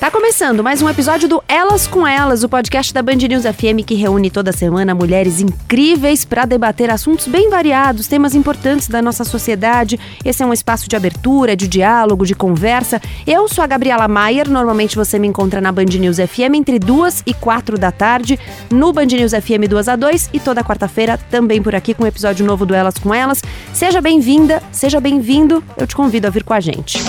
[0.00, 3.84] Tá começando mais um episódio do Elas com Elas, o podcast da Band News FM
[3.86, 9.24] que reúne toda semana mulheres incríveis para debater assuntos bem variados, temas importantes da nossa
[9.24, 10.00] sociedade.
[10.24, 12.98] Esse é um espaço de abertura, de diálogo, de conversa.
[13.26, 17.22] Eu sou a Gabriela Maier, normalmente você me encontra na Band News FM entre duas
[17.26, 21.60] e quatro da tarde, no Band News FM 2 a 2 e toda quarta-feira também
[21.60, 23.42] por aqui com um episódio novo do Elas com Elas.
[23.74, 27.04] Seja bem-vinda, seja bem-vindo, eu te convido a vir com a gente.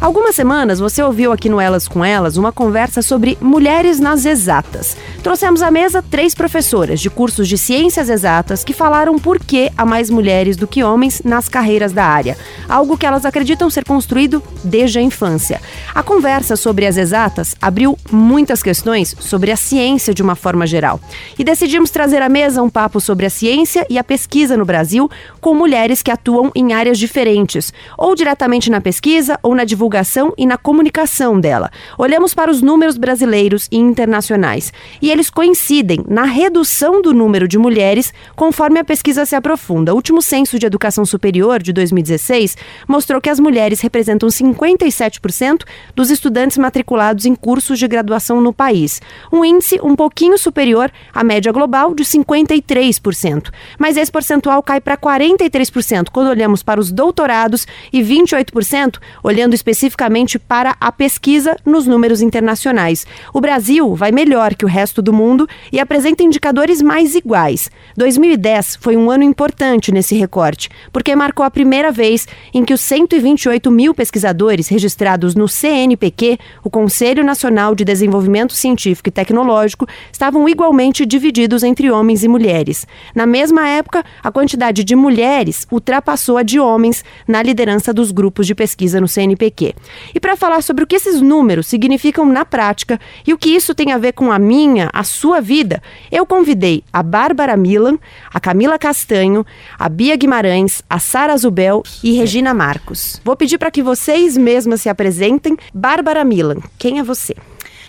[0.00, 4.96] Algumas semanas você ouviu aqui no Elas com Elas uma conversa sobre mulheres nas exatas.
[5.22, 9.84] Trouxemos à mesa três professoras de cursos de ciências exatas que falaram por que há
[9.84, 14.42] mais mulheres do que homens nas carreiras da área, algo que elas acreditam ser construído
[14.64, 15.60] desde a infância.
[15.94, 20.98] A conversa sobre as exatas abriu muitas questões sobre a ciência de uma forma geral.
[21.38, 25.10] E decidimos trazer à mesa um papo sobre a ciência e a pesquisa no Brasil
[25.42, 30.32] com mulheres que atuam em áreas diferentes, ou diretamente na pesquisa ou na divulgação divulgação
[30.38, 31.70] e na comunicação dela.
[31.98, 37.58] Olhamos para os números brasileiros e internacionais e eles coincidem na redução do número de
[37.58, 39.92] mulheres conforme a pesquisa se aprofunda.
[39.92, 45.64] O último censo de educação superior de 2016 mostrou que as mulheres representam 57%
[45.96, 49.02] dos estudantes matriculados em cursos de graduação no país,
[49.32, 53.50] um índice um pouquinho superior à média global de 53%.
[53.78, 59.79] Mas esse percentual cai para 43% quando olhamos para os doutorados e 28% olhando especificamente
[59.80, 63.06] especificamente para a pesquisa nos números internacionais.
[63.32, 67.70] O Brasil vai melhor que o resto do mundo e apresenta indicadores mais iguais.
[67.96, 72.80] 2010 foi um ano importante nesse recorte, porque marcou a primeira vez em que os
[72.82, 80.46] 128 mil pesquisadores registrados no CNPq, o Conselho Nacional de Desenvolvimento Científico e Tecnológico, estavam
[80.48, 82.86] igualmente divididos entre homens e mulheres.
[83.14, 88.46] Na mesma época, a quantidade de mulheres ultrapassou a de homens na liderança dos grupos
[88.46, 89.69] de pesquisa no CNPq.
[90.14, 93.74] E para falar sobre o que esses números significam na prática e o que isso
[93.74, 97.98] tem a ver com a minha, a sua vida, eu convidei a Bárbara Milan,
[98.32, 99.44] a Camila Castanho,
[99.78, 103.20] a Bia Guimarães, a Sara Zubel e Regina Marcos.
[103.24, 105.56] Vou pedir para que vocês mesmas se apresentem.
[105.72, 107.34] Bárbara Milan, quem é você?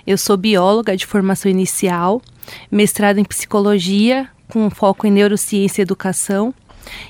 [0.05, 2.21] Eu sou bióloga de formação inicial,
[2.71, 6.53] mestrada em psicologia, com foco em neurociência e educação.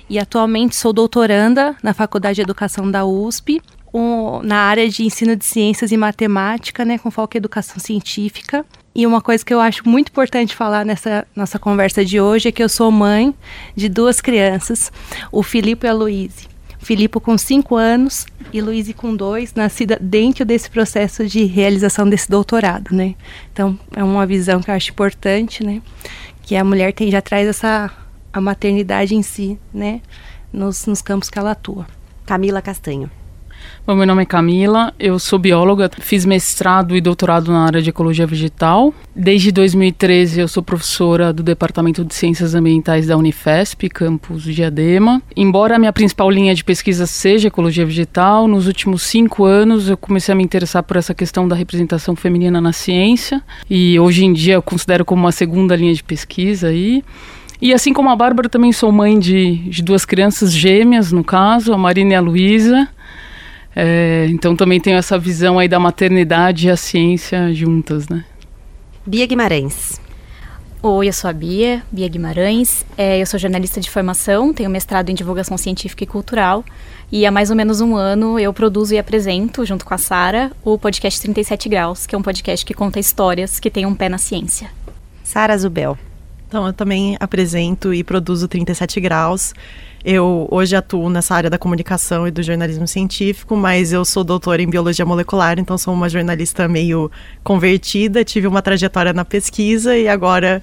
[0.10, 3.62] E atualmente sou doutoranda na Faculdade de Educação da USP
[3.94, 8.66] um, na área de ensino de ciências e matemática, né, com foco em educação científica.
[8.94, 12.52] E uma coisa que eu acho muito importante falar nessa nossa conversa de hoje é
[12.52, 13.34] que eu sou mãe
[13.76, 14.92] de duas crianças,
[15.32, 16.52] o Filipe e a Luíse.
[16.80, 22.30] Filipe com 5 anos e Luíse com 2, nascida dentro desse processo de realização desse
[22.30, 23.16] doutorado, né?
[23.54, 25.82] Então, é uma visão que eu acho importante, né?
[26.42, 27.92] Que a mulher tem, já traz essa
[28.34, 30.02] a maternidade em si, né?
[30.52, 31.86] Nos, nos campos que ela atua.
[32.26, 33.10] Camila Castanho.
[33.84, 37.90] Bom, meu nome é Camila, eu sou bióloga, fiz mestrado e doutorado na área de
[37.90, 38.94] ecologia vegetal.
[39.16, 45.20] Desde 2013 eu sou professora do Departamento de Ciências Ambientais da Unifesp, campus Diadema.
[45.36, 49.98] Embora a minha principal linha de pesquisa seja ecologia vegetal, nos últimos cinco anos eu
[49.98, 54.32] comecei a me interessar por essa questão da representação feminina na ciência e hoje em
[54.32, 57.04] dia eu considero como uma segunda linha de pesquisa aí.
[57.60, 61.74] E assim como a Bárbara, também sou mãe de, de duas crianças gêmeas, no caso,
[61.74, 62.88] a Marina e a Luísa.
[63.76, 68.26] É, então também tenho essa visão aí da maternidade e a ciência juntas, né?
[69.06, 70.00] Bia Guimarães.
[70.84, 72.86] Oi, eu sou a Bia, Bia Guimarães.
[72.98, 76.66] É, eu sou jornalista de formação, tenho mestrado em divulgação científica e cultural.
[77.12, 80.52] E há mais ou menos um ano eu produzo e apresento, junto com a Sara,
[80.64, 84.10] o podcast 37 Graus, que é um podcast que conta histórias que têm um pé
[84.10, 84.70] na ciência.
[85.24, 85.98] Sara Zubel.
[86.52, 89.54] Então, eu também apresento e produzo 37 Graus.
[90.04, 94.62] Eu hoje atuo nessa área da comunicação e do jornalismo científico, mas eu sou doutora
[94.62, 97.10] em biologia molecular, então sou uma jornalista meio
[97.42, 100.62] convertida, tive uma trajetória na pesquisa e agora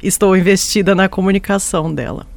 [0.00, 2.28] estou investida na comunicação dela.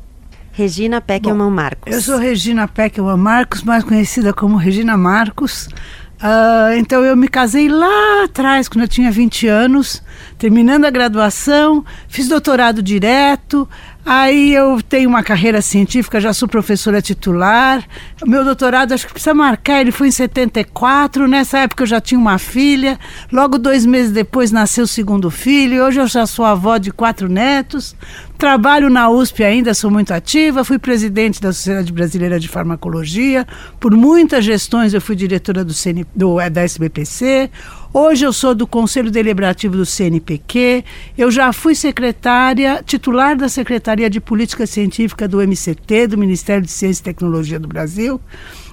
[0.51, 1.93] Regina Peckelman Marcos.
[1.93, 5.69] Eu sou Regina Peckelman Marcos, mais conhecida como Regina Marcos.
[6.17, 10.01] Uh, então eu me casei lá atrás, quando eu tinha 20 anos,
[10.37, 13.69] terminando a graduação, fiz doutorado direto,
[14.09, 17.83] Aí eu tenho uma carreira científica, já sou professora titular.
[18.25, 21.27] Meu doutorado, acho que precisa marcar, ele foi em 74.
[21.27, 22.97] Nessa época eu já tinha uma filha.
[23.29, 25.83] Logo dois meses depois nasceu o segundo filho.
[25.83, 27.97] Hoje eu já sou avó de quatro netos.
[28.37, 30.63] Trabalho na USP ainda, sou muito ativa.
[30.63, 33.45] Fui presidente da Sociedade Brasileira de Farmacologia.
[33.77, 37.51] Por muitas gestões eu fui diretora do, CN, do da SBPC.
[37.99, 40.85] Hoje eu sou do Conselho Deliberativo do CNPq,
[41.17, 46.69] eu já fui secretária, titular da Secretaria de Política Científica do MCT, do Ministério de
[46.69, 48.21] Ciência e Tecnologia do Brasil.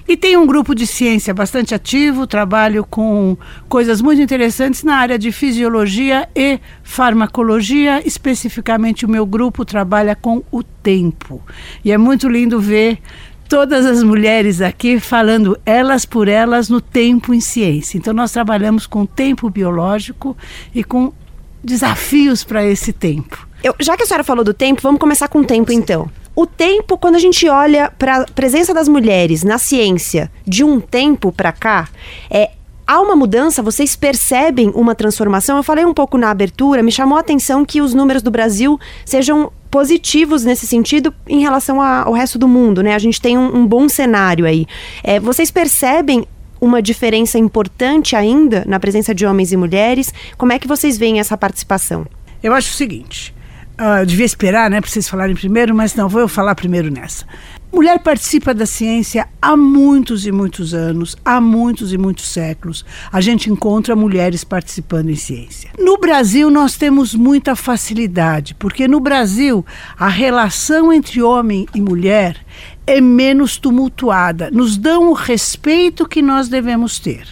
[0.07, 3.35] E tem um grupo de ciência bastante ativo, trabalho com
[3.67, 8.07] coisas muito interessantes na área de fisiologia e farmacologia.
[8.07, 11.41] Especificamente, o meu grupo trabalha com o tempo.
[11.83, 12.99] E é muito lindo ver
[13.47, 17.97] todas as mulheres aqui falando elas por elas no tempo em ciência.
[17.97, 20.35] Então, nós trabalhamos com tempo biológico
[20.73, 21.13] e com
[21.63, 23.47] desafios para esse tempo.
[23.63, 26.09] Eu, já que a senhora falou do tempo, vamos começar com o tempo então.
[26.35, 30.81] O tempo, quando a gente olha para a presença das mulheres na ciência de um
[30.81, 31.87] tempo para cá,
[32.29, 32.51] é
[32.85, 33.61] há uma mudança?
[33.61, 35.57] Vocês percebem uma transformação?
[35.57, 38.79] Eu falei um pouco na abertura, me chamou a atenção que os números do Brasil
[39.05, 42.95] sejam positivos nesse sentido em relação ao resto do mundo, né?
[42.95, 44.65] A gente tem um, um bom cenário aí.
[45.03, 46.25] É, vocês percebem
[46.61, 50.13] uma diferença importante ainda na presença de homens e mulheres?
[50.37, 52.05] Como é que vocês veem essa participação?
[52.41, 53.35] Eu acho o seguinte:
[53.77, 56.89] Uh, eu devia esperar, né, para vocês falarem primeiro, mas não, vou eu falar primeiro
[56.89, 57.25] nessa.
[57.75, 62.85] Mulher participa da ciência há muitos e muitos anos, há muitos e muitos séculos.
[63.11, 65.71] A gente encontra mulheres participando em ciência.
[65.77, 69.65] No Brasil, nós temos muita facilidade, porque no Brasil,
[69.99, 72.37] a relação entre homem e mulher
[72.87, 77.27] é menos tumultuada, nos dão o respeito que nós devemos ter.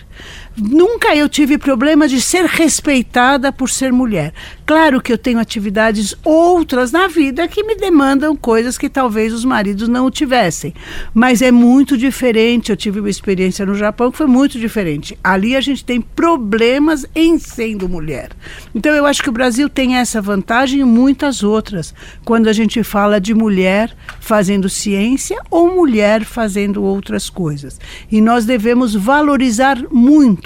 [0.56, 4.34] Nunca eu tive problema de ser respeitada por ser mulher.
[4.66, 9.44] Claro que eu tenho atividades outras na vida que me demandam coisas que talvez os
[9.44, 10.74] maridos não tivessem.
[11.14, 12.70] Mas é muito diferente.
[12.70, 15.18] Eu tive uma experiência no Japão que foi muito diferente.
[15.24, 18.30] Ali a gente tem problemas em sendo mulher.
[18.76, 21.96] Então eu acho que o Brasil tem essa vantagem e muitas outras.
[22.24, 27.80] Quando a gente fala de mulher fazendo ciência ou mulher fazendo outras coisas.
[28.12, 30.43] E nós devemos valorizar muito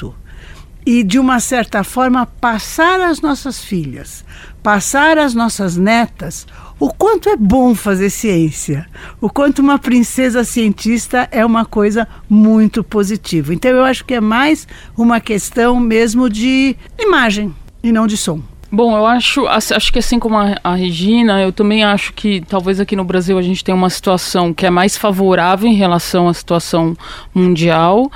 [0.87, 4.23] e, de uma certa forma, passar às nossas filhas,
[4.63, 6.47] passar às nossas netas
[6.79, 8.87] o quanto é bom fazer ciência,
[9.19, 13.53] o quanto uma princesa cientista é uma coisa muito positiva.
[13.53, 14.65] Então, eu acho que é mais
[14.97, 17.53] uma questão mesmo de imagem
[17.83, 18.41] e não de som.
[18.71, 22.79] Bom, eu acho, acho que assim como a, a, Regina, eu também acho que talvez
[22.79, 26.33] aqui no Brasil a gente tenha uma situação que é mais favorável em relação à
[26.33, 26.95] situação
[27.33, 28.09] mundial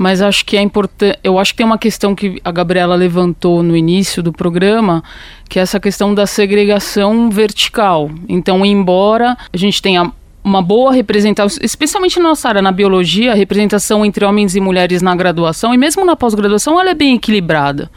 [0.00, 1.18] mas acho que é importante.
[1.22, 5.04] Eu acho que tem uma questão que a Gabriela levantou no início do programa,
[5.46, 8.10] que é essa questão da segregação vertical.
[8.26, 10.10] Então, embora a gente tenha
[10.42, 15.02] uma boa representação, especialmente na nossa área, na biologia, a representação entre homens e mulheres
[15.02, 17.90] na graduação e mesmo na pós-graduação, ela é bem equilibrada.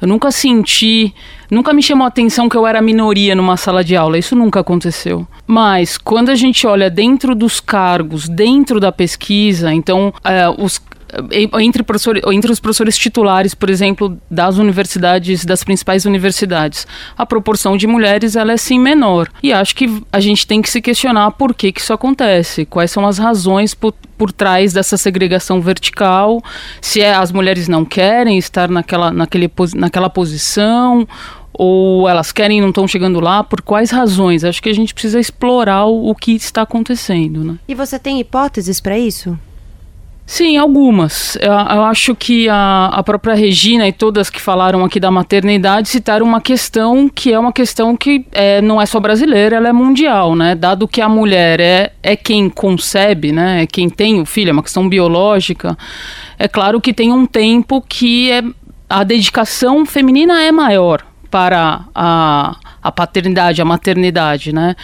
[0.00, 1.14] Eu nunca senti,
[1.50, 4.60] nunca me chamou a atenção que eu era minoria numa sala de aula, isso nunca
[4.60, 5.26] aconteceu.
[5.46, 10.80] Mas quando a gente olha dentro dos cargos, dentro da pesquisa, então é, os
[11.30, 11.84] entre,
[12.32, 16.86] entre os professores titulares, por exemplo, das universidades, das principais universidades,
[17.16, 19.28] a proporção de mulheres ela é sim menor.
[19.42, 22.90] E acho que a gente tem que se questionar por que, que isso acontece, quais
[22.90, 26.42] são as razões por, por trás dessa segregação vertical,
[26.80, 31.06] se é as mulheres não querem estar naquela, naquele, naquela posição
[31.52, 34.44] ou elas querem e não estão chegando lá, por quais razões?
[34.44, 37.44] Acho que a gente precisa explorar o, o que está acontecendo.
[37.44, 37.58] Né?
[37.68, 39.38] E você tem hipóteses para isso?
[40.30, 41.36] Sim, algumas.
[41.40, 45.88] Eu, eu acho que a, a, própria Regina e todas que falaram aqui da maternidade
[45.88, 49.72] citaram uma questão que é uma questão que é, não é só brasileira, ela é
[49.72, 50.54] mundial, né?
[50.54, 53.64] Dado que a mulher é, é quem concebe, né?
[53.64, 55.76] É quem tem o filho, é uma questão biológica.
[56.38, 58.44] É claro que tem um tempo que é,
[58.88, 64.74] a dedicação feminina é maior para a a paternidade, a maternidade, né?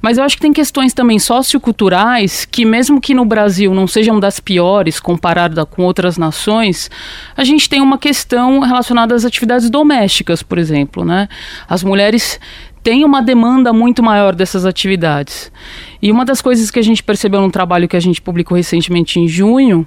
[0.00, 4.20] Mas eu acho que tem questões também socioculturais que, mesmo que no Brasil não sejam
[4.20, 6.90] das piores comparada com outras nações,
[7.36, 11.28] a gente tem uma questão relacionada às atividades domésticas, por exemplo, né?
[11.68, 12.38] As mulheres
[12.82, 15.52] têm uma demanda muito maior dessas atividades.
[16.00, 19.18] E uma das coisas que a gente percebeu no trabalho que a gente publicou recentemente
[19.18, 19.86] em junho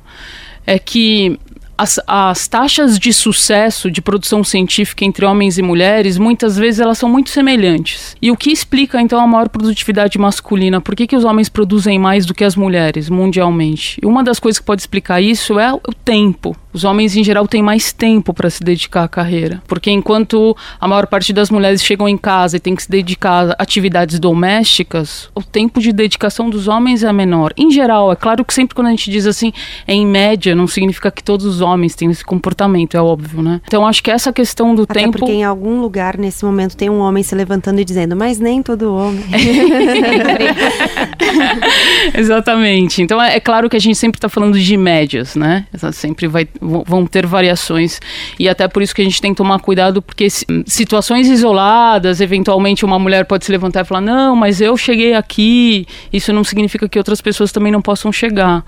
[0.65, 1.39] é que
[1.77, 6.97] as, as taxas de sucesso de produção científica entre homens e mulheres, muitas vezes elas
[6.97, 8.15] são muito semelhantes.
[8.21, 10.79] E o que explica então a maior produtividade masculina?
[10.79, 13.99] Por que, que os homens produzem mais do que as mulheres mundialmente?
[14.01, 16.55] E uma das coisas que pode explicar isso é o tempo.
[16.73, 19.61] Os homens, em geral, têm mais tempo para se dedicar à carreira.
[19.67, 23.51] Porque enquanto a maior parte das mulheres chegam em casa e tem que se dedicar
[23.51, 27.53] a atividades domésticas, o tempo de dedicação dos homens é menor.
[27.55, 29.53] Em geral, é claro que sempre quando a gente diz assim,
[29.87, 33.61] em média, não significa que todos os homens têm esse comportamento, é óbvio, né?
[33.67, 35.19] Então acho que essa questão do Até tempo.
[35.19, 38.63] Porque em algum lugar nesse momento tem um homem se levantando e dizendo, mas nem
[38.63, 39.23] todo homem.
[42.15, 43.01] Exatamente.
[43.01, 45.65] Então é, é, claro que a gente sempre está falando de médias, né?
[45.91, 47.99] Sempre vai vão ter variações.
[48.39, 50.27] E até por isso que a gente tem que tomar cuidado, porque
[50.65, 55.85] situações isoladas, eventualmente uma mulher pode se levantar e falar: não, mas eu cheguei aqui,
[56.11, 58.63] isso não significa que outras pessoas também não possam chegar.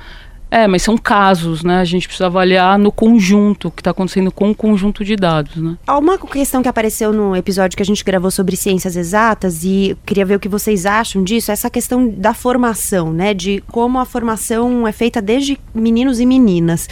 [0.49, 1.79] É, mas são casos, né?
[1.79, 5.55] A gente precisa avaliar no conjunto, o que está acontecendo com o conjunto de dados,
[5.57, 5.75] né?
[5.85, 9.97] Há uma questão que apareceu no episódio que a gente gravou sobre ciências exatas e
[10.05, 13.33] queria ver o que vocês acham disso, essa questão da formação, né?
[13.33, 16.87] De como a formação é feita desde meninos e meninas.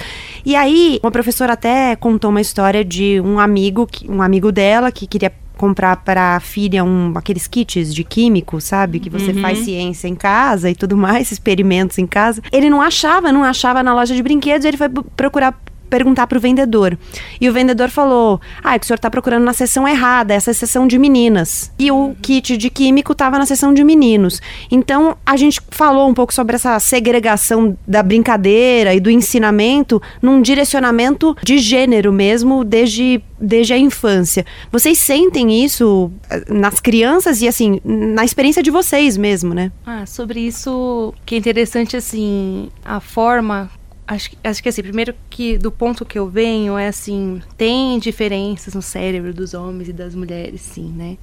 [0.45, 5.07] E aí, uma professora até contou uma história de um amigo, um amigo dela que
[5.07, 5.31] queria
[5.63, 8.99] comprar para a filha um, aqueles kits de químico, sabe?
[8.99, 9.41] Que você uhum.
[9.41, 12.41] faz ciência em casa e tudo mais, experimentos em casa.
[12.51, 15.57] Ele não achava, não achava na loja de brinquedos, ele foi procurar
[15.93, 16.97] perguntar para o vendedor.
[17.39, 20.49] E o vendedor falou: Ah, é que o senhor está procurando na seção errada, essa
[20.49, 21.71] é a de meninas.
[21.77, 24.41] E o kit de químico estava na seção de meninos.
[24.71, 30.41] Então a gente falou um pouco sobre essa segregação da brincadeira e do ensinamento num
[30.41, 34.43] direcionamento de gênero mesmo, desde, desde a infância.
[34.71, 39.71] Vocês sentem isso eh, nas crianças e assim, na experiência de vocês mesmo, né?
[39.85, 43.69] Ah, sobre isso que é interessante assim, a forma
[44.13, 48.75] Acho, acho que assim, primeiro que do ponto que eu venho é assim, tem diferenças
[48.75, 51.17] no cérebro dos homens e das mulheres, sim, né?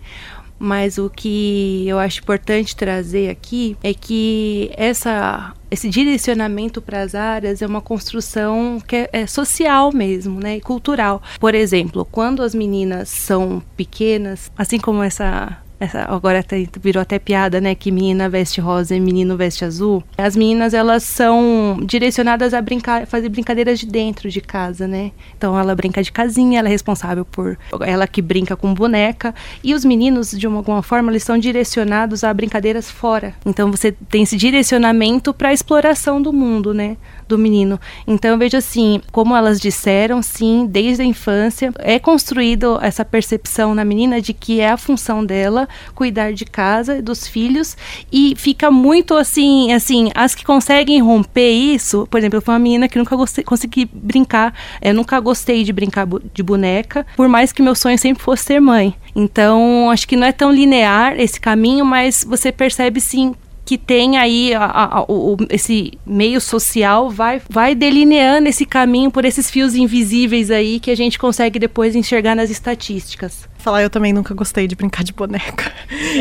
[0.58, 7.14] Mas o que eu acho importante trazer aqui é que essa, esse direcionamento para as
[7.14, 11.22] áreas é uma construção que é, é, social mesmo, né, e cultural.
[11.38, 17.18] Por exemplo, quando as meninas são pequenas, assim como essa essa, agora até, virou até
[17.18, 17.74] piada, né?
[17.74, 20.04] Que menina veste rosa e menino veste azul.
[20.18, 25.10] As meninas, elas são direcionadas a brincar, fazer brincadeiras de dentro de casa, né?
[25.36, 27.58] Então ela brinca de casinha, ela é responsável por.
[27.80, 29.34] Ela que brinca com boneca.
[29.64, 33.34] E os meninos, de alguma forma, eles são direcionados a brincadeiras fora.
[33.46, 36.98] Então você tem esse direcionamento para a exploração do mundo, né?
[37.30, 37.80] Do menino.
[38.06, 43.74] Então eu vejo assim, como elas disseram, sim, desde a infância é construído essa percepção
[43.74, 47.76] na menina de que é a função dela cuidar de casa, dos filhos
[48.12, 52.58] e fica muito assim, assim, as que conseguem romper isso, por exemplo, eu fui uma
[52.60, 57.52] menina que nunca gostei, consegui brincar, eu nunca gostei de brincar de boneca, por mais
[57.52, 58.94] que meu sonho sempre fosse ser mãe.
[59.14, 63.34] Então, acho que não é tão linear esse caminho, mas você percebe sim
[63.70, 69.24] que tem aí a, a, o, esse meio social vai, vai delineando esse caminho por
[69.24, 73.48] esses fios invisíveis aí que a gente consegue depois enxergar nas estatísticas.
[73.58, 75.72] Falar, eu também nunca gostei de brincar de boneca.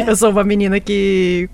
[0.07, 1.49] Eu sou uma menina que,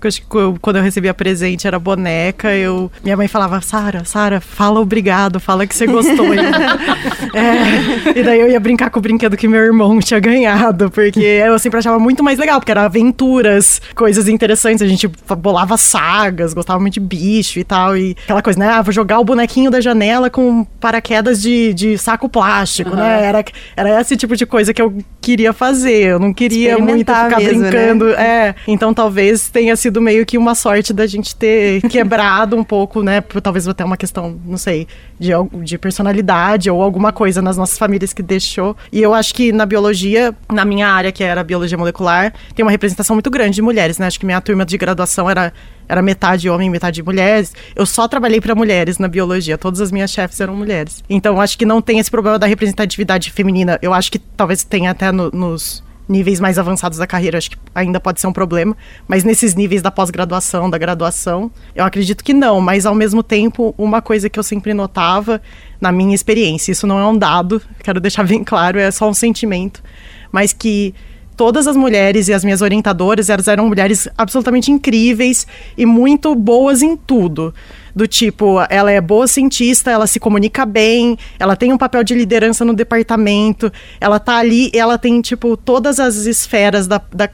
[0.60, 2.54] quando eu recebia presente, era boneca.
[2.54, 6.32] Eu, minha mãe falava, Sara, Sara, fala obrigado, fala que você gostou.
[6.34, 11.20] é, e daí eu ia brincar com o brinquedo que meu irmão tinha ganhado, porque
[11.20, 14.82] eu sempre achava muito mais legal, porque era aventuras, coisas interessantes.
[14.82, 15.08] A gente
[15.38, 17.96] bolava sagas, gostava muito de bicho e tal.
[17.96, 18.68] E aquela coisa, né?
[18.68, 22.96] Ah, vou jogar o bonequinho da janela com paraquedas de, de saco plástico, uhum.
[22.96, 23.24] né?
[23.24, 23.44] Era,
[23.76, 27.38] era esse tipo de coisa que eu queria fazer fazer, eu não queria muito ficar
[27.38, 27.70] mesmo, né?
[27.70, 28.04] brincando.
[28.05, 28.05] Né?
[28.10, 33.02] É, então talvez tenha sido meio que uma sorte da gente ter quebrado um pouco,
[33.02, 33.20] né?
[33.20, 34.86] Por, talvez até uma questão, não sei,
[35.18, 35.30] de,
[35.62, 38.76] de personalidade ou alguma coisa nas nossas famílias que deixou.
[38.92, 42.70] E eu acho que na biologia, na minha área, que era biologia molecular, tem uma
[42.70, 44.06] representação muito grande de mulheres, né?
[44.06, 45.52] Acho que minha turma de graduação era
[45.88, 47.52] era metade homem, metade mulheres.
[47.74, 51.02] Eu só trabalhei para mulheres na biologia, todas as minhas chefes eram mulheres.
[51.08, 53.78] Então acho que não tem esse problema da representatividade feminina.
[53.80, 57.56] Eu acho que talvez tenha até no, nos níveis mais avançados da carreira, acho que
[57.74, 58.76] ainda pode ser um problema,
[59.08, 63.74] mas nesses níveis da pós-graduação, da graduação, eu acredito que não, mas ao mesmo tempo,
[63.76, 65.40] uma coisa que eu sempre notava
[65.80, 69.14] na minha experiência, isso não é um dado, quero deixar bem claro, é só um
[69.14, 69.82] sentimento,
[70.30, 70.94] mas que
[71.36, 75.46] todas as mulheres e as minhas orientadoras, elas eram mulheres absolutamente incríveis
[75.76, 77.54] e muito boas em tudo.
[77.96, 82.14] Do tipo, ela é boa cientista, ela se comunica bem, ela tem um papel de
[82.14, 87.26] liderança no departamento, ela tá ali, ela tem, tipo, todas as esferas da, da,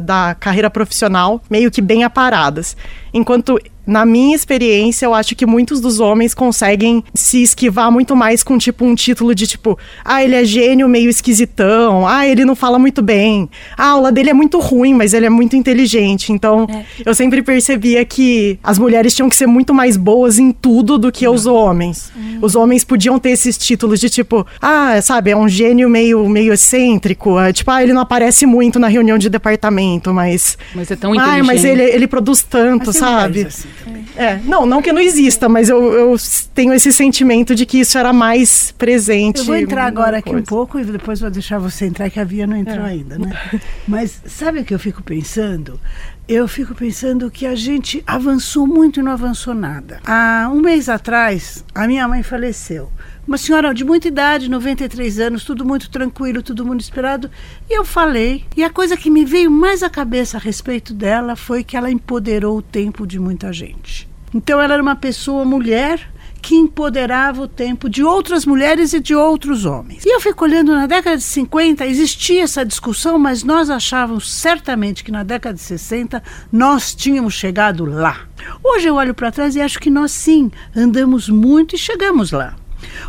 [0.00, 2.76] da carreira profissional meio que bem aparadas.
[3.14, 8.42] Enquanto na minha experiência, eu acho que muitos dos homens conseguem se esquivar muito mais
[8.42, 12.56] com, tipo, um título de, tipo, ah, ele é gênio meio esquisitão, ah, ele não
[12.56, 16.32] fala muito bem, ah, a aula dele é muito ruim, mas ele é muito inteligente.
[16.32, 16.84] Então, é.
[17.04, 21.12] eu sempre percebia que as mulheres tinham que ser muito mais boas em tudo do
[21.12, 22.10] que os homens.
[22.16, 22.38] Hum.
[22.40, 26.54] Os homens podiam ter esses títulos de, tipo, ah, sabe, é um gênio meio, meio
[26.54, 30.56] excêntrico, é, tipo, ah, ele não aparece muito na reunião de departamento, mas...
[30.74, 31.40] Mas é tão inteligente.
[31.40, 33.46] Ah, mas ele, ele produz tanto, sabe?
[33.46, 33.68] Assim.
[34.16, 36.16] É, não, não que não exista, mas eu, eu
[36.54, 39.40] tenho esse sentimento de que isso era mais presente.
[39.40, 42.24] Eu vou entrar agora aqui um pouco e depois vou deixar você entrar, que a
[42.24, 42.90] Via não entrou é.
[42.90, 43.32] ainda, né?
[43.88, 45.80] Mas sabe o que eu fico pensando?
[46.26, 50.00] eu fico pensando que a gente avançou muito e não avançou nada.
[50.06, 52.90] Há um mês atrás, a minha mãe faleceu.
[53.26, 57.30] Uma senhora de muita idade, 93 anos, tudo muito tranquilo, tudo muito esperado.
[57.70, 58.44] E eu falei.
[58.54, 61.90] E a coisa que me veio mais à cabeça a respeito dela foi que ela
[61.90, 64.06] empoderou o tempo de muita gente.
[64.34, 66.12] Então ela era uma pessoa mulher
[66.42, 70.04] que empoderava o tempo de outras mulheres e de outros homens.
[70.04, 75.02] E eu fico olhando, na década de 50 existia essa discussão, mas nós achávamos certamente
[75.02, 78.28] que na década de 60 nós tínhamos chegado lá.
[78.62, 82.54] Hoje eu olho para trás e acho que nós sim andamos muito e chegamos lá.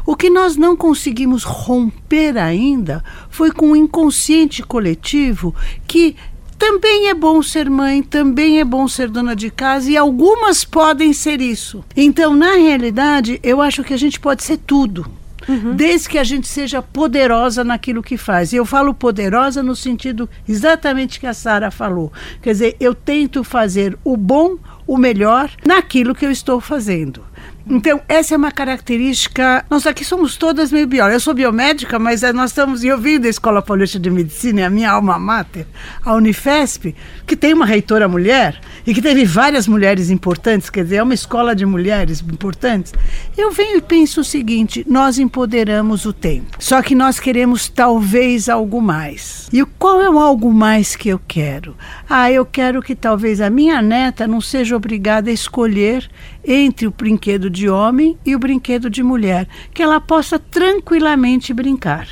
[0.05, 5.53] O que nós não conseguimos romper ainda foi com o inconsciente coletivo
[5.87, 6.15] que
[6.57, 11.13] também é bom ser mãe, também é bom ser dona de casa e algumas podem
[11.13, 11.83] ser isso.
[11.95, 15.05] Então, na realidade, eu acho que a gente pode ser tudo.
[15.47, 15.75] Uhum.
[15.75, 18.51] Desde que a gente seja poderosa naquilo que faz.
[18.51, 22.11] E eu falo poderosa no sentido exatamente que a Sara falou.
[22.41, 27.21] Quer dizer, eu tento fazer o bom, o melhor naquilo que eu estou fazendo.
[27.67, 29.65] Então, essa é uma característica.
[29.71, 31.15] Nós aqui somos todas meio biólogas.
[31.15, 32.83] Eu sou biomédica, mas eh, nós estamos.
[32.83, 35.65] Eu vim da Escola Paulista de Medicina, é a minha alma mater,
[36.03, 36.95] a Unifesp,
[37.25, 41.15] que tem uma reitora mulher e que teve várias mulheres importantes, quer dizer, é uma
[41.15, 42.93] escola de mulheres importantes.
[43.35, 46.57] Eu venho e penso o seguinte: nós empoderamos o tempo.
[46.59, 49.49] Só que nós queremos talvez algo mais.
[49.51, 51.75] E qual é o algo mais que eu quero?
[52.07, 56.07] Ah, eu quero que talvez a minha neta não seja obrigada a escolher
[56.47, 62.07] entre o brinquedo de homem e o brinquedo de mulher, que ela possa tranquilamente brincar.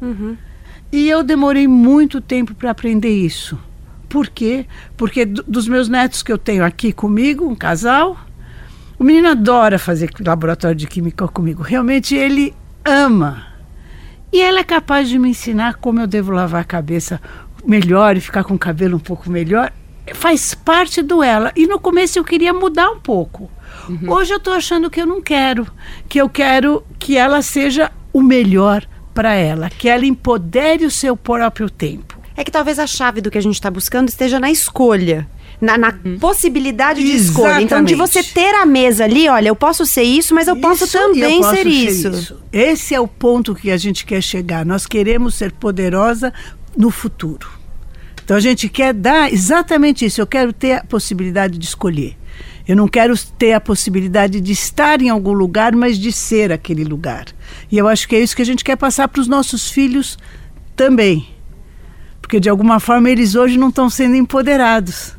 [0.00, 0.36] Uhum.
[0.90, 3.58] E eu demorei muito tempo para aprender isso.
[4.08, 4.66] Por quê?
[4.96, 8.18] Porque dos meus netos que eu tenho aqui comigo, um casal,
[8.98, 11.62] o menino adora fazer laboratório de química comigo.
[11.62, 13.46] Realmente ele ama.
[14.30, 17.20] E ela é capaz de me ensinar como eu devo lavar a cabeça
[17.64, 19.72] melhor e ficar com o cabelo um pouco melhor.
[20.14, 21.52] Faz parte do ela.
[21.56, 23.50] E no começo eu queria mudar um pouco.
[24.00, 24.12] Uhum.
[24.12, 25.66] Hoje eu estou achando que eu não quero,
[26.08, 31.16] que eu quero que ela seja o melhor para ela, que ela empodere o seu
[31.16, 32.18] próprio tempo.
[32.36, 35.28] É que talvez a chave do que a gente está buscando esteja na escolha.
[35.60, 36.18] Na, na uhum.
[36.18, 37.28] possibilidade de Exatamente.
[37.28, 37.62] escolha.
[37.62, 40.62] Então, de você ter a mesa ali, olha, eu posso ser isso, mas eu isso,
[40.62, 42.08] posso também eu posso ser, ser isso.
[42.08, 42.42] isso.
[42.52, 44.66] Esse é o ponto que a gente quer chegar.
[44.66, 46.32] Nós queremos ser poderosa
[46.76, 47.48] no futuro.
[48.24, 50.20] Então a gente quer dar exatamente isso.
[50.20, 52.16] Eu quero ter a possibilidade de escolher.
[52.72, 56.84] Eu não quero ter a possibilidade de estar em algum lugar, mas de ser aquele
[56.84, 57.26] lugar.
[57.70, 60.16] E eu acho que é isso que a gente quer passar para os nossos filhos
[60.74, 61.28] também.
[62.22, 65.14] Porque de alguma forma eles hoje não estão sendo empoderados.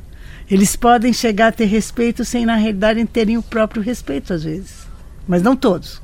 [0.49, 4.87] Eles podem chegar a ter respeito sem, na realidade, terem o próprio respeito, às vezes.
[5.27, 6.01] Mas não todos.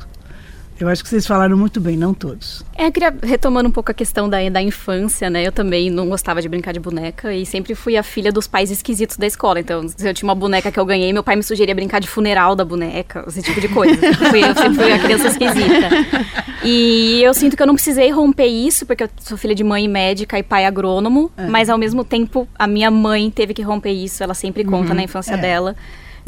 [0.79, 2.65] Eu acho que vocês falaram muito bem, não todos.
[2.77, 5.45] É, eu queria, retomando um pouco a questão da, da infância, né?
[5.45, 8.71] Eu também não gostava de brincar de boneca e sempre fui a filha dos pais
[8.71, 9.59] esquisitos da escola.
[9.59, 12.07] Então, se eu tinha uma boneca que eu ganhei, meu pai me sugeria brincar de
[12.07, 13.93] funeral da boneca, esse tipo de coisa.
[14.05, 15.89] eu, fui, eu sempre fui a criança esquisita.
[16.63, 19.87] E eu sinto que eu não precisei romper isso, porque eu sou filha de mãe
[19.87, 21.47] médica e pai agrônomo, é.
[21.47, 24.95] mas ao mesmo tempo a minha mãe teve que romper isso, ela sempre conta uhum,
[24.95, 25.37] na infância é.
[25.37, 25.75] dela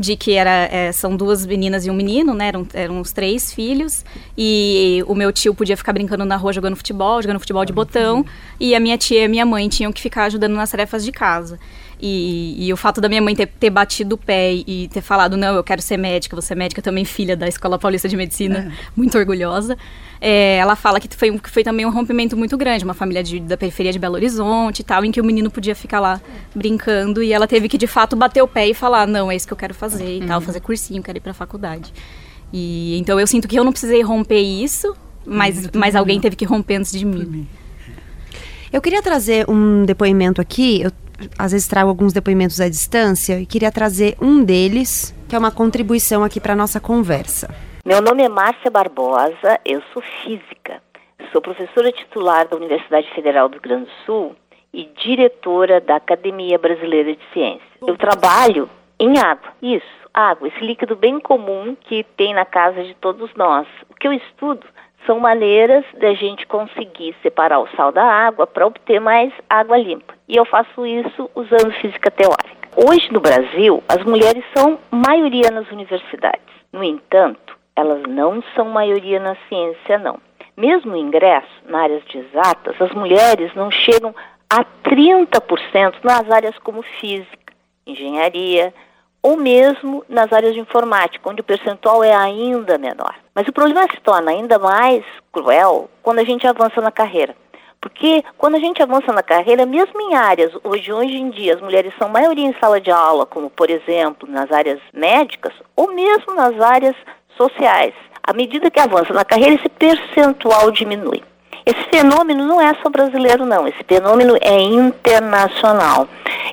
[0.02, 2.48] de que era, é, são duas meninas e um menino, né?
[2.48, 4.04] Eram, eram os três filhos.
[4.38, 8.26] E o meu tio podia ficar brincando na rua jogando futebol, jogando futebol de botão.
[8.60, 11.12] E a minha tia e a minha mãe tinham que ficar ajudando nas tarefas de
[11.12, 11.60] casa.
[12.04, 15.38] E, e, o fato da minha mãe ter, ter, batido o pé e ter falado,
[15.38, 18.72] não, eu quero ser médica, você é médica também, filha da Escola Paulista de Medicina,
[18.72, 18.90] é.
[18.96, 19.78] muito orgulhosa.
[20.20, 23.40] É, ela fala que foi, que foi também um rompimento muito grande, uma família de,
[23.40, 26.20] da periferia de Belo Horizonte e tal, em que o menino podia ficar lá
[26.56, 29.46] brincando e ela teve que de fato bater o pé e falar, não, é isso
[29.46, 30.28] que eu quero fazer e uhum.
[30.28, 31.94] tal, fazer cursinho, quero ir pra faculdade.
[32.52, 36.46] E então eu sinto que eu não precisei romper isso, mas, mas alguém teve que
[36.46, 37.48] romper antes de mim.
[38.74, 40.82] Eu queria trazer um depoimento aqui.
[40.82, 40.92] Eu
[41.38, 45.52] às vezes trago alguns depoimentos à distância e queria trazer um deles, que é uma
[45.52, 47.54] contribuição aqui para a nossa conversa.
[47.86, 50.82] Meu nome é Márcia Barbosa, eu sou física.
[51.32, 54.36] Sou professora titular da Universidade Federal do Rio Grande do Sul
[54.74, 57.70] e diretora da Academia Brasileira de Ciências.
[57.86, 62.94] Eu trabalho em água, isso, água, esse líquido bem comum que tem na casa de
[62.96, 63.68] todos nós.
[63.90, 64.66] O que eu estudo
[65.06, 70.14] são maneiras da gente conseguir separar o sal da água para obter mais água limpa.
[70.28, 72.70] E eu faço isso usando física teórica.
[72.76, 76.46] Hoje no Brasil, as mulheres são maioria nas universidades.
[76.72, 80.20] No entanto, elas não são maioria na ciência, não.
[80.56, 84.14] Mesmo no ingresso, na áreas de exatas, as mulheres não chegam
[84.50, 87.54] a 30% nas áreas como física,
[87.86, 88.74] engenharia,
[89.22, 93.16] ou mesmo nas áreas de informática, onde o percentual é ainda menor.
[93.36, 97.36] Mas o problema se torna ainda mais cruel quando a gente avança na carreira,
[97.80, 101.62] Porque quando a gente avança na carreira, mesmo em áreas hoje, hoje em dia as
[101.62, 106.34] mulheres são maioria em sala de aula, como por exemplo nas áreas médicas ou mesmo
[106.34, 106.96] nas áreas
[107.38, 111.24] sociais, à medida que avança na carreira, esse percentual diminui.
[111.66, 113.68] Esse fenômeno não é só brasileiro, não.
[113.68, 116.08] Esse fenômeno é internacional.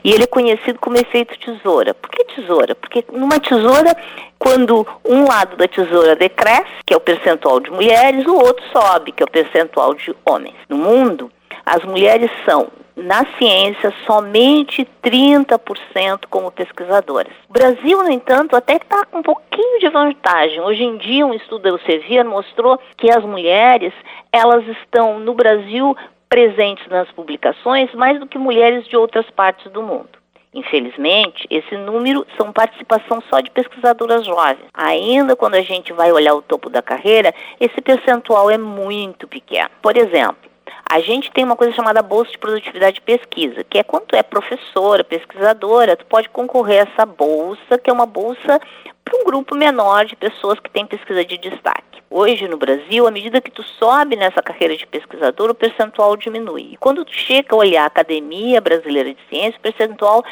[0.04, 1.94] E ele é conhecido como efeito tesoura.
[1.94, 2.74] Por que tesoura?
[2.74, 3.96] Porque numa tesoura,
[4.38, 9.12] quando um lado da tesoura decresce, que é o percentual de mulheres, o outro sobe,
[9.12, 10.56] que é o percentual de homens.
[10.68, 11.30] No mundo,
[11.64, 12.68] as mulheres são
[12.98, 17.32] na ciência somente 30% como pesquisadoras.
[17.48, 20.60] O Brasil, no entanto, até está com um pouquinho de vantagem.
[20.60, 23.92] Hoje em dia, um estudo da Elsevier mostrou que as mulheres,
[24.32, 25.96] elas estão no Brasil
[26.28, 30.18] presentes nas publicações mais do que mulheres de outras partes do mundo.
[30.52, 34.66] Infelizmente, esse número são participação só de pesquisadoras jovens.
[34.74, 39.70] Ainda quando a gente vai olhar o topo da carreira, esse percentual é muito pequeno.
[39.82, 40.48] Por exemplo,
[40.90, 44.16] a gente tem uma coisa chamada Bolsa de Produtividade de Pesquisa, que é quando tu
[44.16, 48.60] é professora, pesquisadora, tu pode concorrer a essa bolsa, que é uma bolsa
[49.04, 52.02] para um grupo menor de pessoas que têm pesquisa de destaque.
[52.10, 56.70] Hoje no Brasil, à medida que tu sobe nessa carreira de pesquisador, o percentual diminui.
[56.72, 60.24] E quando tu chega a olhar a Academia Brasileira de Ciências, o percentual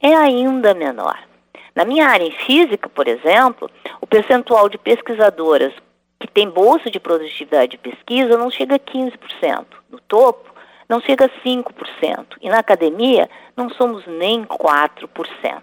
[0.00, 1.18] é ainda menor.
[1.74, 3.68] Na minha área em física, por exemplo,
[4.00, 5.72] o percentual de pesquisadoras
[6.24, 9.66] que tem bolsa de produtividade de pesquisa não chega a 15%.
[9.90, 10.50] No topo,
[10.88, 12.38] não chega a 5%.
[12.40, 15.62] E na academia, não somos nem 4%.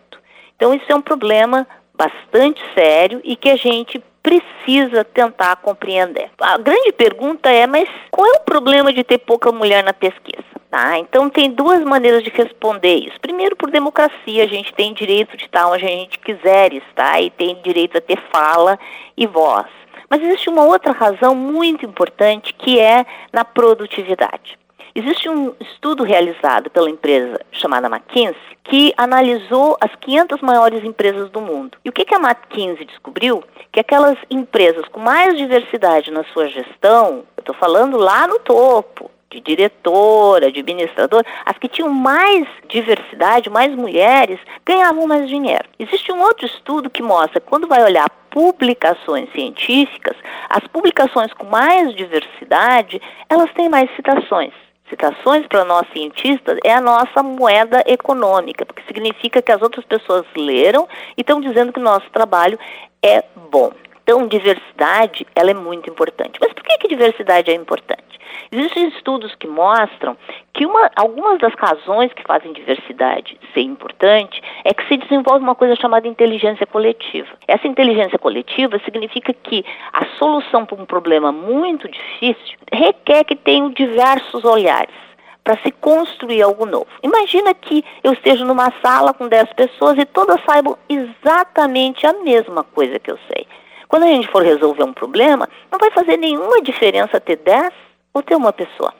[0.55, 6.29] Então, isso é um problema bastante sério e que a gente precisa tentar compreender.
[6.39, 10.60] A grande pergunta é, mas qual é o problema de ter pouca mulher na pesquisa?
[10.71, 10.97] Tá?
[10.97, 13.19] Então tem duas maneiras de responder isso.
[13.19, 17.29] Primeiro, por democracia, a gente tem direito de estar onde a gente quiser estar e
[17.29, 18.79] tem direito a ter fala
[19.17, 19.67] e voz.
[20.09, 24.57] Mas existe uma outra razão muito importante que é na produtividade.
[24.95, 31.41] Existe um estudo realizado pela empresa chamada McKinsey que analisou as 500 maiores empresas do
[31.41, 31.77] mundo.
[31.83, 33.43] E o que, que a McKinsey descobriu?
[33.73, 39.09] Que aquelas empresas com mais diversidade na sua gestão, eu estou falando lá no topo,
[39.31, 45.63] de diretora, de administrador, as que tinham mais diversidade, mais mulheres, ganhavam mais dinheiro.
[45.79, 50.15] Existe um outro estudo que mostra quando vai olhar publicações científicas,
[50.49, 54.53] as publicações com mais diversidade, elas têm mais citações.
[54.89, 60.25] Citações para nós cientistas é a nossa moeda econômica, porque significa que as outras pessoas
[60.35, 60.85] leram
[61.17, 62.59] e estão dizendo que o nosso trabalho
[63.01, 63.71] é bom.
[64.03, 66.39] Então, diversidade, ela é muito importante.
[66.39, 68.11] Mas por que, que diversidade é importante?
[68.51, 70.17] Existem estudos que mostram
[70.53, 75.55] que uma, algumas das razões que fazem diversidade ser importante é que se desenvolve uma
[75.55, 77.29] coisa chamada inteligência coletiva.
[77.47, 83.69] Essa inteligência coletiva significa que a solução para um problema muito difícil requer que tenham
[83.69, 84.95] diversos olhares
[85.43, 86.87] para se construir algo novo.
[87.01, 92.63] Imagina que eu esteja numa sala com 10 pessoas e todas saibam exatamente a mesma
[92.63, 93.47] coisa que eu sei.
[93.91, 97.73] Quando a gente for resolver um problema, não vai fazer nenhuma diferença ter 10
[98.13, 98.93] ou ter uma pessoa.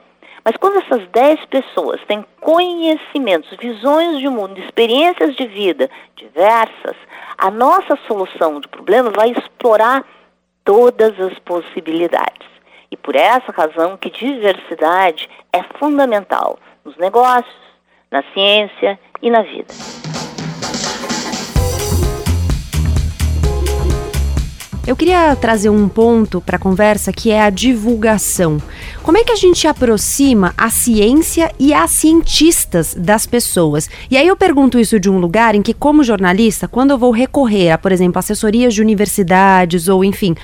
[0.44, 6.94] Mas quando essas 10 pessoas têm conhecimentos, visões de mundo, experiências de vida diversas,
[7.38, 10.04] a nossa solução de problema vai explorar
[10.62, 12.46] todas as possibilidades.
[12.90, 17.56] E por essa razão que diversidade é fundamental nos negócios,
[18.10, 20.11] na ciência e na vida.
[24.84, 28.60] Eu queria trazer um ponto para a conversa que é a divulgação.
[29.04, 33.88] Como é que a gente aproxima a ciência e as cientistas das pessoas?
[34.10, 37.12] E aí eu pergunto isso de um lugar em que, como jornalista, quando eu vou
[37.12, 40.34] recorrer a, por exemplo, assessorias de universidades ou, enfim,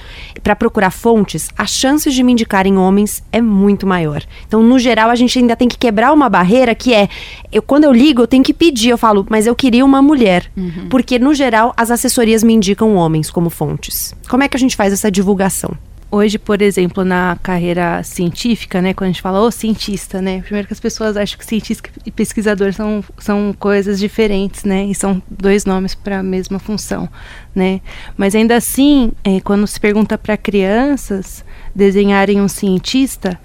[0.41, 4.23] para procurar fontes, as chances de me indicarem homens é muito maior.
[4.47, 7.09] Então, no geral, a gente ainda tem que quebrar uma barreira que é,
[7.51, 10.49] eu, quando eu ligo, eu tenho que pedir, eu falo, mas eu queria uma mulher.
[10.57, 10.87] Uhum.
[10.89, 14.15] Porque, no geral, as assessorias me indicam homens como fontes.
[14.29, 15.71] Como é que a gente faz essa divulgação?
[16.11, 20.67] Hoje, por exemplo, na carreira científica, né, quando a gente fala o cientista, né, primeiro
[20.67, 25.23] que as pessoas acham que cientista e pesquisador são, são coisas diferentes, né, e são
[25.31, 27.09] dois nomes para a mesma função,
[27.55, 27.81] né.
[28.17, 33.39] Mas ainda assim, é, quando se pergunta para crianças desenharem um cientista,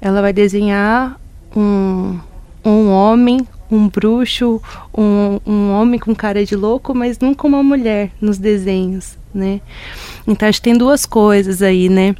[0.00, 1.18] ela vai desenhar
[1.54, 2.18] um,
[2.64, 4.60] um homem um bruxo,
[4.92, 9.60] um, um homem com cara de louco, mas nunca uma mulher nos desenhos, né?
[10.26, 12.14] Então acho que tem duas coisas aí, né?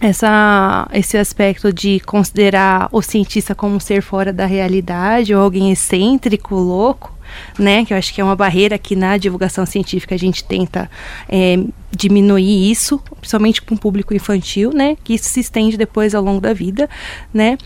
[0.00, 5.70] Essa, esse aspecto de considerar o cientista como um ser fora da realidade ou alguém
[5.70, 7.14] excêntrico, louco,
[7.58, 7.84] né?
[7.84, 10.90] Que eu acho que é uma barreira que na divulgação científica a gente tenta
[11.28, 14.96] é, diminuir isso, principalmente com o público infantil, né?
[15.04, 16.88] Que isso se estende depois ao longo da vida,
[17.32, 17.58] né?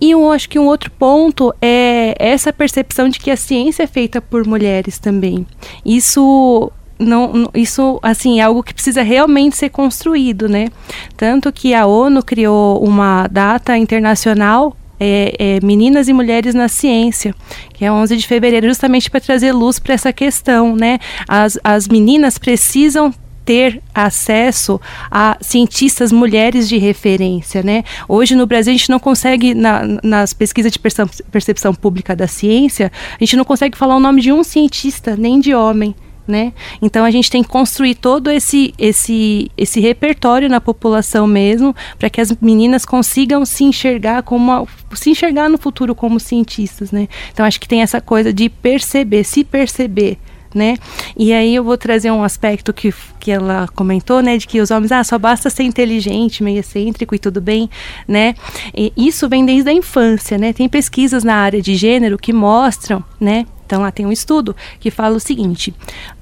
[0.00, 3.86] E eu acho que um outro ponto é essa percepção de que a ciência é
[3.88, 5.44] feita por mulheres também.
[5.84, 10.68] Isso não, isso assim é algo que precisa realmente ser construído, né?
[11.16, 17.34] Tanto que a ONU criou uma data internacional é, é, Meninas e Mulheres na Ciência,
[17.72, 20.98] que é 11 de fevereiro, justamente para trazer luz para essa questão, né?
[21.26, 24.78] As, as meninas precisam ter acesso
[25.10, 27.82] a cientistas mulheres de referência, né?
[28.06, 32.92] Hoje no Brasil a gente não consegue, na, nas pesquisas de percepção pública da ciência,
[33.18, 35.94] a gente não consegue falar o nome de um cientista, nem de homem
[36.30, 36.52] né?
[36.80, 42.08] Então a gente tem que construir todo esse esse esse repertório na população mesmo, para
[42.08, 47.08] que as meninas consigam se enxergar como uma, se enxergar no futuro como cientistas, né?
[47.32, 50.18] Então acho que tem essa coisa de perceber, se perceber
[50.54, 50.76] né?
[51.16, 54.70] E aí eu vou trazer um aspecto que, que ela comentou, né, de que os
[54.70, 57.70] homens, ah, só basta ser inteligente, meio excêntrico e tudo bem,
[58.06, 58.34] né?
[58.74, 60.52] E isso vem desde a infância, né?
[60.52, 64.90] Tem pesquisas na área de gênero que mostram, né, então lá tem um estudo que
[64.90, 65.72] fala o seguinte: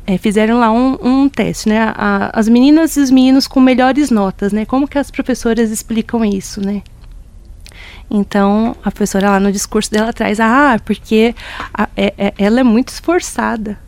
[0.09, 1.93] é, fizeram lá um, um teste, né?
[1.95, 4.65] A, as meninas e os meninos com melhores notas, né?
[4.65, 6.83] Como que as professoras explicam isso, né?
[8.11, 11.35] Então a professora lá no discurso dela traz, ah, porque
[11.75, 13.79] a, é, é, ela é muito esforçada.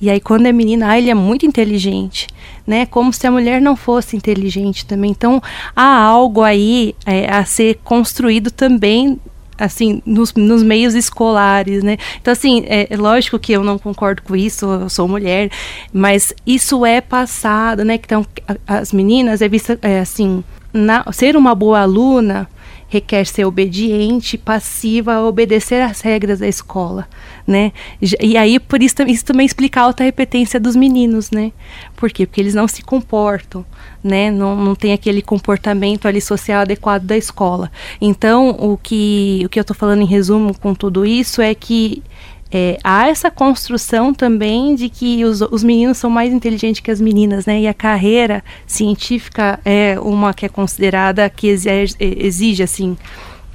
[0.00, 2.28] E aí quando é menina, ah, ele é muito inteligente,
[2.64, 2.86] né?
[2.86, 5.10] Como se a mulher não fosse inteligente também.
[5.10, 5.42] Então
[5.74, 9.18] há algo aí é, a ser construído também
[9.60, 11.98] assim, nos, nos meios escolares, né?
[12.20, 15.50] Então, assim, é, é, lógico que eu não concordo com isso, eu sou mulher,
[15.92, 17.94] mas isso é passado, né?
[17.94, 18.26] Então,
[18.66, 20.42] as meninas é vista, é, assim,
[20.72, 22.48] na, ser uma boa aluna
[22.90, 27.08] requer ser obediente, passiva, obedecer às regras da escola,
[27.46, 27.72] né?
[28.20, 31.52] E aí por isso, isso também explica a alta repetência dos meninos, né?
[31.96, 32.26] Por quê?
[32.26, 33.64] Porque eles não se comportam,
[34.02, 34.28] né?
[34.28, 37.70] Não, não tem aquele comportamento ali social adequado da escola.
[38.00, 42.02] Então, o que o que eu estou falando em resumo com tudo isso é que
[42.52, 47.00] é, há essa construção também de que os, os, meninos são mais inteligentes que as
[47.00, 47.60] meninas, né?
[47.60, 52.96] E a carreira científica é uma que é considerada que exige, exige assim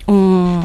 [0.08, 0.62] um,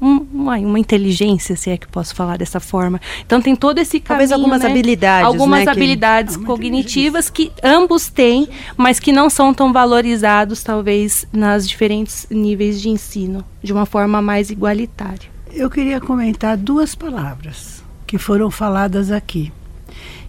[0.00, 3.00] um, uma, uma, inteligência, se é que posso falar dessa forma.
[3.26, 4.70] Então tem todo esse caminho, Talvez algumas né?
[4.70, 6.44] habilidades, algumas né, habilidades que...
[6.44, 12.88] cognitivas que ambos têm, mas que não são tão valorizados talvez nas diferentes níveis de
[12.88, 15.34] ensino, de uma forma mais igualitária.
[15.52, 17.73] Eu queria comentar duas palavras
[18.14, 19.52] que foram faladas aqui.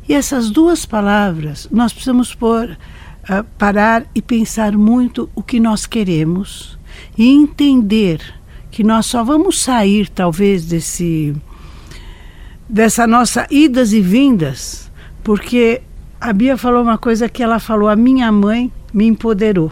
[0.09, 5.85] E essas duas palavras, nós precisamos por, uh, parar e pensar muito o que nós
[5.85, 6.79] queremos
[7.15, 8.19] e entender
[8.71, 11.35] que nós só vamos sair, talvez, desse
[12.67, 14.91] dessa nossa idas e vindas,
[15.23, 15.83] porque
[16.19, 19.71] a Bia falou uma coisa que ela falou: a minha mãe me empoderou.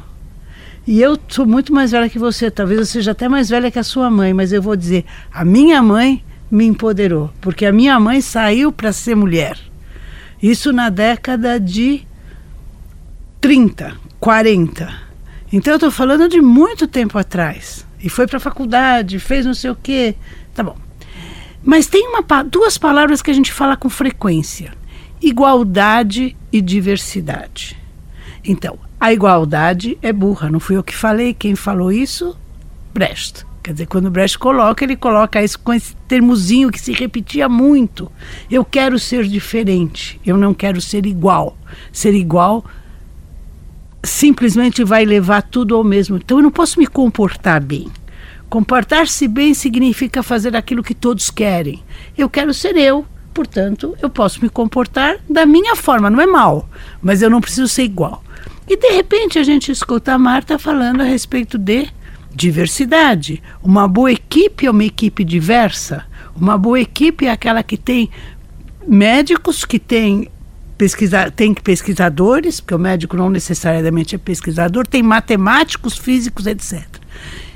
[0.85, 3.79] E eu sou muito mais velha que você, talvez eu seja até mais velha que
[3.79, 6.23] a sua mãe, mas eu vou dizer, a minha mãe
[6.53, 9.57] me empoderou, porque a minha mãe saiu para ser mulher.
[10.39, 12.05] Isso na década de
[13.41, 14.93] 30, 40.
[15.51, 17.87] Então eu estou falando de muito tempo atrás.
[17.99, 20.15] E foi para a faculdade, fez não sei o quê.
[20.53, 20.77] Tá bom.
[21.63, 24.73] Mas tem uma, duas palavras que a gente fala com frequência:
[25.19, 27.75] igualdade e diversidade.
[28.45, 32.37] Então, a igualdade é burra, não fui eu que falei, quem falou isso?
[32.93, 33.43] Brecht.
[33.63, 38.11] Quer dizer, quando Brecht coloca, ele coloca isso com esse termozinho que se repetia muito.
[38.51, 41.57] Eu quero ser diferente, eu não quero ser igual.
[41.89, 42.65] Ser igual
[44.03, 46.17] simplesmente vai levar tudo ao mesmo.
[46.17, 47.87] Então eu não posso me comportar bem.
[48.49, 51.81] Comportar-se bem significa fazer aquilo que todos querem.
[52.17, 56.69] Eu quero ser eu, portanto, eu posso me comportar da minha forma, não é mal,
[57.01, 58.21] mas eu não preciso ser igual.
[58.67, 61.87] E de repente a gente escuta a Marta falando a respeito de
[62.35, 63.41] diversidade.
[63.61, 66.05] Uma boa equipe é uma equipe diversa.
[66.35, 68.09] Uma boa equipe é aquela que tem
[68.87, 70.29] médicos, que tem
[70.77, 76.83] pesquisa, tem pesquisadores, porque o médico não necessariamente é pesquisador, tem matemáticos, físicos, etc.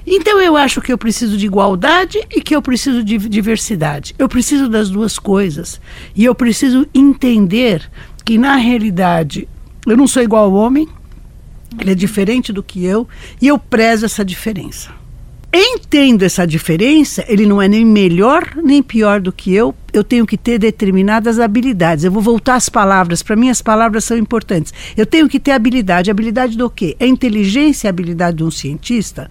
[0.05, 4.15] Então eu acho que eu preciso de igualdade e que eu preciso de diversidade.
[4.17, 5.81] Eu preciso das duas coisas.
[6.15, 7.89] E eu preciso entender
[8.23, 9.47] que na realidade
[9.85, 10.87] eu não sou igual ao homem,
[11.79, 13.07] ele é diferente do que eu
[13.41, 14.91] e eu prezo essa diferença.
[15.51, 19.73] Entendo essa diferença, ele não é nem melhor nem pior do que eu.
[19.93, 22.03] Eu tenho que ter determinadas habilidades.
[22.03, 23.23] Eu vou voltar às palavras.
[23.23, 24.73] Para mim, as palavras são importantes.
[24.95, 26.11] Eu tenho que ter habilidade.
[26.11, 26.95] Habilidade do quê?
[26.99, 29.29] A inteligência e habilidade de um cientista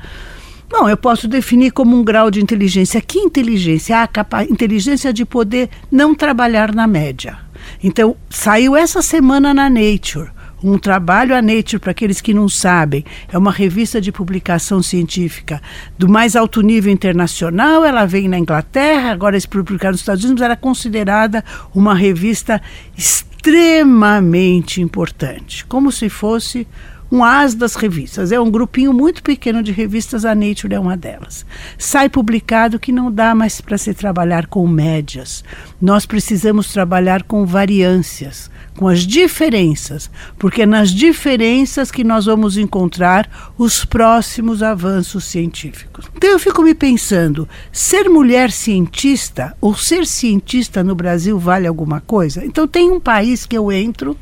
[0.69, 3.01] Bom, eu posso definir como um grau de inteligência.
[3.01, 4.03] Que inteligência?
[4.03, 7.39] A capa inteligência de poder não trabalhar na média.
[7.83, 10.31] Então, saiu essa semana na Nature
[10.71, 15.63] um trabalho a Nature, para aqueles que não sabem, é uma revista de publicação científica
[15.99, 17.85] do mais alto nível internacional.
[17.85, 22.61] Ela vem na Inglaterra, agora é publicada nos Estados Unidos, era é considerada uma revista
[22.97, 26.67] extremamente importante, como se fosse
[27.11, 28.33] um as das revistas.
[28.33, 31.47] É um grupinho muito pequeno de revistas, a Nature é uma delas.
[31.79, 35.45] Sai publicado que não dá mais para se trabalhar com médias.
[35.81, 42.57] Nós precisamos trabalhar com variâncias, com as diferenças, porque é nas diferenças que nós vamos
[42.57, 46.11] encontrar os próximos avanços científicos.
[46.15, 52.01] Então eu fico me pensando, ser mulher cientista ou ser cientista no Brasil vale alguma
[52.01, 52.45] coisa?
[52.45, 54.17] Então tem um país que eu entro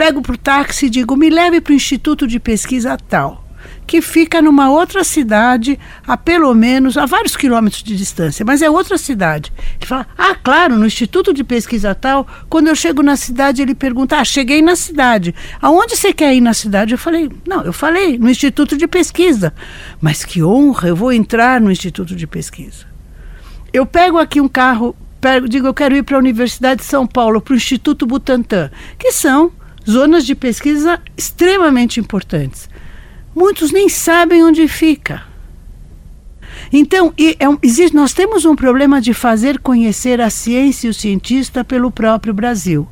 [0.00, 3.44] pego para o táxi e digo: me leve para o Instituto de Pesquisa tal,
[3.86, 8.70] que fica numa outra cidade, a pelo menos a vários quilômetros de distância, mas é
[8.70, 9.52] outra cidade.
[9.76, 12.26] Ele fala: ah, claro, no Instituto de Pesquisa tal.
[12.48, 15.34] Quando eu chego na cidade, ele pergunta: ah, cheguei na cidade.
[15.60, 16.94] Aonde você quer ir na cidade?
[16.94, 19.52] Eu falei: não, eu falei, no Instituto de Pesquisa.
[20.00, 22.86] Mas que honra, eu vou entrar no Instituto de Pesquisa.
[23.70, 24.96] Eu pego aqui um carro
[25.50, 29.12] digo, eu quero ir para a Universidade de São Paulo, para o Instituto Butantan, que
[29.12, 29.52] são
[29.88, 32.68] zonas de pesquisa extremamente importantes.
[33.34, 35.30] Muitos nem sabem onde fica.
[36.72, 41.64] Então, é existe, nós temos um problema de fazer conhecer a ciência e o cientista
[41.64, 42.86] pelo próprio Brasil.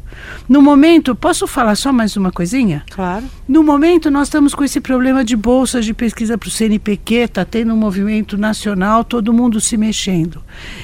[0.49, 2.85] No momento, posso falar só mais uma coisinha?
[2.91, 3.25] Claro.
[3.47, 7.45] No momento, nós estamos com esse problema de bolsas de pesquisa para o CNPq, está
[7.45, 10.43] tendo um movimento nacional, todo mundo se mexendo.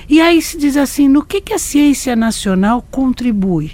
[0.08, 3.72] E aí se diz assim: no que, que a ciência nacional contribui?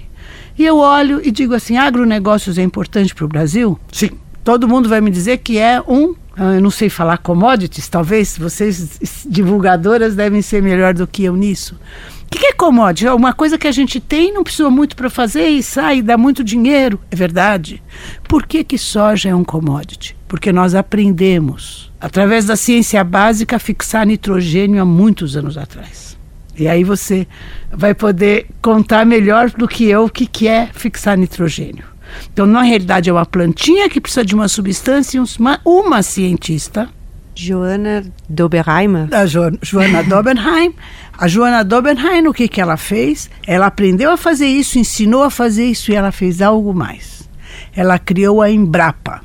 [0.61, 3.81] E eu olho e digo assim: agronegócios é importante para o Brasil?
[3.91, 4.11] Sim.
[4.45, 8.37] Todo mundo vai me dizer que é um ah, eu não sei falar commodities, talvez
[8.37, 11.81] vocês divulgadoras devem ser melhor do que eu nisso.
[12.27, 13.07] O que, é commodity?
[13.07, 16.19] É uma coisa que a gente tem, não precisa muito para fazer e sai, dá
[16.19, 17.01] muito dinheiro.
[17.11, 17.83] É verdade.
[18.29, 20.15] Por que, que soja é um commodity?
[20.29, 26.10] Porque nós aprendemos, através da ciência básica, a fixar nitrogênio há muitos anos atrás.
[26.57, 27.27] E aí você
[27.73, 31.85] vai poder contar melhor do que eu o que, que é fixar nitrogênio.
[32.33, 36.89] Então, na realidade, é uma plantinha que precisa de uma substância, uma, uma cientista.
[37.35, 39.09] Joana Doberheim.
[39.13, 40.75] A jo, Joana Dobenheim.
[41.17, 43.31] A Joana Dobenheim, o que, que ela fez?
[43.47, 47.29] Ela aprendeu a fazer isso, ensinou a fazer isso e ela fez algo mais.
[47.75, 49.23] Ela criou a Embrapa.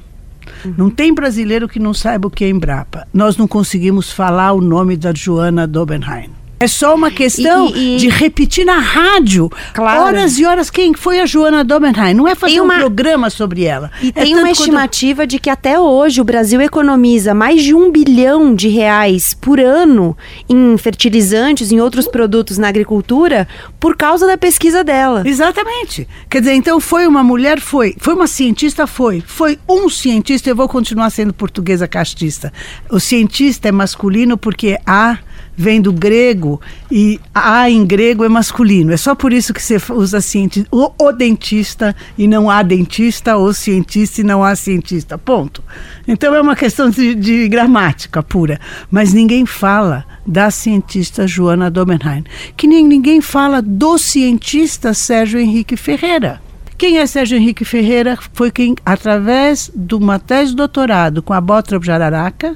[0.64, 0.76] Uhum.
[0.78, 3.08] Não tem brasileiro que não saiba o que é Embrapa.
[3.14, 6.30] Nós não conseguimos falar o nome da Joana Dobenheim.
[6.60, 10.04] É só uma questão e, e, de repetir na rádio claro.
[10.04, 12.13] horas e horas quem foi a Joana Domenheim.
[12.13, 13.91] Não é fazer uma, um programa sobre ela.
[14.02, 15.30] E é tem uma estimativa quando...
[15.30, 20.18] de que até hoje o Brasil economiza mais de um bilhão de reais por ano
[20.48, 23.48] em fertilizantes, em outros produtos na agricultura,
[23.80, 25.24] por causa da pesquisa dela.
[25.26, 26.08] Exatamente.
[26.30, 27.96] Quer dizer, então foi uma mulher, foi.
[28.00, 29.22] Foi uma cientista, foi.
[29.26, 32.54] Foi um cientista, eu vou continuar sendo portuguesa castista.
[32.89, 35.18] O cientista é masculino porque há
[35.56, 36.60] vem do grego
[36.91, 38.91] e a em grego é masculino.
[38.91, 43.36] É só por isso que você usa cientista, o, o dentista e não há dentista,
[43.38, 45.18] ou cientista e não há cientista.
[45.18, 45.63] Ponto.
[46.08, 48.60] Então é uma questão de, de gramática pura.
[48.91, 52.24] Mas ninguém fala da cientista Joana Domenheim,
[52.58, 56.44] que nem ninguém fala do cientista Sérgio Henrique Ferreira.
[56.78, 61.40] Quem é Sérgio Henrique Ferreira foi quem, através de uma tese de doutorado com a
[61.40, 62.56] Botra Jararaca,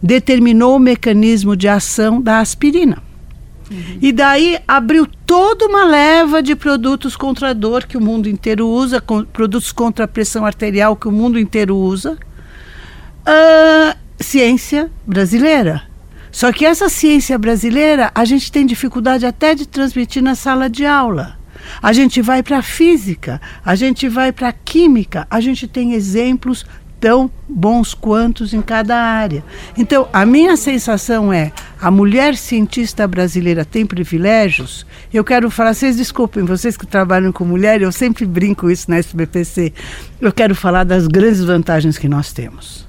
[0.00, 3.02] determinou o mecanismo de ação da aspirina.
[3.70, 3.98] Uhum.
[4.00, 9.00] E daí abriu toda uma leva de produtos contra dor que o mundo inteiro usa,
[9.00, 12.16] com, produtos contra a pressão arterial que o mundo inteiro usa.
[13.26, 15.82] Uh, ciência brasileira.
[16.30, 20.86] Só que essa ciência brasileira a gente tem dificuldade até de transmitir na sala de
[20.86, 21.36] aula.
[21.82, 25.94] A gente vai para a física, a gente vai para a química, a gente tem
[25.94, 26.64] exemplos
[27.00, 29.44] tão bons quantos em cada área.
[29.76, 34.86] Então, a minha sensação é: a mulher cientista brasileira tem privilégios?
[35.12, 38.98] Eu quero falar, vocês desculpem, vocês que trabalham com mulher, eu sempre brinco isso na
[38.98, 39.72] SBPC.
[40.20, 42.85] Eu quero falar das grandes vantagens que nós temos.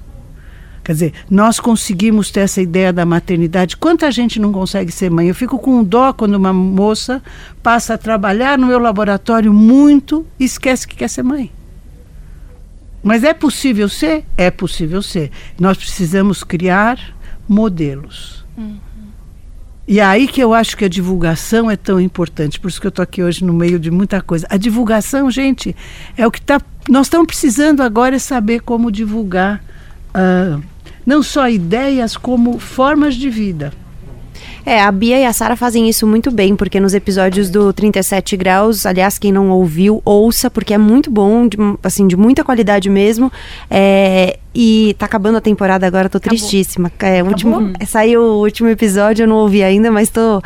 [0.88, 3.76] Quer dizer, nós conseguimos ter essa ideia da maternidade.
[3.76, 5.28] Quanta gente não consegue ser mãe?
[5.28, 7.22] Eu fico com dó quando uma moça
[7.62, 11.52] passa a trabalhar no meu laboratório muito e esquece que quer ser mãe.
[13.02, 14.24] Mas é possível ser?
[14.34, 15.30] É possível ser.
[15.60, 16.98] Nós precisamos criar
[17.46, 18.46] modelos.
[18.56, 18.78] Uhum.
[19.86, 22.58] E é aí que eu acho que a divulgação é tão importante.
[22.58, 24.46] Por isso que eu estou aqui hoje no meio de muita coisa.
[24.48, 25.76] A divulgação, gente,
[26.16, 26.58] é o que tá,
[26.88, 29.62] nós estamos precisando agora é saber como divulgar.
[30.14, 30.77] Uh,
[31.08, 33.72] não só ideias, como formas de vida.
[34.66, 38.36] É, a Bia e a Sara fazem isso muito bem, porque nos episódios do 37
[38.36, 42.90] graus, aliás, quem não ouviu, ouça, porque é muito bom, de, assim, de muita qualidade
[42.90, 43.32] mesmo.
[43.70, 46.36] É, e tá acabando a temporada agora, tô Acabou.
[46.36, 46.92] tristíssima.
[46.98, 50.42] É, último, saiu o último episódio, eu não ouvi ainda, mas tô,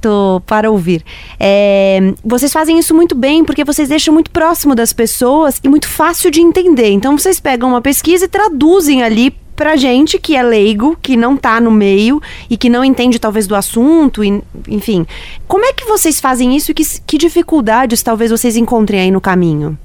[0.00, 1.04] tô para ouvir.
[1.38, 5.86] É, vocês fazem isso muito bem, porque vocês deixam muito próximo das pessoas e muito
[5.86, 6.88] fácil de entender.
[6.88, 11.36] Então vocês pegam uma pesquisa e traduzem ali pra gente que é leigo, que não
[11.36, 15.06] tá no meio e que não entende talvez do assunto, e, enfim.
[15.48, 19.20] Como é que vocês fazem isso e que, que dificuldades talvez vocês encontrem aí no
[19.20, 19.76] caminho?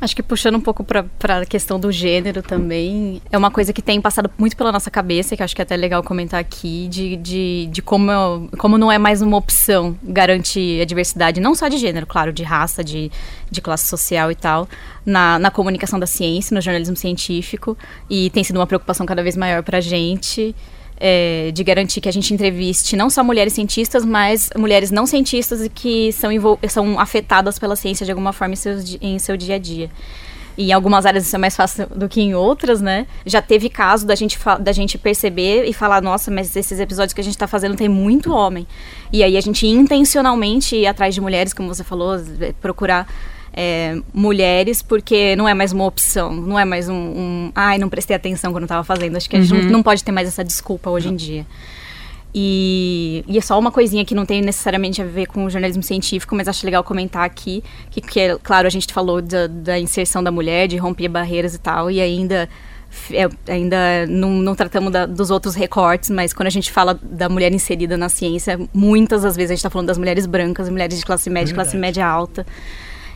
[0.00, 3.82] Acho que puxando um pouco para a questão do gênero também, é uma coisa que
[3.82, 7.16] tem passado muito pela nossa cabeça, que acho que é até legal comentar aqui, de,
[7.16, 11.78] de, de como, como não é mais uma opção garantir a diversidade, não só de
[11.78, 13.10] gênero, claro, de raça, de,
[13.50, 14.68] de classe social e tal,
[15.04, 17.76] na, na comunicação da ciência, no jornalismo científico,
[18.08, 20.54] e tem sido uma preocupação cada vez maior para a gente
[21.00, 25.64] é, de garantir que a gente entreviste não só mulheres cientistas, mas mulheres não cientistas
[25.64, 26.30] e que são,
[26.68, 28.54] são afetadas pela ciência de alguma forma
[29.00, 29.90] em, em seu dia a dia.
[30.56, 33.06] E em algumas áreas isso é mais fácil do que em outras, né?
[33.24, 37.20] Já teve caso da gente, da gente perceber e falar, nossa, mas esses episódios que
[37.20, 38.66] a gente está fazendo tem muito homem.
[39.12, 42.16] E aí a gente intencionalmente ir atrás de mulheres, como você falou,
[42.60, 43.06] procurar
[43.52, 47.88] é, mulheres, porque não é mais uma opção, não é mais um, um ai, não
[47.88, 49.16] prestei atenção quando estava fazendo.
[49.16, 49.70] Acho que a gente não, uhum.
[49.70, 51.46] não pode ter mais essa desculpa hoje em dia.
[52.34, 55.82] E, e, é só uma coisinha que não tem necessariamente a ver com o jornalismo
[55.82, 59.78] científico, mas acho legal comentar aqui que, que é, claro, a gente falou da, da,
[59.78, 62.46] inserção da mulher, de romper barreiras e tal, e ainda,
[63.10, 67.30] é, ainda não, não tratamos da, dos outros recortes, mas quando a gente fala da
[67.30, 70.98] mulher inserida na ciência, muitas das vezes a gente está falando das mulheres brancas, mulheres
[70.98, 72.46] de classe média, classe média alta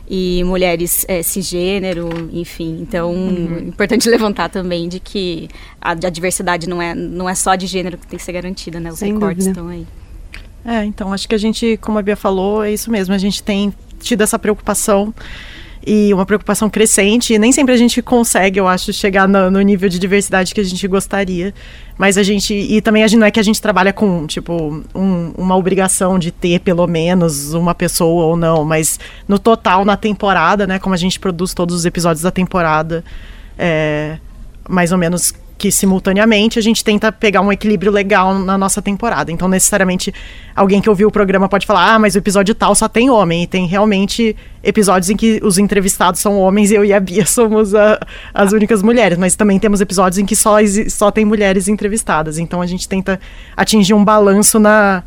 [0.07, 2.79] e mulheres é, cisgênero, enfim.
[2.81, 3.59] Então, uhum.
[3.59, 5.49] importante levantar também de que
[5.81, 8.79] a, a, diversidade não é, não é só de gênero que tem que ser garantida,
[8.79, 8.91] né?
[8.91, 9.61] Os Sem recortes dúvida.
[9.61, 9.87] estão aí.
[10.65, 13.13] É, então acho que a gente, como a Bia falou, é isso mesmo.
[13.13, 15.13] A gente tem tido essa preocupação
[15.85, 17.33] e uma preocupação crescente.
[17.33, 20.61] E nem sempre a gente consegue, eu acho, chegar no, no, nível de diversidade que
[20.61, 21.53] a gente gostaria.
[21.97, 22.53] Mas a gente.
[22.53, 26.17] E também a gente, não é que a gente trabalha com, tipo, um, uma obrigação
[26.17, 28.63] de ter pelo menos uma pessoa ou não.
[28.63, 30.79] Mas no total, na temporada, né?
[30.79, 33.03] Como a gente produz todos os episódios da temporada.
[33.57, 34.17] É,
[34.67, 39.31] mais ou menos que simultaneamente a gente tenta pegar um equilíbrio legal na nossa temporada.
[39.31, 40.13] Então, necessariamente,
[40.53, 43.43] alguém que ouviu o programa pode falar: ah, mas o episódio tal só tem homem.
[43.43, 47.23] E tem realmente episódios em que os entrevistados são homens e eu e a Bia
[47.25, 47.97] somos a,
[48.33, 49.17] as únicas mulheres.
[49.17, 50.57] Mas também temos episódios em que só,
[50.89, 52.37] só tem mulheres entrevistadas.
[52.37, 53.17] Então, a gente tenta
[53.55, 55.01] atingir um balanço na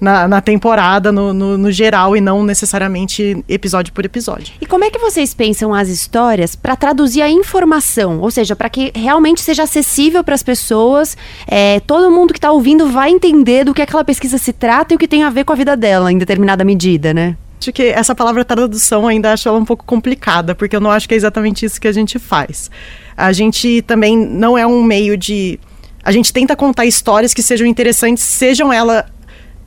[0.00, 4.54] na, na temporada, no, no, no, geral, e não necessariamente episódio por episódio.
[4.60, 8.20] E como é que vocês pensam as histórias para traduzir a informação?
[8.20, 11.16] Ou seja, para que realmente seja acessível para as pessoas,
[11.46, 14.96] é, todo mundo que está ouvindo vai entender do que aquela pesquisa se trata e
[14.96, 17.36] o que tem a ver com a vida dela, em determinada medida, né?
[17.60, 21.08] Acho que essa palavra tradução ainda acho ela um pouco complicada, porque eu não acho
[21.08, 22.70] que é exatamente isso que a gente faz.
[23.16, 25.58] A gente também não é um meio de
[26.04, 29.06] a gente tenta contar histórias que sejam interessantes, sejam ela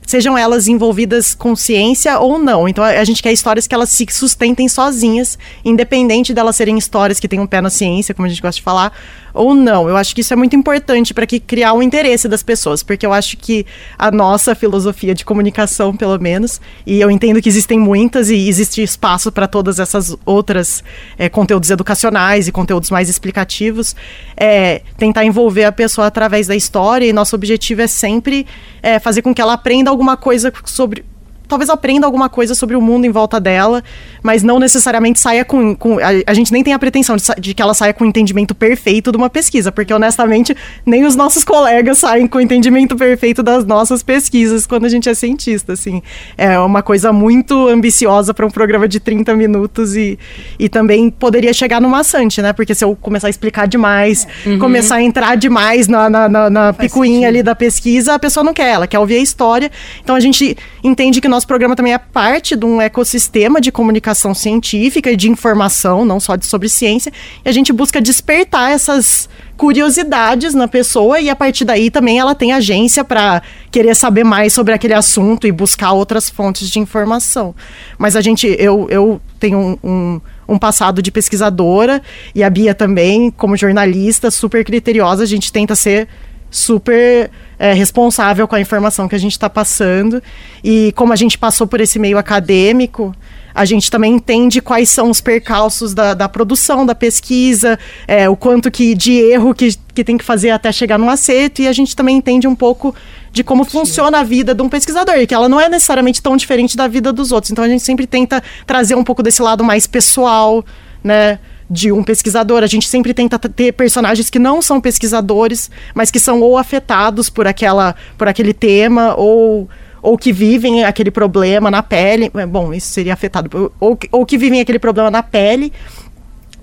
[0.08, 2.66] sejam elas envolvidas com ciência ou não.
[2.66, 7.28] Então a gente quer histórias que elas se sustentem sozinhas, independente delas serem histórias que
[7.28, 8.90] têm um pé na ciência, como a gente gosta de falar,
[9.32, 9.88] ou não.
[9.88, 13.04] Eu acho que isso é muito importante para que criar o interesse das pessoas, porque
[13.04, 13.66] eu acho que
[13.98, 18.82] a nossa filosofia de comunicação, pelo menos, e eu entendo que existem muitas e existe
[18.82, 20.82] espaço para todas essas outras
[21.16, 23.94] é, conteúdos educacionais e conteúdos mais explicativos,
[24.36, 28.46] é tentar envolver a pessoa através da história e nosso objetivo é sempre
[28.82, 31.04] é, fazer com que ela aprenda alguma coisa sobre
[31.48, 33.82] talvez aprenda alguma coisa sobre o mundo em volta dela,
[34.22, 35.74] mas não necessariamente saia com.
[35.74, 38.06] com a, a, gente nem tem a pretensão de, de, que ela saia com o
[38.06, 42.94] entendimento perfeito de uma pesquisa, porque honestamente nem os nossos colegas saem com o entendimento
[42.96, 45.72] perfeito das nossas pesquisas quando a gente é cientista.
[45.72, 46.02] Assim.
[46.36, 50.18] É uma coisa muito ambiciosa para um programa de 30 minutos e,
[50.58, 52.52] e também poderia chegar no maçante, né?
[52.52, 54.58] Porque se eu começar a explicar demais, uhum.
[54.58, 57.28] começar a entrar demais na, na, na, na picuinha sentido.
[57.28, 59.70] ali da pesquisa, a pessoa não quer, ela quer ouvir a história.
[60.02, 63.70] Então a gente entende que nós nosso programa também é parte de um ecossistema de
[63.70, 67.12] comunicação científica e de informação, não só de, sobre ciência,
[67.44, 72.34] e a gente busca despertar essas curiosidades na pessoa e a partir daí também ela
[72.34, 77.54] tem agência para querer saber mais sobre aquele assunto e buscar outras fontes de informação.
[77.96, 82.02] Mas a gente, eu, eu tenho um, um, um passado de pesquisadora
[82.34, 86.08] e a Bia também, como jornalista, super criteriosa, a gente tenta ser
[86.50, 90.22] super é, responsável com a informação que a gente está passando.
[90.62, 93.14] E como a gente passou por esse meio acadêmico,
[93.54, 98.36] a gente também entende quais são os percalços da, da produção, da pesquisa, é, o
[98.36, 101.72] quanto que de erro que, que tem que fazer até chegar no acerto, e a
[101.72, 102.94] gente também entende um pouco
[103.32, 103.70] de como Sim.
[103.70, 106.86] funciona a vida de um pesquisador, e que ela não é necessariamente tão diferente da
[106.86, 107.50] vida dos outros.
[107.50, 110.64] Então a gente sempre tenta trazer um pouco desse lado mais pessoal,
[111.02, 111.40] né?
[111.70, 112.62] De um pesquisador.
[112.62, 117.28] A gente sempre tenta ter personagens que não são pesquisadores, mas que são ou afetados
[117.28, 119.68] por aquela por aquele tema ou
[120.00, 122.30] ou que vivem aquele problema na pele.
[122.34, 123.72] É, bom, isso seria afetado.
[123.80, 125.72] Ou, ou que vivem aquele problema na pele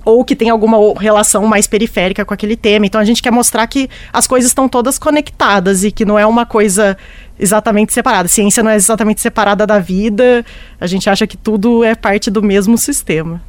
[0.05, 2.85] ou que tem alguma relação mais periférica com aquele tema.
[2.85, 6.25] Então a gente quer mostrar que as coisas estão todas conectadas e que não é
[6.25, 6.95] uma coisa
[7.39, 8.27] exatamente separada.
[8.27, 10.45] Ciência não é exatamente separada da vida.
[10.79, 13.41] A gente acha que tudo é parte do mesmo sistema.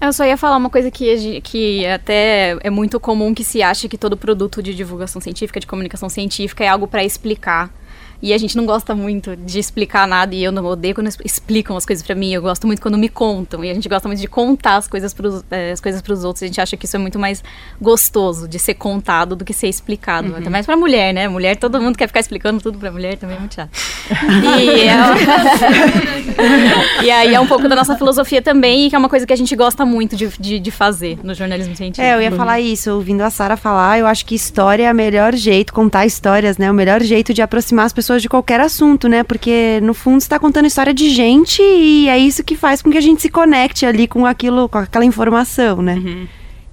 [0.00, 3.88] Eu só ia falar uma coisa que, que até é muito comum que se acha
[3.88, 7.68] que todo produto de divulgação científica, de comunicação científica, é algo para explicar
[8.20, 11.76] e a gente não gosta muito de explicar nada e eu não odeio quando explicam
[11.76, 12.32] as coisas para mim.
[12.32, 15.14] Eu gosto muito quando me contam e a gente gosta muito de contar as coisas
[15.14, 16.42] para é, as coisas para os outros.
[16.42, 17.44] A gente acha que isso é muito mais
[17.80, 20.30] gostoso de ser contado do que ser explicado.
[20.30, 20.38] Uhum.
[20.38, 21.28] Até mais para mulher, né?
[21.28, 23.70] Mulher, todo mundo quer ficar explicando tudo para mulher, também é muito chato.
[24.60, 24.96] e, é...
[27.04, 29.32] e aí é um pouco da nossa filosofia também e que é uma coisa que
[29.32, 32.04] a gente gosta muito de, de, de fazer no jornalismo científico.
[32.04, 34.94] É, eu ia falar isso, ouvindo a Sara falar, eu acho que história é o
[34.94, 36.68] melhor jeito, contar histórias, né?
[36.68, 39.22] O melhor jeito de aproximar as pessoas pessoas de qualquer assunto, né?
[39.22, 42.96] Porque no fundo está contando história de gente e é isso que faz com que
[42.96, 45.94] a gente se conecte ali com aquilo, com aquela informação, né?
[45.94, 46.26] Uhum.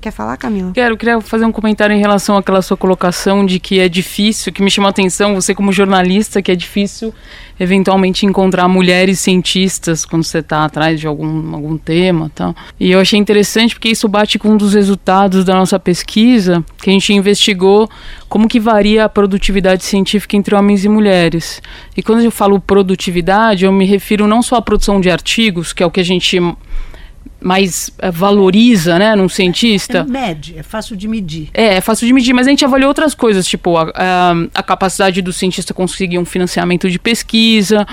[0.05, 0.71] Quer falar, Camila?
[0.71, 4.61] Quero, queria fazer um comentário em relação àquela sua colocação de que é difícil, que
[4.61, 7.11] me chamou a atenção, você como jornalista, que é difícil
[7.59, 12.55] eventualmente encontrar mulheres cientistas quando você está atrás de algum, algum tema tal.
[12.79, 16.91] E eu achei interessante porque isso bate com um dos resultados da nossa pesquisa, que
[16.91, 17.89] a gente investigou
[18.29, 21.63] como que varia a produtividade científica entre homens e mulheres.
[21.97, 25.81] E quando eu falo produtividade, eu me refiro não só à produção de artigos, que
[25.81, 26.39] é o que a gente
[27.45, 29.99] mais uh, valoriza, né, num cientista.
[29.99, 31.49] É, mede, é fácil de medir.
[31.53, 34.63] É, é fácil de medir, mas a gente avaliou outras coisas, tipo a, a, a
[34.63, 37.85] capacidade do cientista conseguir um financiamento de pesquisa,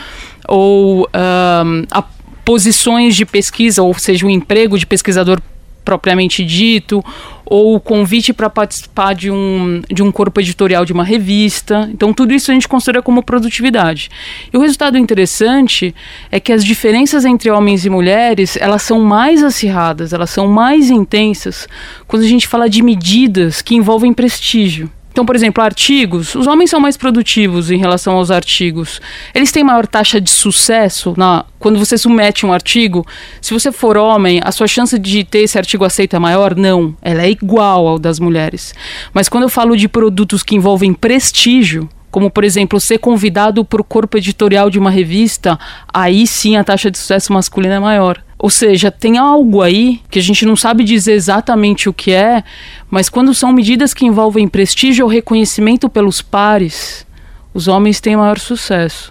[0.49, 2.03] ou a
[2.45, 5.41] posições de pesquisa, ou seja, o emprego de pesquisador
[5.85, 7.05] propriamente dito,
[7.45, 11.89] ou o convite para participar de um, de um corpo editorial de uma revista.
[11.93, 14.11] Então, tudo isso a gente considera como produtividade.
[14.53, 15.95] E o resultado interessante
[16.31, 20.91] é que as diferenças entre homens e mulheres, elas são mais acirradas, elas são mais
[20.91, 21.69] intensas
[22.07, 24.91] quando a gente fala de medidas que envolvem prestígio.
[25.13, 26.35] Então, por exemplo, artigos.
[26.35, 29.01] Os homens são mais produtivos em relação aos artigos.
[29.35, 33.07] Eles têm maior taxa de sucesso na quando você submete um artigo.
[33.41, 36.57] Se você for homem, a sua chance de ter esse artigo aceito é maior?
[36.57, 36.97] Não.
[37.03, 38.75] Ela é igual ao das mulheres.
[39.13, 43.81] Mas quando eu falo de produtos que envolvem prestígio, como por exemplo ser convidado para
[43.81, 45.59] o corpo editorial de uma revista,
[45.93, 48.23] aí sim a taxa de sucesso masculina é maior.
[48.39, 52.45] Ou seja, tem algo aí que a gente não sabe dizer exatamente o que é,
[52.91, 57.07] mas quando são medidas que envolvem prestígio ou reconhecimento pelos pares,
[57.55, 59.11] os homens têm maior sucesso.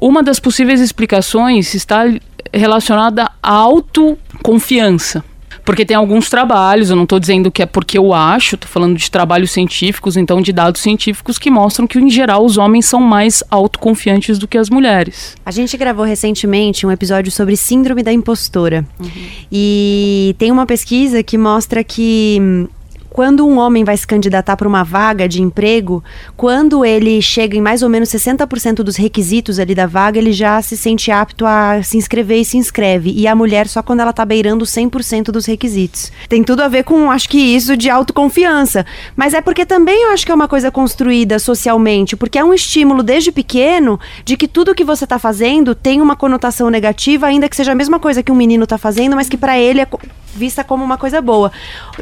[0.00, 2.04] Uma das possíveis explicações está
[2.52, 5.22] relacionada à autoconfiança.
[5.66, 8.96] Porque tem alguns trabalhos, eu não estou dizendo que é porque eu acho, estou falando
[8.96, 13.00] de trabalhos científicos, então de dados científicos que mostram que, em geral, os homens são
[13.00, 15.34] mais autoconfiantes do que as mulheres.
[15.44, 18.86] A gente gravou recentemente um episódio sobre síndrome da impostora.
[19.00, 19.10] Uhum.
[19.50, 22.68] E tem uma pesquisa que mostra que hum,
[23.16, 26.04] quando um homem vai se candidatar para uma vaga de emprego,
[26.36, 30.60] quando ele chega em mais ou menos 60% dos requisitos ali da vaga, ele já
[30.60, 33.10] se sente apto a se inscrever e se inscreve.
[33.16, 36.12] E a mulher só quando ela tá beirando 100% dos requisitos.
[36.28, 38.84] Tem tudo a ver com, acho que isso de autoconfiança.
[39.16, 42.52] Mas é porque também eu acho que é uma coisa construída socialmente, porque é um
[42.52, 47.48] estímulo desde pequeno de que tudo que você tá fazendo tem uma conotação negativa, ainda
[47.48, 49.86] que seja a mesma coisa que um menino tá fazendo, mas que para ele é
[50.36, 51.50] vista como uma coisa boa.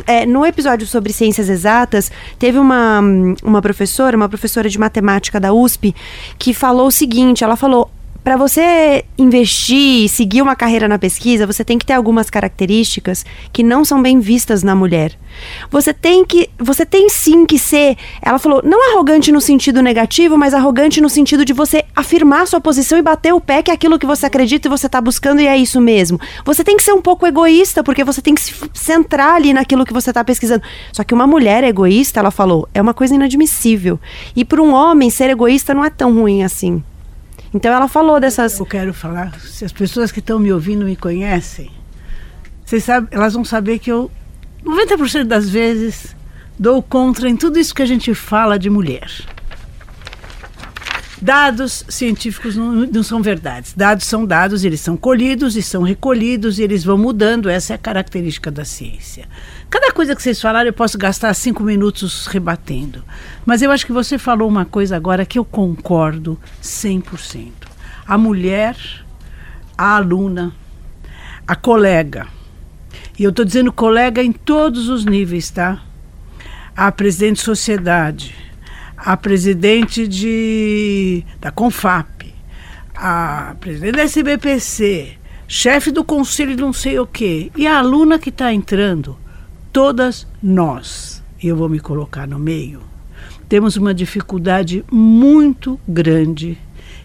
[0.07, 3.01] É, no episódio sobre ciências exatas, teve uma,
[3.43, 5.95] uma professora, uma professora de matemática da USP,
[6.39, 7.91] que falou o seguinte: ela falou,
[8.25, 13.23] para você investir, seguir uma carreira na pesquisa, você tem que ter algumas características
[13.53, 15.13] que não são bem vistas na mulher.
[15.71, 20.39] Você tem que, você tem sim que ser, ela falou, não arrogante no sentido negativo,
[20.39, 23.75] mas arrogante no sentido de você afirmar sua posição e bater o pé que é
[23.75, 26.19] aquilo que você acredita e você está buscando e é isso mesmo.
[26.47, 29.85] Você tem que ser um pouco egoísta, porque você tem que se centrar ali naquilo
[29.85, 30.63] que você está pesquisando.
[30.93, 34.01] Só que uma mulher egoísta, ela falou, é uma coisa inadmissível.
[34.35, 36.83] E para um homem ser egoísta não é tão ruim assim.
[37.55, 38.59] Então ela falou dessas.
[38.59, 41.71] Eu quero falar, se as pessoas que estão me ouvindo me conhecem,
[42.65, 44.11] vocês sabem, elas vão saber que eu,
[44.65, 46.17] 90% das vezes,
[46.59, 49.09] dou contra em tudo isso que a gente fala de mulher.
[51.23, 53.73] Dados científicos não, não, são verdades.
[53.73, 57.49] Dados são dados, eles são colhidos e são recolhidos e eles vão mudando.
[57.49, 59.27] Essa é a característica da ciência.
[59.71, 63.05] Cada coisa que vocês falaram, eu posso gastar cinco minutos rebatendo.
[63.45, 67.51] Mas eu acho que você falou uma coisa agora que eu concordo 100%.
[68.07, 68.77] A mulher,
[69.77, 70.55] a aluna,
[71.47, 72.27] a colega.
[73.19, 75.83] E eu estou dizendo colega em todos os níveis, tá?
[76.77, 78.35] A presidente de sociedade,
[78.97, 82.35] a presidente de, da Confap,
[82.95, 88.19] a presidente da SBPC, chefe do conselho de não sei o quê, e a aluna
[88.19, 89.17] que está entrando,
[89.75, 92.81] todas nós, e eu vou me colocar no meio,
[93.49, 96.57] temos uma dificuldade muito grande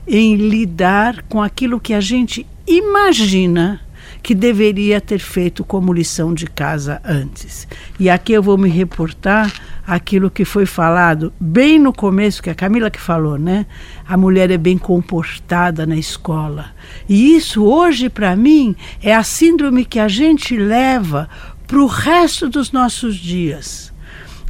[0.07, 3.81] em lidar com aquilo que a gente imagina
[4.21, 7.67] que deveria ter feito como lição de casa antes.
[7.99, 9.51] E aqui eu vou me reportar
[9.87, 13.65] aquilo que foi falado bem no começo, que a Camila que falou, né?
[14.07, 16.67] A mulher é bem comportada na escola.
[17.07, 21.27] E isso hoje para mim é a síndrome que a gente leva
[21.69, 23.93] para o resto dos nossos dias.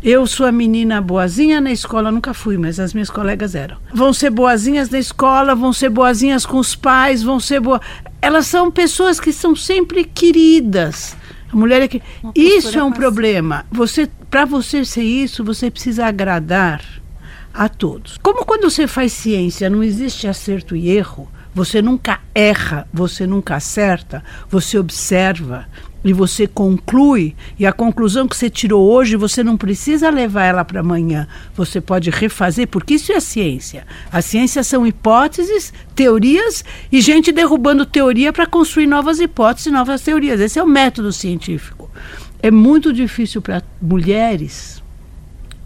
[0.01, 3.75] Eu sou a menina boazinha na escola, nunca fui, mas as minhas colegas eram.
[3.93, 7.81] Vão ser boazinhas na escola, vão ser boazinhas com os pais, vão ser boas.
[8.21, 11.17] Elas são pessoas que são sempre queridas.
[11.51, 12.01] A mulher é que
[12.33, 13.65] isso é um problema.
[13.69, 16.81] Você, para você ser isso, você precisa agradar
[17.53, 18.17] a todos.
[18.23, 21.29] Como quando você faz ciência, não existe acerto e erro.
[21.53, 25.67] Você nunca erra, você nunca acerta, você observa,
[26.03, 30.63] e você conclui, e a conclusão que você tirou hoje, você não precisa levar ela
[30.63, 31.27] para amanhã.
[31.55, 33.85] Você pode refazer, porque isso é ciência.
[34.11, 40.39] A ciência são hipóteses, teorias e gente derrubando teoria para construir novas hipóteses, novas teorias.
[40.39, 41.89] Esse é o método científico.
[42.41, 44.81] É muito difícil para mulheres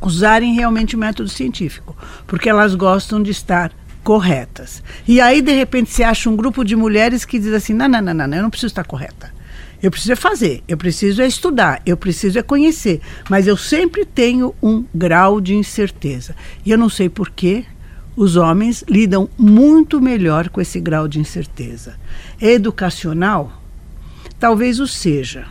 [0.01, 1.95] usarem realmente o método científico,
[2.27, 3.71] porque elas gostam de estar
[4.03, 4.84] corretas.
[5.07, 8.01] E aí, de repente, se acha um grupo de mulheres que diz assim: não, não,
[8.01, 9.32] não, não, eu não preciso estar correta.
[9.84, 14.05] Eu preciso é fazer, eu preciso é estudar, eu preciso é conhecer, mas eu sempre
[14.05, 16.34] tenho um grau de incerteza.
[16.65, 17.65] E eu não sei por que
[18.15, 21.95] os homens lidam muito melhor com esse grau de incerteza.
[22.39, 23.61] É educacional?
[24.39, 25.47] Talvez o seja.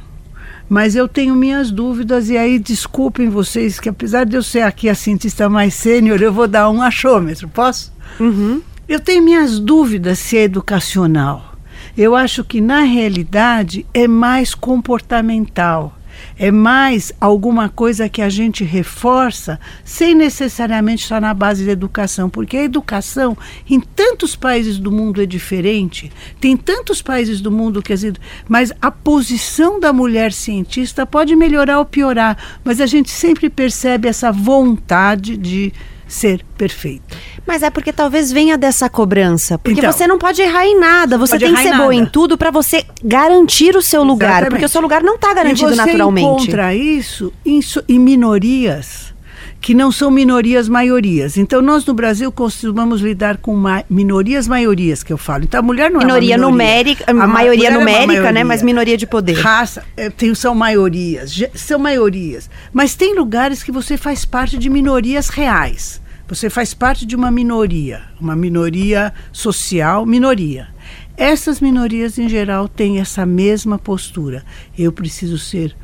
[0.66, 4.88] Mas eu tenho minhas dúvidas, e aí desculpem vocês que, apesar de eu ser aqui
[4.88, 7.92] a cientista mais sênior, eu vou dar um achômetro, posso?
[8.18, 8.62] Uhum.
[8.88, 11.51] Eu tenho minhas dúvidas se é educacional.
[11.97, 15.99] Eu acho que na realidade é mais comportamental.
[16.38, 22.28] É mais alguma coisa que a gente reforça sem necessariamente estar na base da educação,
[22.28, 23.36] porque a educação
[23.68, 27.93] em tantos países do mundo é diferente, tem tantos países do mundo que
[28.49, 34.09] mas a posição da mulher cientista pode melhorar ou piorar, mas a gente sempre percebe
[34.09, 35.72] essa vontade de
[36.12, 37.16] ser perfeita.
[37.46, 39.58] Mas é porque talvez venha dessa cobrança.
[39.58, 39.90] Porque Então.
[39.92, 41.16] você não pode errar em nada.
[41.18, 44.28] Você tem que ser em boa em tudo pra você garantir o seu lugar.
[44.42, 44.50] Exatamente.
[44.50, 46.26] Porque o seu lugar não tá garantido e você naturalmente.
[46.26, 49.12] encontra isso em, em minorias
[49.60, 51.36] que não são minorias maiorias.
[51.36, 55.44] Então nós no Brasil costumamos lidar com ma minorias maiorias que eu falo.
[55.44, 56.66] Então a mulher não Minoria é uma minoria.
[56.66, 58.20] numérica, A ma- maioria é numérica, né?
[58.22, 58.44] maioria.
[58.44, 59.34] Mas minoria de poder.
[59.34, 62.50] Raça, é, tem, são maiorias, são maiorias.
[62.72, 66.01] Mas tem lugares que você faz parte de minorias reais.
[66.28, 70.68] Você faz parte de uma minoria, uma minoria social, minoria.
[71.16, 74.44] Essas minorias, em geral, têm essa mesma postura.
[74.78, 75.76] Eu preciso ser.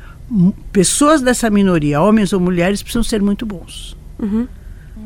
[0.71, 3.97] Pessoas dessa minoria, homens ou mulheres, precisam ser muito bons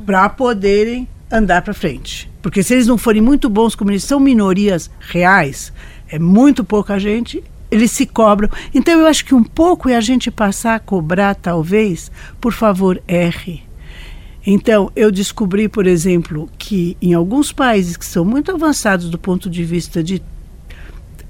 [0.06, 2.30] para poderem andar para frente.
[2.42, 5.72] Porque se eles não forem muito bons, como eles são minorias reais,
[6.10, 8.50] é muito pouca gente, eles se cobram.
[8.74, 13.02] Então eu acho que um pouco é a gente passar a cobrar, talvez, por favor,
[13.08, 13.64] erre.
[14.46, 19.50] Então, eu descobri, por exemplo, que em alguns países que são muito avançados do ponto
[19.50, 20.22] de vista de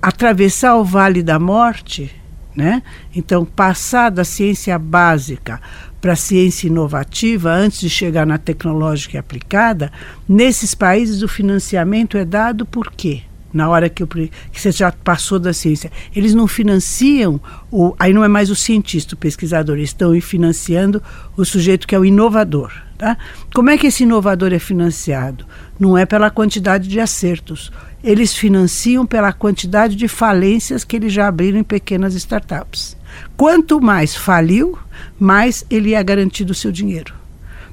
[0.02, 2.12] atravessar o vale da morte,
[2.56, 2.82] né?
[3.16, 5.62] Então, passar da ciência básica
[6.02, 9.92] para a ciência inovativa, antes de chegar na tecnológica aplicada,
[10.28, 13.22] nesses países o financiamento é dado por quê?
[13.54, 15.92] Na hora que, eu, que você já passou da ciência.
[16.16, 17.40] Eles não financiam,
[17.72, 21.02] o, aí não é mais o cientista, o pesquisador, eles estão financiando
[21.38, 22.74] o sujeito que é o inovador.
[23.04, 23.18] Tá?
[23.54, 25.46] Como é que esse inovador é financiado?
[25.78, 27.70] Não é pela quantidade de acertos.
[28.02, 32.96] Eles financiam pela quantidade de falências que eles já abriram em pequenas startups.
[33.36, 34.78] Quanto mais faliu,
[35.20, 37.14] mais ele é garantido o seu dinheiro.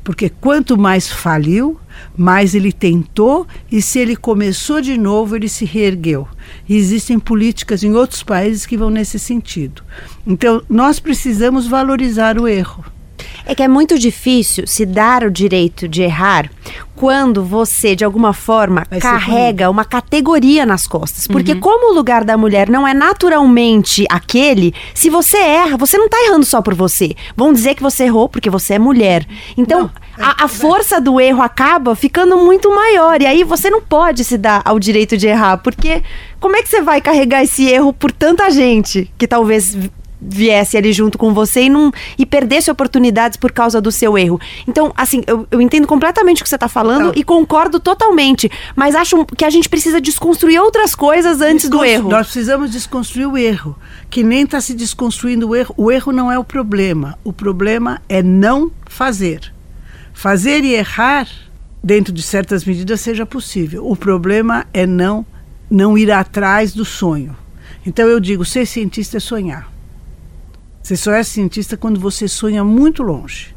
[0.03, 1.79] Porque quanto mais faliu,
[2.17, 6.27] mais ele tentou e se ele começou de novo, ele se reergueu.
[6.69, 9.85] E existem políticas em outros países que vão nesse sentido.
[10.27, 12.85] Então, nós precisamos valorizar o erro.
[13.47, 16.51] É que é muito difícil se dar o direito de errar
[17.01, 21.27] quando você, de alguma forma, carrega uma categoria nas costas.
[21.27, 26.11] Porque como o lugar da mulher não é naturalmente aquele, se você erra, você não
[26.11, 27.15] tá errando só por você.
[27.35, 29.27] Vão dizer que você errou porque você é mulher.
[29.57, 33.23] Então, a, a força do erro acaba ficando muito maior.
[33.23, 35.57] E aí você não pode se dar ao direito de errar.
[35.57, 36.03] Porque
[36.39, 39.75] como é que você vai carregar esse erro por tanta gente que talvez
[40.21, 44.41] viesse ali junto com você e, não, e perdesse oportunidades por causa do seu erro.
[44.67, 47.13] Então, assim, eu, eu entendo completamente o que você está falando Não.
[47.17, 48.51] e concordo totalmente.
[48.77, 52.11] Mas acho que a gente precisa desconstruir outras coisas antes do erro.
[52.11, 53.77] Nós precisamos desconstruir o erro.
[54.11, 55.75] Que nem está se desconstruindo o erro.
[55.77, 57.19] O erro não é o problema.
[57.25, 59.53] O problema é não fazer.
[60.13, 61.29] Fazer e errar,
[61.83, 63.89] dentro de certas medidas, seja possível.
[63.89, 65.25] O problema é não,
[65.71, 67.37] não ir atrás do sonho.
[67.87, 69.80] Então eu digo, ser cientista é sonhar.
[70.83, 73.55] Você só é cientista quando você sonha muito longe.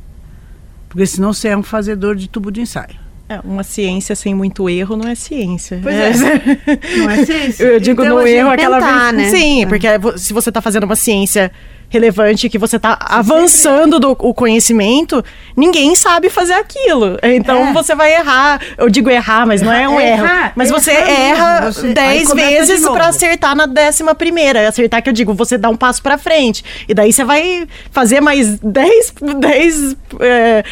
[0.90, 3.02] Porque senão você é um fazedor de tubo de ensaio.
[3.30, 5.80] É, uma ciência sem muito erro não é ciência.
[5.82, 6.42] Pois é.
[7.00, 7.64] Não é ciência?
[7.64, 9.14] Eu digo Então, no a gente erro aquela vez.
[9.18, 9.30] né?
[9.30, 11.50] Sim, porque vo- se você está fazendo uma ciência
[11.90, 15.24] relevante, que você está avançando do, o conhecimento,
[15.56, 17.18] ninguém sabe fazer aquilo.
[17.22, 17.74] Então É.
[17.74, 18.60] você vai errar.
[18.78, 20.24] Eu digo errar, mas não é um É erro.
[20.26, 24.68] errar, Mas você errar erra você- dez de vezes para acertar na décima primeira.
[24.68, 26.64] Acertar que eu digo, você dá um passo para frente.
[26.88, 30.64] E daí você vai fazer mais dez, dez é,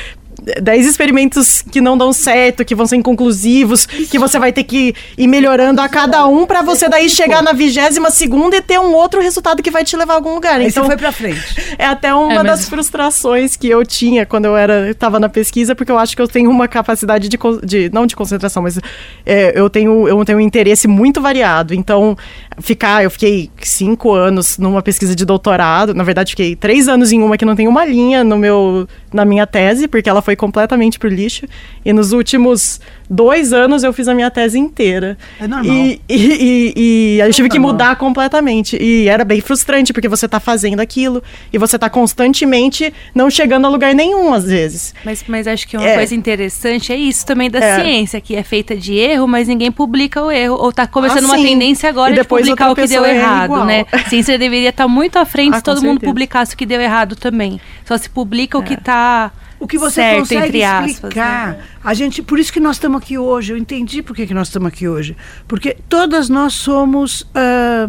[0.61, 4.93] 10 experimentos que não dão certo, que vão ser inconclusivos, que você vai ter que
[5.17, 8.93] ir melhorando a cada um pra você daí chegar na vigésima segunda e ter um
[8.93, 10.59] outro resultado que vai te levar a algum lugar.
[10.59, 11.41] Aí então foi pra frente.
[11.77, 15.75] é até uma É, das frustrações que eu tinha quando eu era estava na pesquisa,
[15.75, 18.79] porque eu acho que eu tenho uma capacidade de, de não de concentração, mas
[19.25, 21.73] é, eu tenho eu tenho um interesse muito variado.
[21.73, 22.17] Então
[22.59, 27.21] ficar, eu fiquei cinco anos numa pesquisa de doutorado, na verdade fiquei três anos em
[27.21, 30.97] uma que não tem uma linha no meu na minha tese, porque ela foi completamente
[30.99, 31.45] pro lixo.
[31.85, 32.79] E nos últimos
[33.09, 35.17] dois anos eu fiz a minha tese inteira.
[35.39, 35.65] É normal.
[35.75, 36.73] E, e, e,
[37.17, 38.77] e aí eu tive que mudar completamente.
[38.81, 41.21] E era bem frustrante, porque você tá fazendo aquilo
[41.51, 44.93] e você tá constantemente não chegando a lugar nenhum, às vezes.
[45.03, 45.95] Mas, mas acho que uma É.
[45.95, 47.81] coisa interessante é isso também da É.
[47.81, 50.55] ciência, que é feita de erro, mas ninguém publica o erro.
[50.55, 53.65] Ou tá começando Ah, uma tendência agora de publicar o que deu errado, igual.
[53.65, 53.85] né?
[53.91, 56.09] A ciência deveria estar muito à frente Ah, se todo mundo certeza.
[56.11, 57.59] publicasse o que deu errado também.
[57.85, 58.77] Só se publica o que É.
[58.77, 60.91] tá O que você certo, consegue entre aspas.
[60.91, 61.47] explicar.
[61.49, 61.63] né?
[61.83, 63.53] A gente, por isso que nós estamos aqui hoje.
[63.53, 65.15] Eu entendi por que, que nós estamos aqui hoje.
[65.47, 67.87] Porque todas nós somos ah,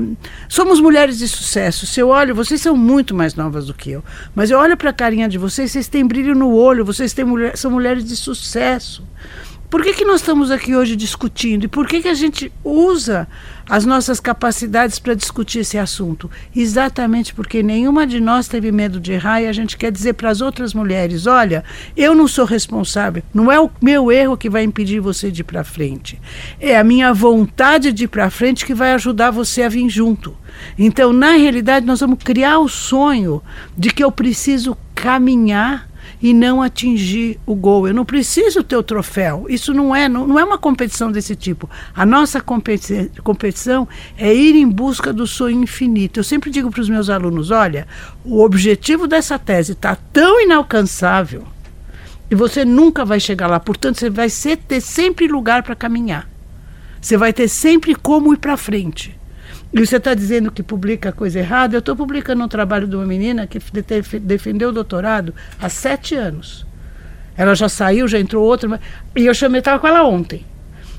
[0.51, 1.87] somos mulheres de sucesso.
[1.87, 4.05] Se eu olho, vocês são muito mais novas do que eu.
[4.35, 7.25] Mas eu olho para a carinha de vocês, vocês têm brilho no olho, vocês têm
[7.25, 9.03] mulher, são mulheres de sucesso.
[9.73, 11.65] Por que, que nós estamos aqui hoje discutindo?
[11.65, 13.27] E por que, que a gente usa
[13.67, 16.31] as nossas capacidades para discutir esse assunto?
[16.55, 20.29] Exatamente porque nenhuma de nós teve medo de errar e a gente quer dizer para
[20.29, 21.65] as outras mulheres: olha,
[21.97, 25.45] eu não sou responsável, não é o meu erro que vai impedir você de ir
[25.45, 26.21] para frente.
[26.61, 30.37] É a minha vontade de ir para frente que vai ajudar você a vir junto.
[30.79, 33.43] Então, na realidade, nós vamos criar o sonho
[33.75, 35.91] de que eu preciso caminhar
[36.23, 37.89] e não atingir o gol.
[37.89, 39.47] Eu não preciso ter o troféu.
[39.49, 41.69] Isso não é, não, não é uma competição desse tipo.
[41.95, 46.21] A nossa competi competição é ir em busca do sonho infinito.
[46.21, 47.89] Eu sempre digo para os meus alunos: olha,
[48.25, 51.45] o objetivo dessa tese está tão inalcançável
[52.31, 53.59] e você nunca vai chegar lá.
[53.59, 56.31] Portanto, você vai ser, ter sempre lugar para caminhar.
[57.01, 59.19] Você vai ter sempre como ir para frente.
[59.73, 61.75] E você está dizendo que publica coisa errada.
[61.75, 66.15] Eu estou publicando um trabalho de uma menina que def- defendeu o doutorado há sete
[66.15, 66.67] anos.
[67.37, 68.79] Ela já saiu, já entrou outra.
[69.17, 70.45] E eu chamei, estava com ela ontem.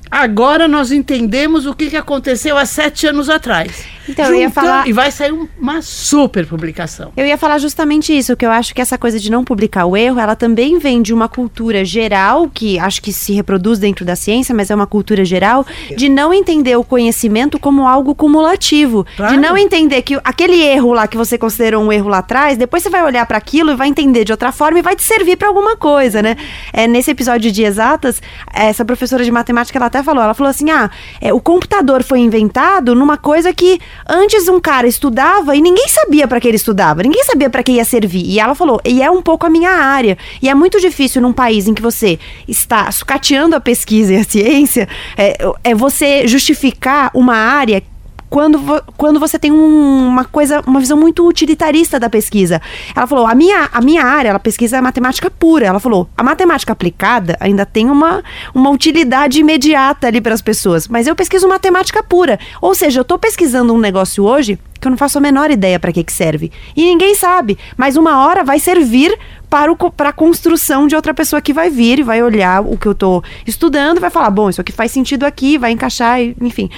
[0.10, 3.86] Agora nós entendemos o que, que aconteceu há sete anos atrás.
[4.08, 7.12] Então, eu ia falar- E vai sair um- uma super publicação.
[7.16, 9.96] Eu ia falar justamente isso, que eu acho que essa coisa de não publicar o
[9.96, 14.16] erro, ela também vem de uma cultura geral, que acho que se reproduz dentro da
[14.16, 19.06] ciência, mas é uma cultura geral, de não entender o conhecimento como algo cumulativo.
[19.16, 19.34] Claro.
[19.34, 22.84] De não entender que aquele erro lá que você considerou um erro lá atrás, depois
[22.84, 25.38] você vai olhar para aquilo e vai entender de outra forma e vai te servir
[25.38, 26.36] para alguma coisa, né?
[26.72, 28.22] É, nesse episódio de exatas,
[28.54, 30.90] essa professora de matemática, ela até falou, ela falou assim, ah,
[31.22, 36.28] é, o computador foi inventado numa coisa que antes um cara estudava e ninguém sabia
[36.28, 38.26] para que ele estudava, ninguém sabia para que ia servir.
[38.26, 40.18] E ela falou, e é um pouco a minha área.
[40.42, 44.24] E é muito difícil num país em que você está sucateando a pesquisa e a
[44.24, 44.88] ciência,
[45.18, 47.82] é, é você justificar uma área
[48.34, 48.60] quando,
[48.98, 52.60] quando você tem um- uma coisa, uma visão muito utilitarista da pesquisa.
[52.96, 55.68] Ela falou, a minha, a minha área, ela pesquisa matemática pura.
[55.68, 60.88] Ela falou, a matemática aplicada ainda tem uma, uma utilidade imediata ali para as pessoas,
[60.88, 62.40] mas eu pesquiso matemática pura.
[62.60, 65.80] Ou seja, eu estou pesquisando um negócio hoje que eu não faço a menor ideia
[65.80, 66.52] para que, que serve.
[66.76, 69.18] E ninguém sabe, mas uma hora vai servir
[69.50, 72.86] para, para a construção de outra pessoa que vai vir e vai olhar o que
[72.86, 76.70] eu estou estudando e vai falar: bom, isso aqui faz sentido aqui, vai encaixar, enfim.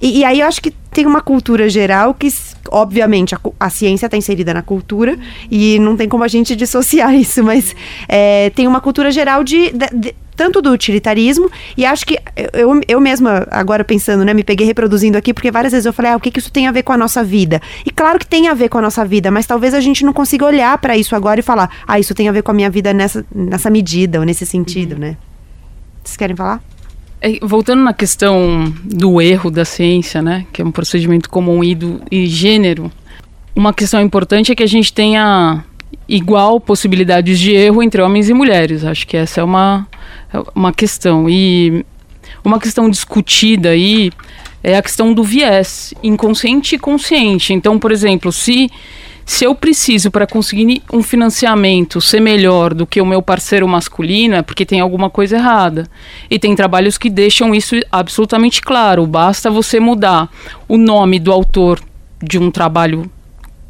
[0.00, 2.28] E, e aí eu acho que tem uma cultura geral que,
[2.70, 5.18] obviamente, a, a ciência está inserida na cultura
[5.50, 7.74] e não tem como a gente dissociar isso, mas
[8.08, 12.18] é, tem uma cultura geral de, de, de tanto do utilitarismo, e acho que
[12.54, 16.12] eu, eu mesma, agora pensando, né, me peguei reproduzindo aqui, porque várias vezes eu falei,
[16.12, 17.60] ah, o que, que isso tem a ver com a nossa vida?
[17.84, 20.12] E claro que tem a ver com a nossa vida, mas talvez a gente não
[20.12, 22.70] consiga olhar para isso agora e falar, ah, isso tem a ver com a minha
[22.70, 25.00] vida nessa, nessa medida ou nesse sentido, uhum.
[25.00, 25.16] né?
[26.02, 26.62] Vocês querem falar?
[27.24, 31.72] É, voltando na questão do erro da ciência, né, que é um procedimento comum e,
[31.72, 32.90] do, e gênero,
[33.54, 35.64] uma questão importante é que a gente tenha
[36.08, 38.84] igual possibilidades de erro entre homens e mulheres.
[38.84, 39.86] Acho que essa é uma,
[40.34, 41.30] é uma questão.
[41.30, 41.86] E
[42.44, 44.10] uma questão discutida aí
[44.60, 47.52] é a questão do viés inconsciente e consciente.
[47.52, 48.68] Então, por exemplo, se
[49.24, 54.34] se eu preciso para conseguir um financiamento ser melhor do que o meu parceiro masculino,
[54.34, 55.88] é porque tem alguma coisa errada.
[56.30, 59.06] E tem trabalhos que deixam isso absolutamente claro.
[59.06, 60.30] Basta você mudar
[60.68, 61.80] o nome do autor
[62.22, 63.10] de um trabalho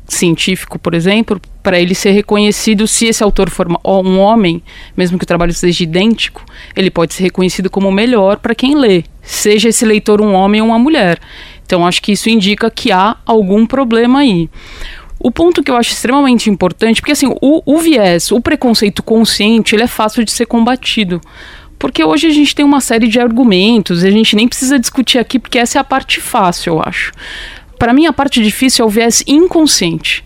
[0.07, 4.63] científico, por exemplo, para ele ser reconhecido, se esse autor for um homem,
[4.97, 6.45] mesmo que o trabalho seja idêntico,
[6.77, 10.69] ele pode ser reconhecido como melhor para quem lê, seja esse leitor um homem ou
[10.69, 11.19] uma mulher.
[11.65, 14.51] Então acho que isso indica que há algum problema aí.
[15.25, 19.77] O ponto que eu acho extremamente importante, porque assim, o, o viés, o preconceito consciente,
[19.77, 21.21] ele é fácil de ser combatido.
[21.79, 25.19] Porque hoje a gente tem uma série de argumentos, e a gente nem precisa discutir
[25.19, 27.13] aqui, porque essa é a parte fácil, eu acho.
[27.79, 30.25] Para mim, a parte difícil é o viés inconsciente.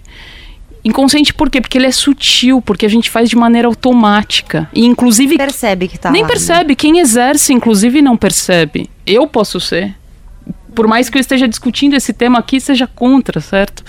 [0.83, 1.61] Inconsciente por quê?
[1.61, 4.71] Porque ele é sutil, porque a gente faz de maneira automática.
[4.73, 5.37] E inclusive.
[5.37, 6.71] Percebe que tá Nem lá, percebe.
[6.71, 6.75] Né?
[6.75, 8.89] Quem exerce, inclusive, não percebe.
[9.05, 9.95] Eu posso ser.
[10.77, 13.83] Por mais que eu esteja discutindo esse tema aqui, seja contra, certo?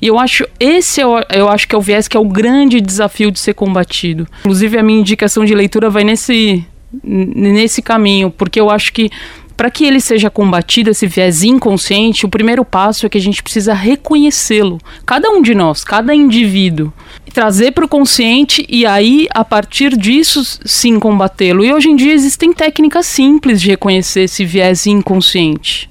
[0.00, 2.28] E eu acho esse eu, é eu acho que é o viés que é o
[2.28, 4.28] grande desafio de ser combatido.
[4.40, 6.64] Inclusive a minha indicação de leitura vai nesse
[7.02, 9.10] nesse caminho, porque eu acho que
[9.58, 13.42] para que ele seja combatido, esse viés inconsciente, o primeiro passo é que a gente
[13.42, 14.78] precisa reconhecê-lo.
[15.04, 16.92] Cada um de nós, cada indivíduo.
[17.34, 21.64] Trazer para o consciente e aí, a partir disso, sim combatê-lo.
[21.64, 25.88] E hoje em dia existem técnicas simples de reconhecer esse viés inconsciente.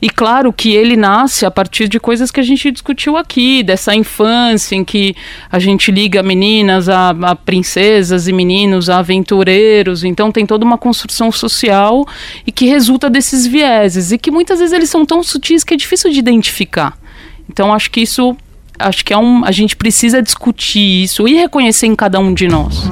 [0.00, 3.94] E claro que ele nasce a partir de coisas que a gente discutiu aqui, dessa
[3.94, 5.14] infância em que
[5.50, 10.04] a gente liga meninas a, a princesas e meninos a aventureiros.
[10.04, 12.06] Então tem toda uma construção social
[12.46, 15.76] e que resulta desses vieses e que muitas vezes eles são tão sutis que é
[15.76, 16.96] difícil de identificar.
[17.48, 18.36] Então acho que isso
[18.78, 22.48] acho que é um, a gente precisa discutir isso e reconhecer em cada um de
[22.48, 22.90] nós.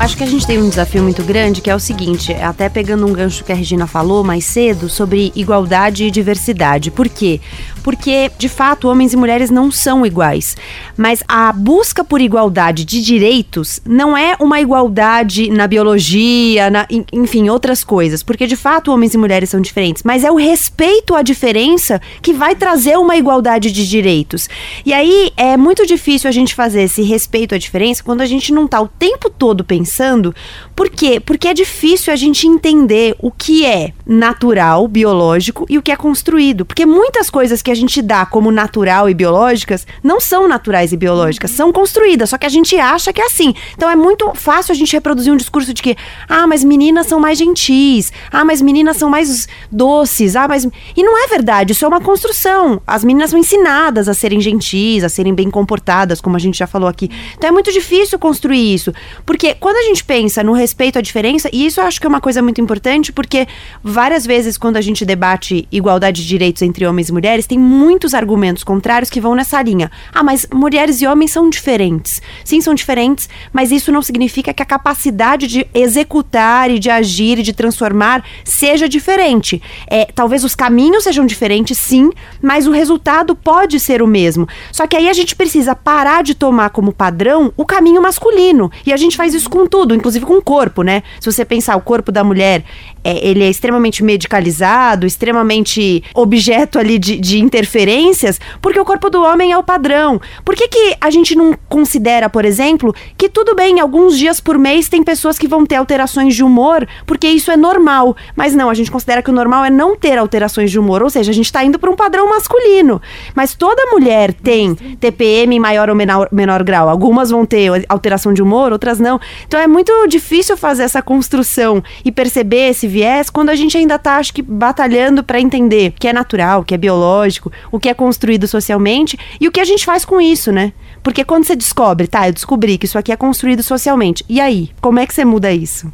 [0.00, 3.06] Acho que a gente tem um desafio muito grande que é o seguinte, até pegando
[3.06, 6.90] um gancho que a Regina falou mais cedo sobre igualdade e diversidade.
[6.90, 7.38] Por quê?
[7.82, 10.56] Porque, de fato, homens e mulheres não são iguais.
[10.96, 17.48] Mas a busca por igualdade de direitos não é uma igualdade na biologia, na, enfim,
[17.48, 18.22] outras coisas.
[18.22, 20.02] Porque, de fato, homens e mulheres são diferentes.
[20.02, 24.48] Mas é o respeito à diferença que vai trazer uma igualdade de direitos.
[24.84, 28.52] E aí é muito difícil a gente fazer esse respeito à diferença quando a gente
[28.52, 30.34] não está o tempo todo pensando.
[30.74, 31.20] Por quê?
[31.20, 35.96] Porque é difícil a gente entender o que é natural, biológico e o que é
[35.96, 36.64] construído.
[36.64, 40.96] Porque muitas coisas que a gente dá como natural e biológicas não são naturais e
[40.96, 43.54] biológicas, são construídas, só que a gente acha que é assim.
[43.76, 45.96] Então é muito fácil a gente reproduzir um discurso de que,
[46.28, 50.66] ah, mas meninas são mais gentis, ah, mas meninas são mais doces, ah, mas.
[50.96, 52.80] E não é verdade, isso é uma construção.
[52.86, 56.66] As meninas são ensinadas a serem gentis, a serem bem comportadas, como a gente já
[56.66, 57.10] falou aqui.
[57.36, 58.92] Então é muito difícil construir isso.
[59.24, 62.08] Porque quando a gente pensa no respeito à diferença, e isso eu acho que é
[62.08, 63.46] uma coisa muito importante, porque
[63.82, 68.14] várias vezes quando a gente debate igualdade de direitos entre homens e mulheres, tem muitos
[68.14, 69.90] argumentos contrários que vão nessa linha.
[70.12, 72.22] Ah, mas mulheres e homens são diferentes.
[72.44, 77.38] Sim, são diferentes, mas isso não significa que a capacidade de executar e de agir
[77.38, 79.62] e de transformar seja diferente.
[79.86, 82.10] É, talvez os caminhos sejam diferentes, sim,
[82.42, 84.48] mas o resultado pode ser o mesmo.
[84.72, 88.70] Só que aí a gente precisa parar de tomar como padrão o caminho masculino.
[88.84, 91.02] E a gente faz isso com tudo, inclusive com o corpo, né?
[91.20, 92.64] Se você pensar, o corpo da mulher,
[93.04, 99.22] é, ele é extremamente medicalizado, extremamente objeto ali de, de interferências, porque o corpo do
[99.22, 100.20] homem é o padrão.
[100.44, 104.58] Por que, que a gente não considera, por exemplo, que tudo bem, alguns dias por
[104.58, 108.16] mês tem pessoas que vão ter alterações de humor, porque isso é normal.
[108.36, 111.10] Mas não, a gente considera que o normal é não ter alterações de humor, ou
[111.10, 113.00] seja, a gente está indo para um padrão masculino.
[113.34, 116.88] Mas toda mulher tem TPM em maior ou menor, menor grau.
[116.88, 119.20] Algumas vão ter alteração de humor, outras não.
[119.46, 123.98] Então é muito difícil fazer essa construção e perceber esse viés quando a gente ainda
[123.98, 127.80] tá, acho que, batalhando para entender o que é natural, o que é biológico, o
[127.80, 130.72] que é construído socialmente e o que a gente faz com isso, né?
[131.02, 134.24] Porque quando você descobre, tá, eu descobri que isso aqui é construído socialmente.
[134.28, 135.90] E aí, como é que você muda isso?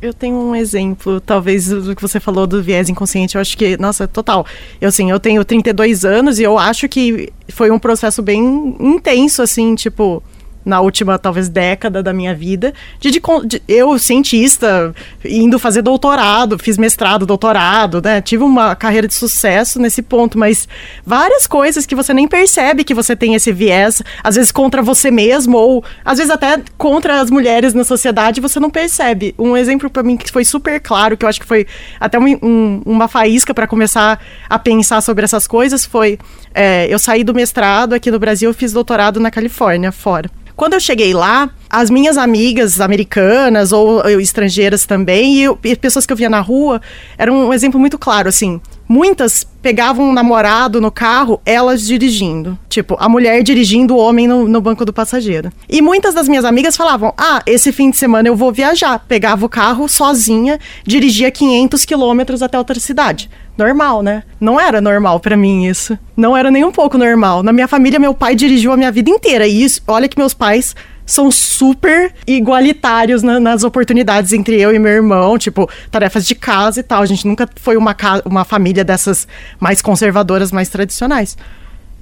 [0.00, 3.34] Eu tenho um exemplo, talvez, do que você falou do viés inconsciente.
[3.34, 4.46] Eu acho que, nossa, total.
[4.80, 9.42] Eu, assim, eu tenho 32 anos e eu acho que foi um processo bem intenso,
[9.42, 10.22] assim, tipo
[10.66, 14.92] na última, talvez, década da minha vida, de, de, de, eu, cientista,
[15.24, 18.20] indo fazer doutorado, fiz mestrado, doutorado, né?
[18.20, 20.68] Tive uma carreira de sucesso nesse ponto, mas
[21.06, 25.08] várias coisas que você nem percebe que você tem esse viés, às vezes contra você
[25.08, 29.36] mesmo, ou às vezes até contra as mulheres na sociedade, você não percebe.
[29.38, 31.64] Um exemplo para mim que foi super claro, que eu acho que foi
[32.00, 36.18] até um, um, uma faísca para começar a pensar sobre essas coisas, foi
[36.52, 40.28] é, eu saí do mestrado aqui no Brasil, fiz doutorado na Califórnia, fora.
[40.56, 46.06] Quando eu cheguei lá, as minhas amigas americanas ou estrangeiras também, e, eu, e pessoas
[46.06, 46.80] que eu via na rua,
[47.18, 48.58] era um exemplo muito claro, assim.
[48.88, 52.56] Muitas pegavam um namorado no carro, elas dirigindo.
[52.68, 55.50] Tipo, a mulher dirigindo o homem no, no, banco do passageiro.
[55.68, 59.04] E muitas das minhas amigas falavam: Ah, esse fim de semana eu vou viajar.
[59.08, 63.28] Pegava o carro sozinha, dirigia 500 quilômetros até outra cidade.
[63.58, 64.22] Normal, né?
[64.38, 65.98] Não era normal para mim isso.
[66.16, 67.42] Não era nem um pouco normal.
[67.42, 69.46] Na minha família, meu pai dirigiu a minha vida inteira.
[69.46, 70.76] E isso, olha que meus pais
[71.06, 76.80] são super igualitários na, nas oportunidades entre eu e meu irmão, tipo, tarefas de casa
[76.80, 77.00] e tal.
[77.00, 79.28] A gente nunca foi uma, uma família dessas
[79.60, 81.38] mais conservadoras, mais tradicionais.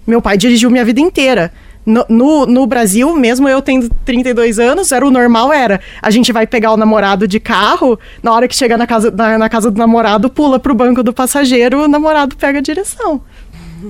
[0.07, 1.53] Meu pai dirigiu minha vida inteira.
[1.87, 5.81] No, no, no, Brasil, mesmo eu tendo 32 anos, era o normal era.
[6.01, 9.37] A gente vai pegar o namorado de carro, na hora que chegar na casa, na,
[9.37, 13.21] na casa do namorado, pula pro banco do passageiro, o namorado pega a direção.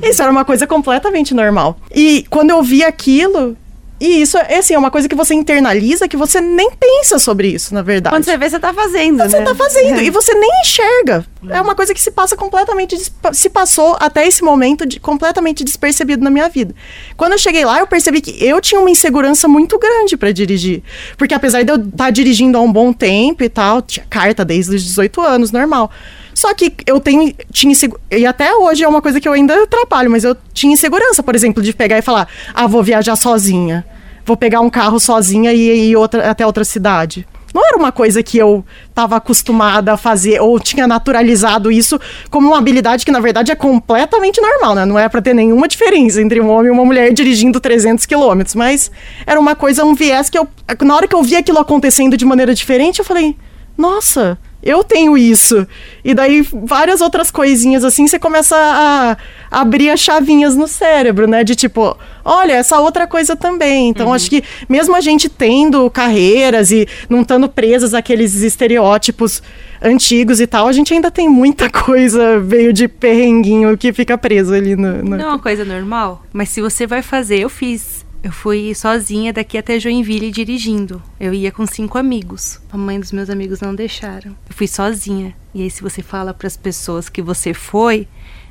[0.02, 1.78] Isso era uma coisa completamente normal.
[1.94, 3.56] E quando eu vi aquilo,
[4.00, 7.48] e isso é assim, é uma coisa que você internaliza que você nem pensa sobre
[7.48, 8.14] isso, na verdade.
[8.14, 9.44] Quando você vê, você tá fazendo, você né?
[9.44, 10.00] Tá fazendo.
[10.00, 10.04] É.
[10.04, 11.24] E você nem enxerga.
[11.48, 12.96] É uma coisa que se passa completamente.
[13.32, 16.74] Se passou até esse momento de, completamente despercebido na minha vida.
[17.16, 20.82] Quando eu cheguei lá, eu percebi que eu tinha uma insegurança muito grande para dirigir.
[21.16, 24.44] Porque apesar de eu estar tá dirigindo há um bom tempo e tal, tinha carta
[24.44, 25.90] desde os 18 anos, normal.
[26.34, 27.74] Só que eu tenho, tinha
[28.10, 31.34] e até hoje é uma coisa que eu ainda trabalho, mas eu tinha insegurança, por
[31.34, 33.84] exemplo, de pegar e falar: "Ah, vou viajar sozinha.
[34.26, 37.26] Vou pegar um carro sozinha e ir outra, até outra cidade".
[37.54, 42.48] Não era uma coisa que eu estava acostumada a fazer ou tinha naturalizado isso como
[42.48, 44.84] uma habilidade que na verdade é completamente normal, né?
[44.84, 48.56] Não é para ter nenhuma diferença entre um homem e uma mulher dirigindo 300 quilômetros,
[48.56, 48.90] mas
[49.24, 50.48] era uma coisa, um viés que eu
[50.82, 53.36] na hora que eu vi aquilo acontecendo de maneira diferente, eu falei:
[53.78, 55.66] "Nossa, eu tenho isso.
[56.02, 59.16] E daí várias outras coisinhas assim, você começa a,
[59.50, 61.44] abrir as chavinhas no cérebro, né?
[61.44, 63.90] De tipo, olha, essa outra coisa também.
[63.90, 64.14] Então, uhum.
[64.14, 69.42] acho que mesmo a gente tendo carreiras e não estando presas àqueles estereótipos
[69.82, 74.54] antigos e tal, a gente ainda tem muita coisa veio de perrenguinho que fica preso
[74.54, 75.16] ali no, no...
[75.16, 79.34] Não é uma coisa normal, mas se você vai fazer, eu fiz eu fui sozinha
[79.34, 81.02] daqui até Joinville dirigindo.
[81.20, 82.58] Eu ia com cinco amigos.
[82.72, 84.30] A mãe dos meus amigos não deixaram.
[84.48, 85.36] Eu fui sozinha.
[85.52, 88.08] E aí, se você fala para as pessoas que você foi,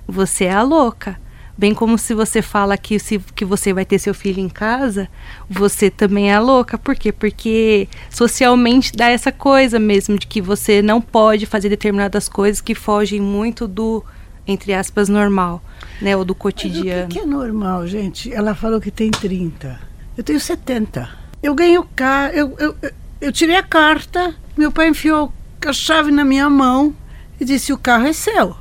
[0.07, 1.19] você é a louca.
[1.57, 5.09] Bem como se você fala que, se, que você vai ter seu filho em casa,
[5.49, 6.77] você também é louca.
[6.77, 7.11] Por quê?
[7.11, 12.75] Porque socialmente dá essa coisa mesmo de que você não pode fazer determinadas coisas que
[12.75, 14.05] fogem muito do,
[14.47, 15.61] entre aspas, normal
[16.01, 16.15] né?
[16.15, 17.03] Ou do cotidiano.
[17.03, 18.33] Mas o que, que é normal, gente?
[18.33, 19.79] Ela falou que tem 30.
[20.17, 21.09] Eu tenho 70.
[21.41, 22.75] Eu ganho carro, eu, eu,
[23.19, 25.33] eu tirei a carta, meu pai enfiou
[25.65, 26.93] a chave na minha mão
[27.39, 28.55] e disse: o carro é seu.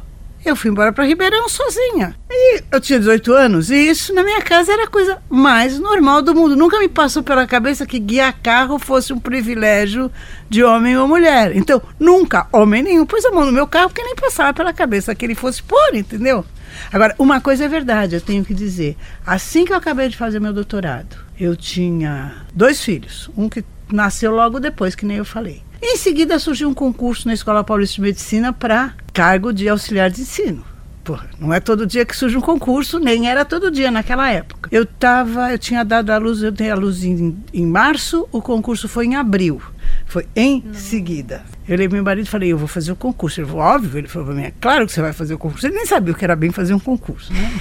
[0.44, 2.16] Eu fui embora para Ribeirão sozinha.
[2.28, 6.20] E eu tinha 18 anos e isso na minha casa era a coisa mais normal
[6.20, 6.56] do mundo.
[6.56, 10.10] Nunca me passou pela cabeça que guiar carro fosse um privilégio
[10.48, 11.56] de homem ou mulher.
[11.56, 15.14] Então, nunca homem nenhum pôs a mão no meu carro porque nem passava pela cabeça
[15.14, 16.44] que ele fosse pôr, entendeu?
[16.92, 18.96] Agora, uma coisa é verdade, eu tenho que dizer.
[19.24, 23.30] Assim que eu acabei de fazer meu doutorado, eu tinha dois filhos.
[23.36, 25.62] Um que nasceu logo depois, que nem eu falei.
[25.84, 30.20] Em seguida surgiu um concurso na Escola Paulista de Medicina para cargo de auxiliar de
[30.20, 30.64] ensino.
[31.02, 34.68] Porra, não é todo dia que surge um concurso, nem era todo dia naquela época.
[34.70, 38.40] Eu tava, eu tinha dado a luz, eu dei a luz em, em março, o
[38.40, 39.60] concurso foi em abril.
[40.06, 40.72] Foi em não.
[40.72, 41.42] seguida.
[41.68, 43.40] Eu levei meu marido e falei, eu vou fazer o concurso.
[43.40, 43.98] Ele falou, óbvio.
[43.98, 45.66] Ele falou para mim, é claro que você vai fazer o concurso.
[45.66, 47.52] Ele nem sabia o que era bem fazer um concurso, né?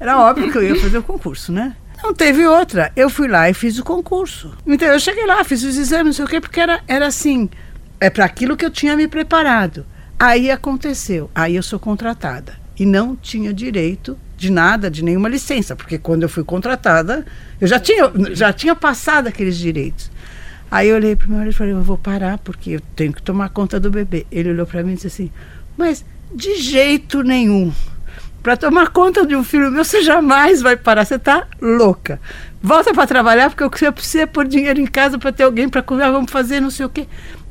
[0.00, 1.76] Era óbvio que eu ia fazer o concurso, né?
[2.02, 2.92] Não teve outra.
[2.96, 4.56] Eu fui lá e fiz o concurso.
[4.66, 7.48] Então eu cheguei lá, fiz os exames, não sei o quê, porque era, era assim,
[8.00, 9.84] é para aquilo que eu tinha me preparado.
[10.18, 15.74] Aí aconteceu, aí eu sou contratada e não tinha direito de nada, de nenhuma licença,
[15.74, 17.26] porque quando eu fui contratada,
[17.60, 20.10] eu já tinha, já tinha passado aqueles direitos.
[20.70, 23.12] Aí eu olhei para o meu marido e falei, eu vou parar porque eu tenho
[23.12, 24.26] que tomar conta do bebê.
[24.30, 25.30] Ele olhou para mim e disse assim,
[25.76, 27.72] mas de jeito nenhum.
[28.42, 32.20] Para tomar conta de um filho meu, você jamais vai parar, você está louca.
[32.62, 36.10] Volta para trabalhar porque você precisa pôr dinheiro em casa para ter alguém para cuidar,
[36.10, 37.06] vamos fazer não sei o quê.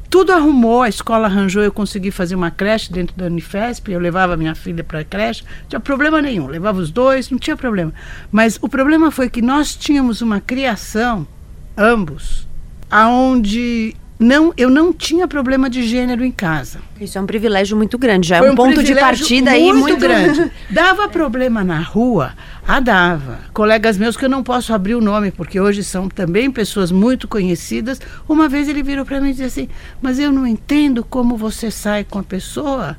[0.10, 4.38] Tudo arrumou, a escola arranjou, eu consegui fazer uma creche dentro da Unifesp, eu levava
[4.38, 7.94] minha filha para a creche, não tinha problema nenhum, levava os dois, não tinha problema.
[8.32, 11.28] Mas o problema foi que nós tínhamos uma criação,
[11.76, 12.48] ambos,
[12.90, 16.80] aonde não, eu não tinha problema de gênero em casa.
[17.00, 19.98] Isso é um privilégio muito grande, já é um, um ponto de partida aí muito
[19.98, 20.52] grande.
[20.70, 22.34] Dava problema na rua,
[22.68, 23.40] ah, dava.
[23.54, 27.28] Colegas meus que eu não posso abrir o nome, porque hoje são também pessoas muito
[27.28, 28.02] conhecidas.
[28.28, 29.70] Uma vez ele virou para mim e disse assim:
[30.02, 32.98] Mas eu não entendo como você sai com a pessoa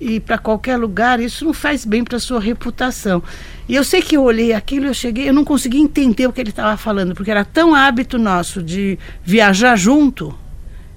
[0.00, 3.22] e para qualquer lugar, isso não faz bem para sua reputação.
[3.68, 6.40] E eu sei que eu olhei aquilo, eu cheguei, eu não consegui entender o que
[6.40, 10.34] ele estava falando, porque era tão hábito nosso de viajar junto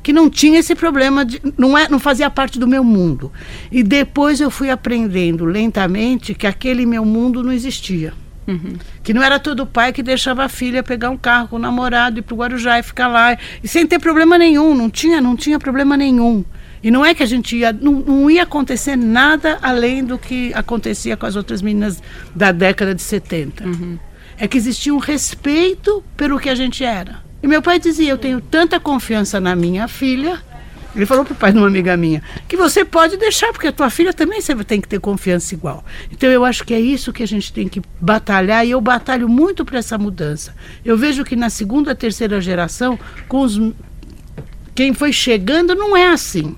[0.03, 3.31] que não tinha esse problema, de, não, é, não fazia parte do meu mundo.
[3.71, 8.13] E depois eu fui aprendendo lentamente que aquele meu mundo não existia.
[8.45, 8.75] Uhum.
[9.01, 12.19] Que não era todo pai que deixava a filha pegar um carro com o namorado,
[12.19, 13.37] ir para o Guarujá e ficar lá.
[13.63, 16.43] E sem ter problema nenhum, não tinha, não tinha problema nenhum.
[16.83, 17.71] E não é que a gente ia.
[17.71, 22.03] Não, não ia acontecer nada além do que acontecia com as outras meninas
[22.35, 23.63] da década de 70.
[23.65, 23.97] Uhum.
[24.37, 27.22] É que existia um respeito pelo que a gente era.
[27.43, 30.41] E meu pai dizia: Eu tenho tanta confiança na minha filha.
[30.95, 33.71] Ele falou para o pai de uma amiga minha que você pode deixar, porque a
[33.71, 35.83] tua filha também você tem que ter confiança igual.
[36.11, 39.27] Então eu acho que é isso que a gente tem que batalhar e eu batalho
[39.27, 40.55] muito para essa mudança.
[40.85, 43.59] Eu vejo que na segunda, terceira geração, com os
[44.75, 46.55] quem foi chegando não é assim.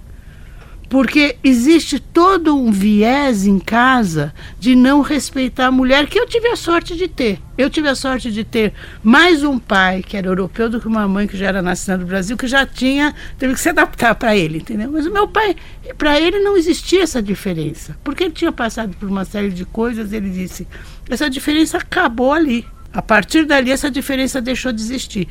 [0.89, 6.47] Porque existe todo um viés em casa de não respeitar a mulher que eu tive
[6.47, 7.39] a sorte de ter.
[7.57, 8.73] Eu tive a sorte de ter
[9.03, 12.05] mais um pai que era europeu do que uma mãe que já era nascida no
[12.05, 14.91] Brasil, que já tinha, teve que se adaptar para ele, entendeu?
[14.91, 15.55] Mas o meu pai,
[15.97, 17.97] para ele não existia essa diferença.
[18.03, 20.67] Porque ele tinha passado por uma série de coisas, ele disse:
[21.09, 22.65] essa diferença acabou ali.
[22.93, 25.27] A partir dali, essa diferença deixou de existir.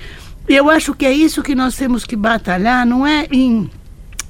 [0.46, 3.70] E eu acho que é isso que nós temos que batalhar, não é em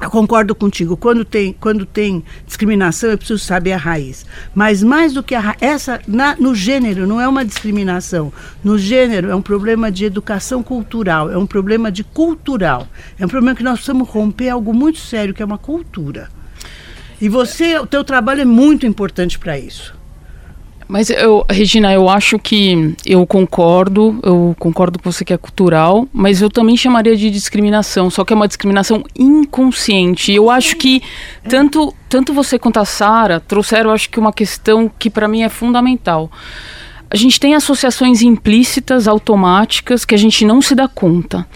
[0.00, 0.96] eu concordo contigo.
[0.96, 4.26] Quando tem, quando tem discriminação, é preciso saber a raiz.
[4.54, 8.32] Mas mais do que a essa na, no gênero não é uma discriminação.
[8.62, 12.86] No gênero é um problema de educação cultural, é um problema de cultural.
[13.18, 16.28] É um problema que nós precisamos romper algo muito sério, que é uma cultura.
[17.20, 19.94] E você, o teu trabalho é muito importante para isso.
[20.86, 26.06] Mas eu, Regina, eu acho que eu concordo, eu concordo com você que é cultural,
[26.12, 30.32] mas eu também chamaria de discriminação, só que é uma discriminação inconsciente.
[30.32, 31.02] Eu acho que
[31.48, 35.48] tanto, tanto você quanto a Sara trouxeram, acho que uma questão que para mim é
[35.48, 36.30] fundamental.
[37.10, 41.46] A gente tem associações implícitas, automáticas, que a gente não se dá conta.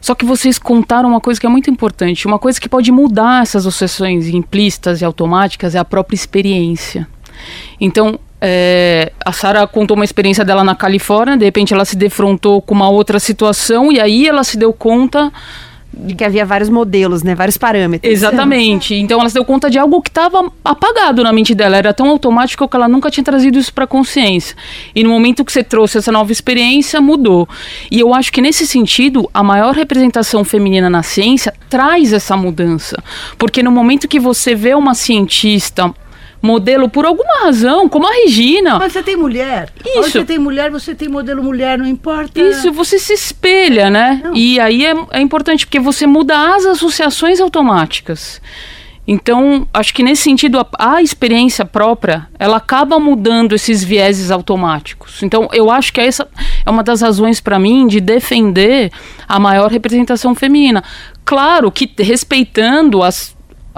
[0.00, 3.42] Só que vocês contaram uma coisa que é muito importante, uma coisa que pode mudar
[3.42, 7.08] essas associações implícitas e automáticas é a própria experiência.
[7.80, 12.60] Então, é, a Sara contou uma experiência dela na Califórnia, de repente ela se defrontou
[12.60, 15.32] com uma outra situação e aí ela se deu conta
[15.98, 18.12] de que havia vários modelos, né, vários parâmetros.
[18.12, 18.94] Exatamente.
[18.94, 22.10] Então ela se deu conta de algo que estava apagado na mente dela, era tão
[22.10, 24.54] automático que ela nunca tinha trazido isso para a consciência.
[24.94, 27.48] E no momento que você trouxe essa nova experiência, mudou.
[27.90, 33.02] E eu acho que nesse sentido, a maior representação feminina na ciência traz essa mudança,
[33.38, 35.94] porque no momento que você vê uma cientista
[36.46, 38.78] modelo por alguma razão, como a Regina.
[38.78, 39.68] Mas você tem mulher.
[39.84, 39.98] Isso.
[39.98, 42.40] Onde você tem mulher, você tem modelo mulher, não importa.
[42.40, 44.20] Isso, você se espelha, né?
[44.24, 44.34] Não.
[44.34, 48.40] E aí é, é importante, porque você muda as associações automáticas.
[49.08, 55.22] Então, acho que nesse sentido, a, a, experiência própria, ela acaba mudando esses vieses automáticos.
[55.22, 56.26] Então, eu acho que essa
[56.64, 58.90] é uma das razões para mim de defender
[59.28, 60.82] a maior representação feminina.
[61.24, 63.35] Claro que respeitando as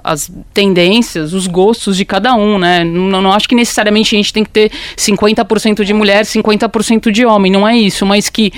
[0.09, 2.83] as tendências, os gostos de cada um, né?
[2.83, 7.27] Não, não acho que necessariamente a gente tem que ter 50% de mulher, 50% de
[7.27, 8.53] homem, não é isso, mas que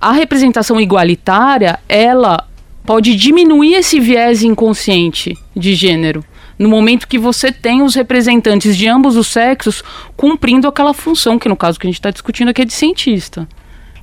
[0.00, 2.46] a representação igualitária, ela
[2.84, 6.24] pode diminuir esse viés inconsciente de gênero.
[6.56, 9.82] No momento que você tem os representantes de ambos os sexos
[10.16, 13.48] cumprindo aquela função, que no caso que a gente está discutindo aqui é de cientista.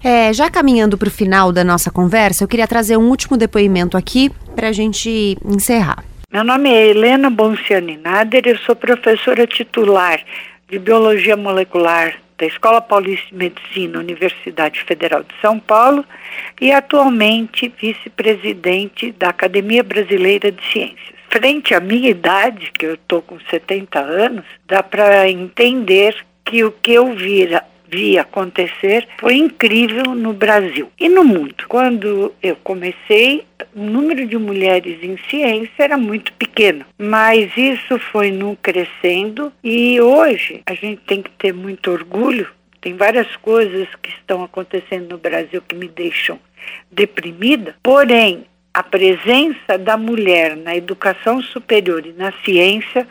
[0.04, 3.96] É, já caminhando para o final da nossa conversa, eu queria trazer um último depoimento
[3.96, 6.04] aqui para a gente encerrar.
[6.32, 10.22] Meu nome é Helena Bonciani Nader, eu sou professora titular
[10.70, 16.06] de Biologia Molecular da Escola Paulista de Medicina, Universidade Federal de São Paulo,
[16.62, 21.20] e atualmente vice-presidente da Academia Brasileira de Ciências.
[21.30, 26.72] Frente à minha idade, que eu estou com 70 anos, dá para entender que o
[26.72, 27.62] que eu vira,
[27.92, 31.56] vi acontecer foi incrível no Brasil e no mundo.
[31.68, 33.44] Quando eu comecei,
[33.76, 40.00] o número de mulheres em ciência era muito pequeno, mas isso foi num crescendo e
[40.00, 42.48] hoje a gente tem que ter muito orgulho.
[42.80, 46.40] Tem várias coisas que estão acontecendo no Brasil que me deixam
[46.92, 53.06] deprimida, porém a presença da mulher na educação superior e na ciência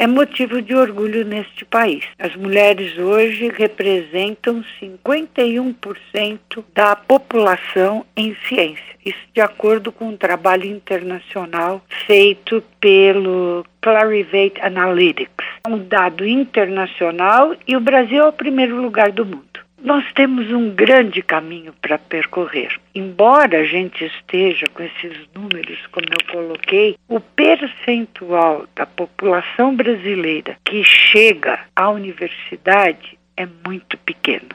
[0.00, 2.02] é motivo de orgulho neste país.
[2.18, 8.82] As mulheres hoje representam 51% da população em ciência.
[9.04, 15.46] Isso de acordo com um trabalho internacional feito pelo Clarivate Analytics.
[15.68, 19.49] Um dado internacional e o Brasil é o primeiro lugar do mundo.
[19.82, 22.78] Nós temos um grande caminho para percorrer.
[22.94, 30.58] Embora a gente esteja com esses números, como eu coloquei, o percentual da população brasileira
[30.64, 34.50] que chega à universidade é muito pequeno.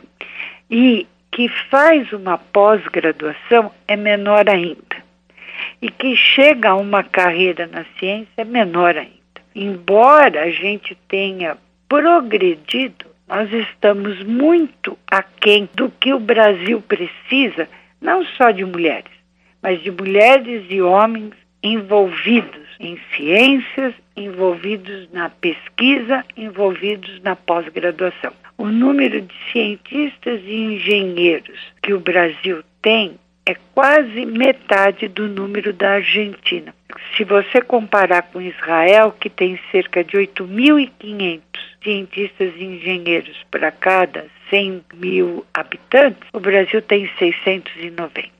[0.69, 5.03] E que faz uma pós-graduação é menor ainda.
[5.81, 9.15] E que chega a uma carreira na ciência é menor ainda.
[9.55, 11.57] Embora a gente tenha
[11.89, 17.67] progredido nós estamos muito aquém do que o Brasil precisa,
[17.99, 19.11] não só de mulheres,
[19.61, 21.33] mas de mulheres e homens
[21.63, 28.31] envolvidos em ciências, envolvidos na pesquisa, envolvidos na pós-graduação.
[28.57, 35.71] O número de cientistas e engenheiros que o Brasil tem é quase metade do número
[35.71, 36.73] da Argentina.
[37.15, 41.41] Se você comparar com Israel, que tem cerca de 8.500
[41.83, 48.31] cientistas e engenheiros para cada 100 mil habitantes, o Brasil tem 690.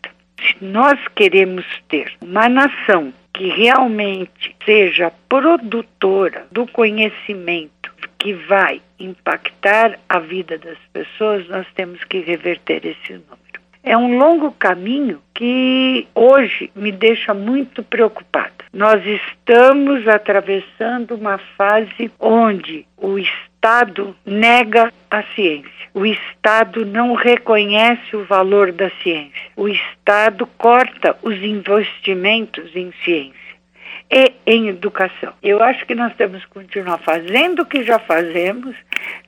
[0.41, 9.99] Se nós queremos ter uma nação que realmente seja produtora do conhecimento que vai impactar
[10.09, 13.44] a vida das pessoas, nós temos que reverter esse número.
[13.87, 18.65] É um longo caminho que hoje me deixa muito preocupada.
[18.73, 25.69] Nós estamos atravessando uma fase onde o Estado nega a ciência.
[25.93, 29.51] O Estado não reconhece o valor da ciência.
[29.55, 33.44] O Estado corta os investimentos em ciência
[34.09, 35.33] e em educação.
[35.41, 38.75] Eu acho que nós temos que continuar fazendo o que já fazemos,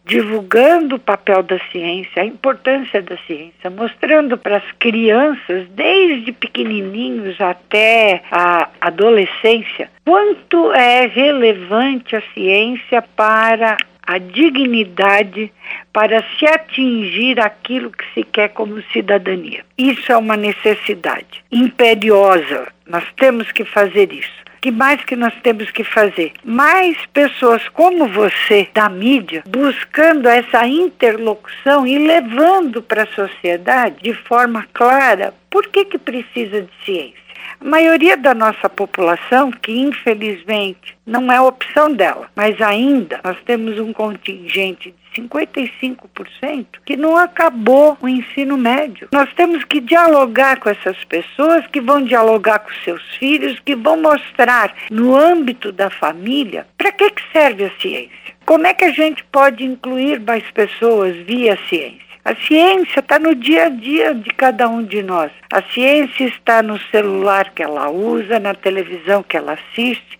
[0.05, 7.39] divulgando o papel da ciência, a importância da ciência, mostrando para as crianças, desde pequenininhos
[7.41, 13.77] até a adolescência, quanto é relevante a ciência para
[14.07, 15.51] a dignidade
[15.91, 19.65] para se atingir aquilo que se quer como cidadania.
[19.77, 22.71] Isso é uma necessidade imperiosa.
[22.87, 26.33] Nós temos que fazer isso que mais que nós temos que fazer?
[26.43, 34.13] Mais pessoas como você da mídia buscando essa interlocução e levando para a sociedade de
[34.13, 37.26] forma clara por que, que precisa de ciência.
[37.59, 43.79] A maioria da nossa população, que infelizmente não é opção dela, mas ainda nós temos
[43.79, 49.07] um contingente de 55% que não acabou o ensino médio.
[49.11, 54.01] Nós temos que dialogar com essas pessoas, que vão dialogar com seus filhos, que vão
[54.01, 58.27] mostrar no âmbito da família para que, que serve a ciência.
[58.45, 62.06] Como é que a gente pode incluir mais pessoas via ciência?
[62.27, 65.31] A ciência está no dia a dia de cada um de nós.
[65.49, 70.19] A ciência está no celular que ela usa, na televisão que ela assiste,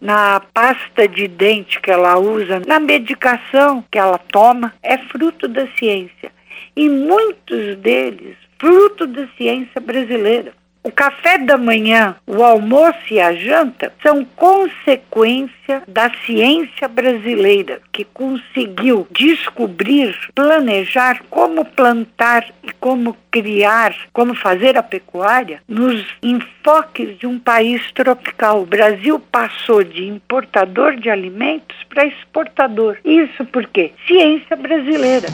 [0.00, 4.72] na pasta de dente que ela usa, na medicação que ela toma.
[4.82, 6.32] É fruto da ciência.
[6.74, 10.54] E muitos deles, fruto da ciência brasileira.
[10.84, 18.04] O café da manhã, o almoço e a janta são consequência da ciência brasileira, que
[18.04, 27.28] conseguiu descobrir, planejar como plantar e como criar, como fazer a pecuária nos enfoques de
[27.28, 28.62] um país tropical.
[28.62, 32.98] O Brasil passou de importador de alimentos para exportador.
[33.04, 33.92] Isso por quê?
[34.04, 35.28] Ciência brasileira.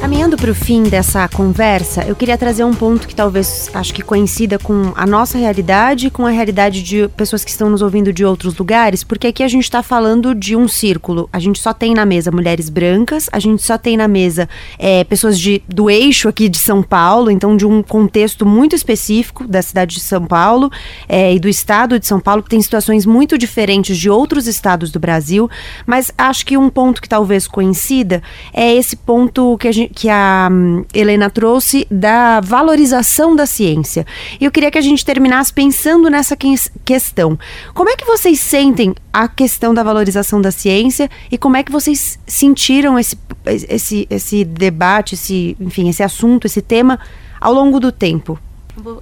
[0.00, 4.02] Caminhando para o fim dessa conversa, eu queria trazer um ponto que talvez acho que
[4.02, 8.12] coincida com a nossa realidade e com a realidade de pessoas que estão nos ouvindo
[8.12, 11.28] de outros lugares, porque aqui a gente está falando de um círculo.
[11.32, 14.48] A gente só tem na mesa mulheres brancas, a gente só tem na mesa
[14.78, 19.48] é, pessoas de, do eixo aqui de São Paulo, então de um contexto muito específico
[19.48, 20.70] da cidade de São Paulo
[21.08, 24.92] é, e do estado de São Paulo, que tem situações muito diferentes de outros estados
[24.92, 25.50] do Brasil,
[25.84, 30.08] mas acho que um ponto que talvez coincida é esse ponto que a gente que
[30.08, 34.06] a hum, Helena trouxe da valorização da ciência.
[34.40, 36.54] Eu queria que a gente terminasse pensando nessa que
[36.84, 37.38] questão.
[37.74, 41.72] Como é que vocês sentem a questão da valorização da ciência e como é que
[41.72, 46.98] vocês sentiram esse, esse, esse debate, esse, enfim, esse assunto, esse tema
[47.40, 48.38] ao longo do tempo?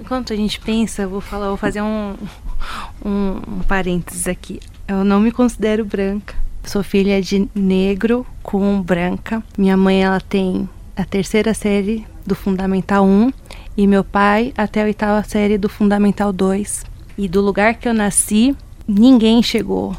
[0.00, 2.14] Enquanto a gente pensa, vou falar, vou fazer um,
[3.04, 4.60] um, um parênteses aqui.
[4.86, 6.34] Eu não me considero branca.
[6.64, 9.42] Sou filha de negro com branca.
[9.58, 13.32] Minha mãe ela tem a terceira série do Fundamental 1
[13.76, 16.84] e meu pai até a oitava série do Fundamental 2.
[17.18, 18.54] E do lugar que eu nasci,
[18.86, 19.96] ninguém chegou.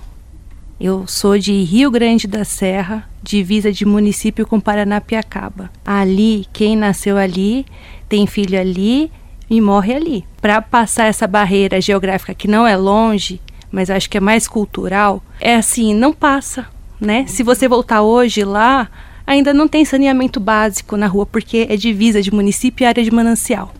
[0.80, 5.70] Eu sou de Rio Grande da Serra, divisa de município com Paranapiacaba.
[5.86, 7.66] Ali, quem nasceu ali,
[8.10, 9.12] tem filho ali
[9.50, 10.26] e morre ali.
[10.42, 13.42] Para passar essa barreira geográfica que não é longe,
[13.72, 16.68] mas acho que é mais cultural, é assim, não passa,
[17.00, 17.26] né?
[17.28, 18.90] Se você voltar hoje lá,
[19.26, 23.12] ainda não tem saneamento básico na rua, porque é divisa de município e área de
[23.12, 23.74] manancial.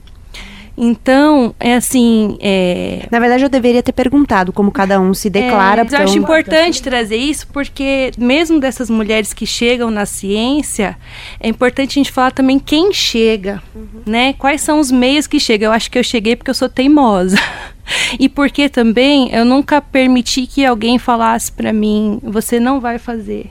[0.78, 2.38] Então, é assim.
[2.42, 3.08] É...
[3.10, 5.84] Na verdade, eu deveria ter perguntado como cada um se declara.
[5.84, 10.98] É, eu acho importante trazer isso, porque mesmo dessas mulheres que chegam na ciência,
[11.40, 14.02] é importante a gente falar também quem chega, uhum.
[14.06, 14.34] né?
[14.34, 15.68] Quais são os meios que chegam.
[15.68, 17.38] Eu acho que eu cheguei porque eu sou teimosa.
[18.20, 23.50] e porque também eu nunca permiti que alguém falasse para mim: você não vai fazer.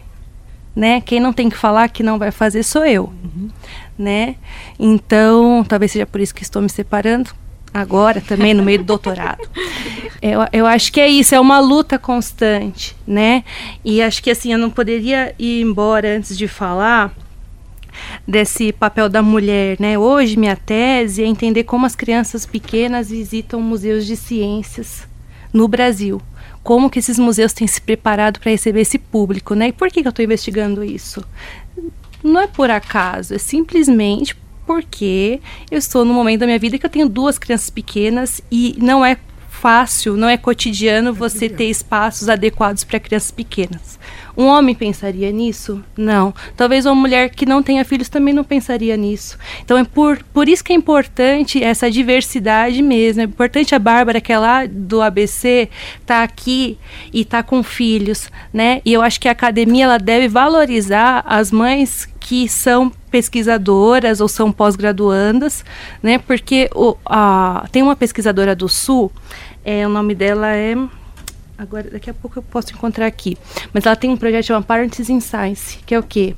[0.75, 1.01] Né?
[1.01, 3.05] Quem não tem que falar que não vai fazer sou eu.
[3.05, 3.51] Uhum
[3.99, 4.37] né?
[4.79, 7.31] Então, talvez seja por isso que estou me separando
[7.73, 9.49] agora também no meio do doutorado.
[10.23, 13.45] Eu, eu acho que é isso, é uma luta constante, né?
[13.85, 17.15] E acho que assim, eu não poderia ir embora antes de falar
[18.27, 19.99] desse papel da mulher, né?
[19.99, 25.07] Hoje minha tese é entender como as crianças pequenas visitam museus de ciências
[25.53, 26.23] no Brasil.
[26.65, 29.69] Como que esses museus têm se preparado para receber esse público, né?
[29.69, 31.25] E por que, que eu estou investigando isso?
[32.23, 34.35] Não é por acaso, é simplesmente
[34.67, 38.75] porque eu estou no momento da minha vida que eu tenho duas crianças pequenas e
[38.79, 39.19] não é
[39.55, 43.99] fácil, não é cotidiano você ter espaços adequados para crianças pequenas.
[44.37, 45.83] Um homem pensaria nisso?
[45.97, 46.35] Não.
[46.57, 49.39] Talvez uma mulher que não tenha filhos também não pensaria nisso.
[49.65, 53.23] Então é por, por isso que é importante essa diversidade mesmo.
[53.23, 55.69] É importante a Bárbara, que é lá do ABC,
[56.05, 56.77] tá aqui
[57.13, 58.83] e tá com filhos, né?
[58.85, 64.29] E eu acho que a academia ela deve valorizar as mães que são pesquisadoras ou
[64.29, 65.63] são pós-graduandas,
[66.03, 66.17] né?
[66.17, 69.13] Porque o, a, tem uma pesquisadora do Sul,
[69.63, 70.75] é, o nome dela é
[71.59, 73.37] agora daqui a pouco eu posso encontrar aqui.
[73.75, 76.35] Mas ela tem um projeto chamado Parents in Science, que é o quê?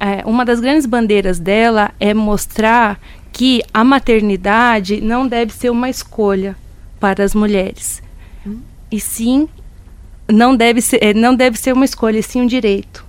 [0.00, 2.98] É, uma das grandes bandeiras dela é mostrar
[3.32, 6.56] que a maternidade não deve ser uma escolha
[6.98, 8.02] para as mulheres.
[8.44, 8.58] Hum.
[8.90, 9.48] E sim,
[10.28, 13.07] não deve ser, é, não deve ser uma escolha, e sim um direito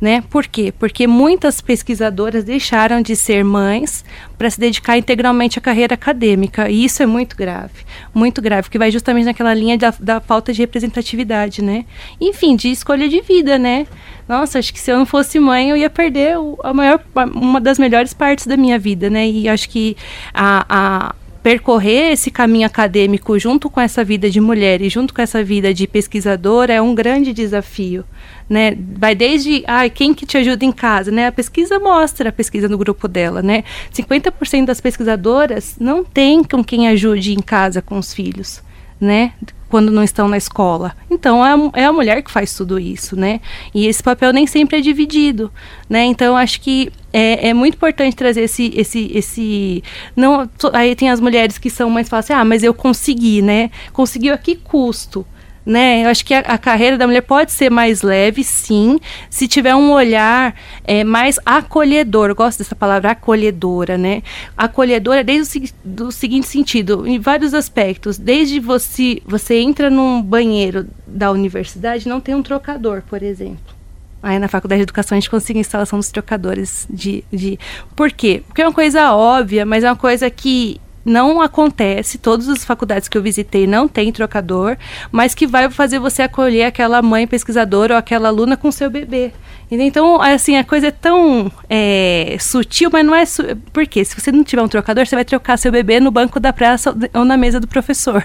[0.00, 0.22] né?
[0.30, 0.72] Por quê?
[0.76, 4.04] Porque muitas pesquisadoras deixaram de ser mães
[4.38, 6.70] para se dedicar integralmente à carreira acadêmica.
[6.70, 10.52] E isso é muito grave, muito grave, que vai justamente naquela linha da, da falta
[10.52, 11.84] de representatividade, né?
[12.20, 13.86] Enfim, de escolha de vida, né?
[14.26, 17.02] Nossa, acho que se eu não fosse mãe, eu ia perder o, a maior,
[17.34, 19.28] uma das melhores partes da minha vida, né?
[19.28, 19.96] E acho que
[20.32, 25.22] a, a percorrer esse caminho acadêmico junto com essa vida de mulher e junto com
[25.22, 28.04] essa vida de pesquisadora é um grande desafio,
[28.48, 28.76] né?
[28.96, 31.26] Vai desde, ai, quem que te ajuda em casa, né?
[31.26, 33.64] A pesquisa mostra, a pesquisa no grupo dela, né?
[33.92, 38.62] 50% das pesquisadoras não tem com quem ajude em casa com os filhos,
[39.00, 39.32] né?
[39.70, 40.94] Quando não estão na escola.
[41.08, 43.40] Então é a, é a mulher que faz tudo isso, né?
[43.72, 45.50] E esse papel nem sempre é dividido,
[45.88, 46.04] né?
[46.04, 49.82] Então acho que é, é, muito importante trazer esse, esse, esse,
[50.14, 53.70] não, aí tem as mulheres que são mais fáceis, ah, mas eu consegui, né?
[53.92, 55.24] Conseguiu a que custo?
[55.64, 56.04] Né?
[56.04, 59.74] Eu acho que a, a, carreira da mulher pode ser mais leve, sim, se tiver
[59.74, 60.54] um olhar
[60.84, 62.30] é, mais acolhedor.
[62.30, 64.22] Eu gosto dessa palavra acolhedora, né?
[64.56, 68.18] Acolhedora desde o do seguinte sentido, em vários aspectos.
[68.18, 73.80] Desde você, você entra num banheiro da universidade, não tem um trocador, por exemplo.
[74.22, 77.58] Aí na faculdade de educação a gente consegue a instalação dos trocadores de, de.
[77.96, 78.42] Por quê?
[78.46, 83.08] Porque é uma coisa óbvia, mas é uma coisa que não acontece, todas as faculdades
[83.08, 84.76] que eu visitei não tem trocador,
[85.10, 89.32] mas que vai fazer você acolher aquela mãe pesquisadora ou aquela aluna com seu bebê.
[89.70, 93.24] Então, assim, a coisa é tão é, sutil, mas não é.
[93.24, 96.40] Su Porque se você não tiver um trocador, você vai trocar seu bebê no banco
[96.40, 98.24] da praça ou na mesa do professor.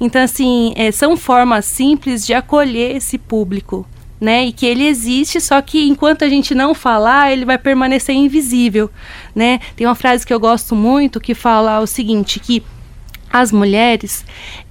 [0.00, 3.86] Então, assim, é, são formas simples de acolher esse público
[4.20, 4.46] né?
[4.46, 8.90] E que ele existe, só que enquanto a gente não falar, ele vai permanecer invisível,
[9.34, 9.60] né?
[9.74, 12.62] Tem uma frase que eu gosto muito que fala o seguinte, que
[13.32, 14.24] as mulheres,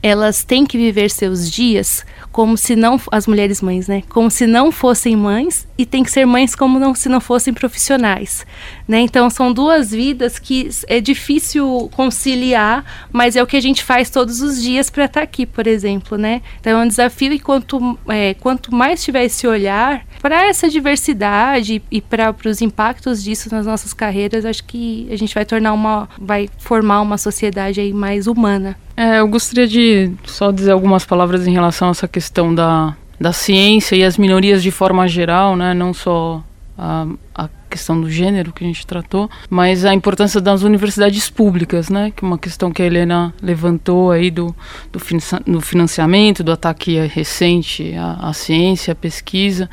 [0.04, 4.04] elas têm que viver seus dias como se não as mulheres mães, né?
[4.10, 7.54] Como se não fossem mães e tem que ser mães como não, se não fossem
[7.54, 8.46] profissionais,
[8.86, 9.00] né?
[9.00, 14.10] Então são duas vidas que é difícil conciliar, mas é o que a gente faz
[14.10, 16.42] todos os dias para estar tá aqui, por exemplo, né?
[16.60, 21.82] Então é um desafio e quanto é, quanto mais tiver esse olhar para essa diversidade
[21.90, 26.10] e para os impactos disso nas nossas carreiras, acho que a gente vai tornar uma
[26.20, 28.76] vai formar uma sociedade aí mais humana.
[28.98, 33.34] É, eu gostaria de só dizer algumas palavras em relação a essa questão da, da
[33.34, 35.74] ciência e as minorias de forma geral, né?
[35.74, 36.44] Não só
[36.78, 37.06] a,
[37.36, 42.12] a questão do gênero que a gente tratou, mas a importância das universidades públicas, né?
[42.16, 44.56] Que é uma questão que a Helena levantou aí do,
[44.92, 49.70] do, financiamento, do ataque recente à, à ciência, à pesquisa.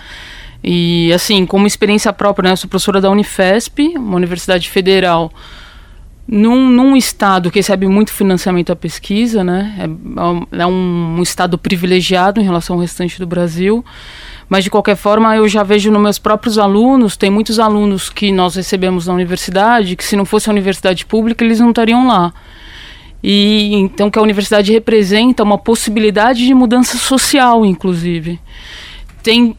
[0.62, 2.52] E assim, como experiência própria, né?
[2.52, 5.30] Eu sou professora da Unifesp, uma universidade federal
[6.28, 9.74] num, num, estado que recebe muito financiamento à pesquisa, né?
[9.78, 13.84] É, é um, um, estado privilegiado em relação ao restante do Brasil.
[14.48, 18.32] Mas, de qualquer forma, eu já vejo nos meus próprios alunos, tem muitos alunos que
[18.32, 22.32] nós recebemos na universidade, que se não fosse a universidade pública, eles não estariam lá.
[23.22, 28.38] E então que a universidade representa uma possibilidade de mudança social, inclusive.
[29.22, 29.56] Tem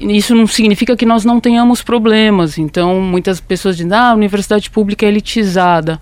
[0.00, 2.58] isso não significa que nós não tenhamos problemas.
[2.58, 6.00] Então, muitas pessoas dizem, ah, a universidade pública é elitizada.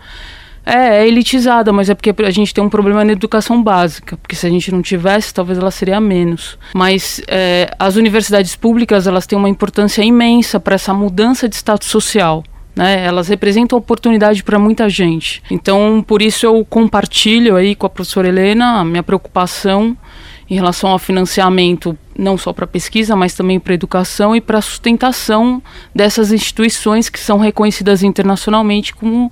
[0.64, 4.34] É, é elitizada, mas é porque a gente tem um problema na educação básica, porque
[4.34, 6.58] se a gente não tivesse, talvez ela seria menos.
[6.74, 11.88] Mas é, as universidades públicas, elas têm uma importância imensa para essa mudança de status
[11.88, 12.42] social.
[12.74, 13.04] Né?
[13.04, 15.40] Elas representam oportunidade para muita gente.
[15.50, 19.96] Então, por isso eu compartilho aí com a professora Helena a minha preocupação
[20.50, 25.62] em relação ao financiamento não só para pesquisa, mas também para educação e para sustentação
[25.94, 29.30] dessas instituições que são reconhecidas internacionalmente como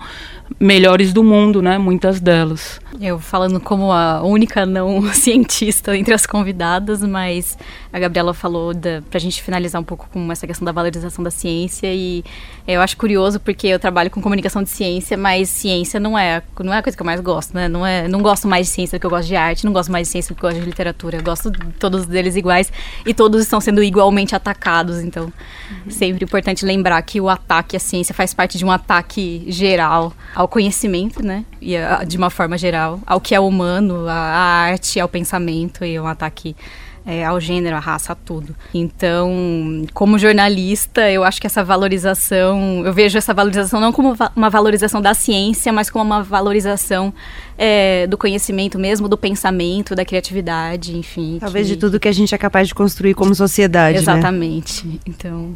[0.60, 1.78] melhores do mundo, né?
[1.78, 2.80] Muitas delas.
[3.00, 7.58] Eu falando como a única não cientista entre as convidadas, mas
[7.92, 11.30] a Gabriela falou para a gente finalizar um pouco com essa questão da valorização da
[11.30, 12.24] ciência e
[12.66, 16.72] eu acho curioso porque eu trabalho com comunicação de ciência, mas ciência não é não
[16.72, 17.68] é a coisa que eu mais gosto, né?
[17.68, 19.90] Não é não gosto mais de ciência do que eu gosto de arte, não gosto
[19.90, 21.16] mais de ciência do que eu gosto de literatura.
[21.18, 22.70] Eu gosto de todos deles iguais
[23.04, 25.90] e todos estão sendo igualmente atacados, então uhum.
[25.90, 30.48] sempre importante lembrar que o ataque à ciência faz parte de um ataque geral ao
[30.48, 31.44] conhecimento, né?
[31.60, 35.98] E a, de uma forma geral, ao que é humano, a arte, ao pensamento e
[35.98, 36.56] um ataque
[37.06, 38.54] é, ao gênero, à raça, a tudo.
[38.72, 44.48] Então, como jornalista, eu acho que essa valorização, eu vejo essa valorização não como uma
[44.48, 47.12] valorização da ciência, mas como uma valorização
[47.58, 51.38] é, do conhecimento mesmo, do pensamento, da criatividade, enfim.
[51.40, 51.74] Talvez que...
[51.74, 53.96] de tudo que a gente é capaz de construir como sociedade.
[53.96, 54.02] Né?
[54.02, 54.86] Exatamente.
[54.86, 54.98] Né?
[55.06, 55.54] Então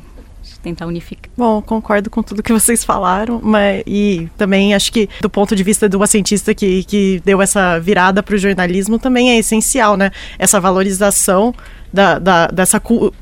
[0.69, 1.31] tentar unificar.
[1.37, 5.63] Bom, concordo com tudo que vocês falaram, mas e também acho que do ponto de
[5.63, 9.97] vista de uma cientista que, que deu essa virada para o jornalismo também é essencial,
[9.97, 10.11] né?
[10.39, 11.55] Essa valorização
[11.93, 12.81] da, da, dessa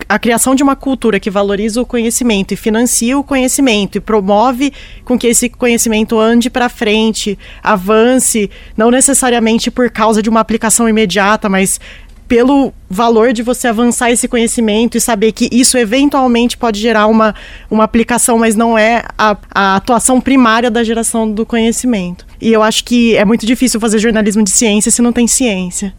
[0.09, 4.73] a criação de uma cultura que valoriza o conhecimento e financia o conhecimento e promove
[5.05, 10.89] com que esse conhecimento ande para frente, avance, não necessariamente por causa de uma aplicação
[10.89, 11.81] imediata, mas
[12.29, 17.35] pelo valor de você avançar esse conhecimento e saber que isso eventualmente pode gerar uma,
[17.71, 22.27] uma aplicação, mas não é a, a atuação primária da geração do conhecimento.
[22.41, 25.95] E eu acho que é muito difícil fazer jornalismo de ciência se não tem ciência.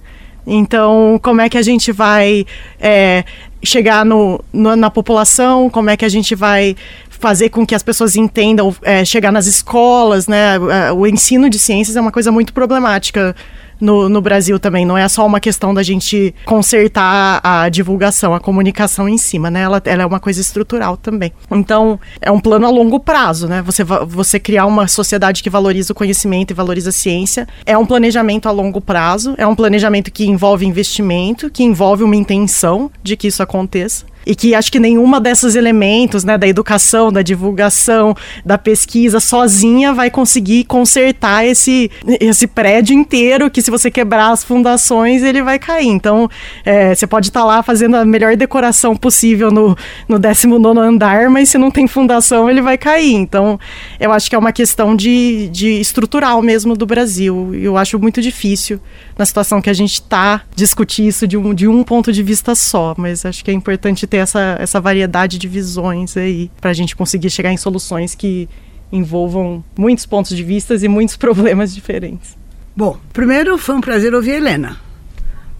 [0.45, 2.45] Então, como é que a gente vai
[2.79, 3.25] é,
[3.61, 5.69] chegar no, no, na população?
[5.69, 6.75] Como é que a gente vai
[7.09, 10.57] fazer com que as pessoas entendam, é, chegar nas escolas, né?
[10.95, 13.35] O ensino de ciências é uma coisa muito problemática
[13.79, 14.85] no, no Brasil também.
[14.85, 19.61] Não é só uma questão da gente consertar a divulgação, a comunicação em cima, né?
[19.61, 21.31] Ela, ela é uma coisa estrutural também.
[21.51, 23.61] Então, é um plano a longo prazo, né?
[23.61, 27.85] Você, você criar uma sociedade que valoriza o conhecimento e valoriza a ciência é um
[27.85, 33.15] planejamento a longo prazo, é um planejamento que envolve investimento, que envolve uma intenção de
[33.15, 38.13] que isso aconteça e que acho que nenhuma desses elementos, né, da educação, da divulgação,
[38.45, 41.89] da pesquisa sozinha vai conseguir consertar esse,
[42.19, 45.87] esse prédio inteiro que se você quebrar as fundações ele vai cair.
[45.87, 46.29] Então
[46.65, 49.77] é, você pode estar tá lá fazendo a melhor decoração possível no,
[50.09, 53.13] no 19 andar, mas se não tem fundação ele vai cair.
[53.13, 53.57] Então
[53.97, 57.55] eu acho que é uma questão de, de estrutural mesmo do Brasil.
[57.55, 58.81] Eu acho muito difícil
[59.17, 62.53] na situação que a gente está discutir isso de um, de um ponto de vista
[62.55, 66.71] só, mas acho que é importante ter ter essa, essa variedade de visões aí, para
[66.71, 68.49] a gente conseguir chegar em soluções que
[68.91, 72.35] envolvam muitos pontos de vista e muitos problemas diferentes.
[72.75, 74.77] Bom, primeiro foi um prazer ouvir a Helena,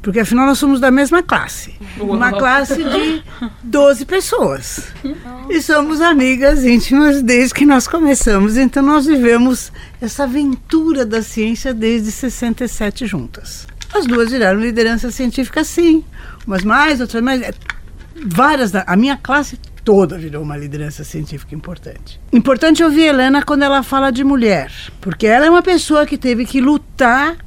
[0.02, 1.74] porque afinal nós somos da mesma classe.
[2.00, 3.24] Uma classe de
[3.64, 4.88] 12 pessoas.
[5.50, 11.74] E somos amigas íntimas desde que nós começamos, então nós vivemos essa aventura da ciência
[11.74, 13.68] desde 67 juntas.
[13.94, 16.04] As duas viraram liderança científica, sim.
[16.46, 17.42] Umas mais, outras mais.
[18.26, 18.74] Várias.
[18.76, 22.20] A minha classe toda virou uma liderança científica importante.
[22.34, 26.46] Importante ouvir Helena quando ela fala de mulher, porque ela é uma pessoa que teve
[26.46, 27.38] que lutar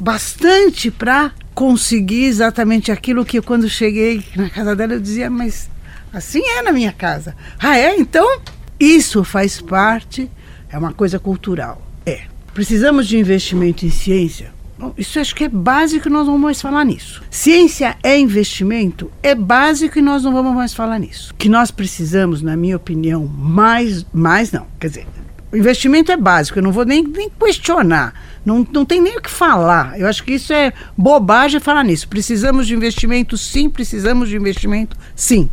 [0.00, 5.68] bastante para conseguir exatamente aquilo que quando cheguei na casa dela eu dizia, mas
[6.12, 7.34] assim é na minha casa.
[7.58, 7.98] Ah, é?
[7.98, 8.40] Então,
[8.78, 10.30] isso faz parte,
[10.70, 11.82] é uma coisa cultural.
[12.06, 12.22] É.
[12.54, 14.52] Precisamos de investimento em ciência?
[14.96, 17.22] Isso acho que é básico e nós não vamos mais falar nisso.
[17.30, 19.10] Ciência é investimento?
[19.22, 21.34] É básico e nós não vamos mais falar nisso.
[21.36, 24.66] Que nós precisamos, na minha opinião, mais, mais não.
[24.78, 25.06] Quer dizer,
[25.50, 28.14] o investimento é básico, eu não vou nem, nem questionar.
[28.44, 29.98] Não, não tem nem o que falar.
[29.98, 32.08] Eu acho que isso é bobagem falar nisso.
[32.08, 33.36] Precisamos de investimento?
[33.36, 34.96] Sim, precisamos de investimento?
[35.14, 35.48] Sim.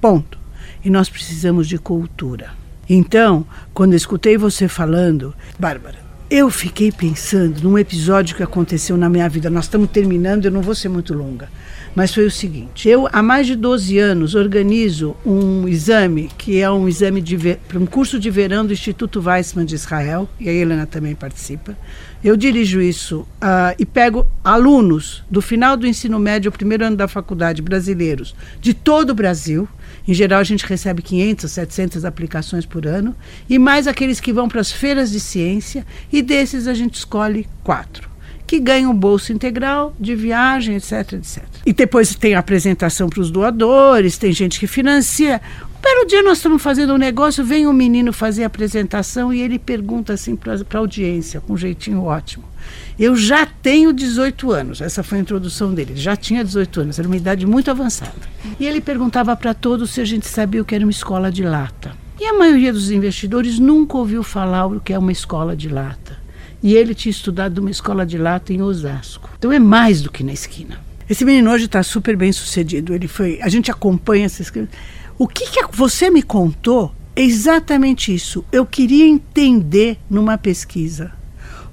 [0.00, 0.38] Ponto.
[0.84, 2.50] E nós precisamos de cultura.
[2.88, 3.44] Então,
[3.74, 9.48] quando escutei você falando, Bárbara, eu fiquei pensando num episódio que aconteceu na minha vida.
[9.48, 11.48] Nós estamos terminando, eu não vou ser muito longa.
[11.96, 16.70] Mas foi o seguinte: eu, há mais de 12 anos, organizo um exame, que é
[16.70, 17.24] um exame
[17.66, 21.76] para um curso de verão do Instituto Weizmann de Israel, e a Helena também participa.
[22.22, 27.08] Eu dirijo isso uh, e pego alunos do final do ensino médio, primeiro ano da
[27.08, 29.66] faculdade, brasileiros, de todo o Brasil.
[30.06, 33.16] Em geral, a gente recebe 500, 700 aplicações por ano,
[33.48, 37.48] e mais aqueles que vão para as feiras de ciência, e desses a gente escolhe
[37.64, 38.15] quatro
[38.46, 41.42] que ganham bolsa integral de viagem, etc, etc.
[41.64, 45.40] E depois tem a apresentação para os doadores, tem gente que financia.
[45.78, 49.40] Um belo dia nós estamos fazendo um negócio, vem um menino fazer a apresentação e
[49.40, 52.44] ele pergunta assim para a audiência, com um jeitinho ótimo.
[52.98, 54.80] Eu já tenho 18 anos.
[54.80, 55.92] Essa foi a introdução dele.
[55.92, 58.14] Ele já tinha 18 anos, era uma idade muito avançada.
[58.58, 61.42] E ele perguntava para todos se a gente sabia o que era uma escola de
[61.42, 61.92] lata.
[62.18, 66.15] E a maioria dos investidores nunca ouviu falar o que é uma escola de lata.
[66.66, 69.30] E ele tinha estudado numa escola de lata em Osasco.
[69.38, 70.80] Então é mais do que na esquina.
[71.08, 72.92] Esse menino hoje está super bem sucedido.
[72.92, 73.38] Ele foi.
[73.40, 74.76] A gente acompanha essa escrita.
[75.16, 78.44] O que, que você me contou é exatamente isso.
[78.50, 81.12] Eu queria entender numa pesquisa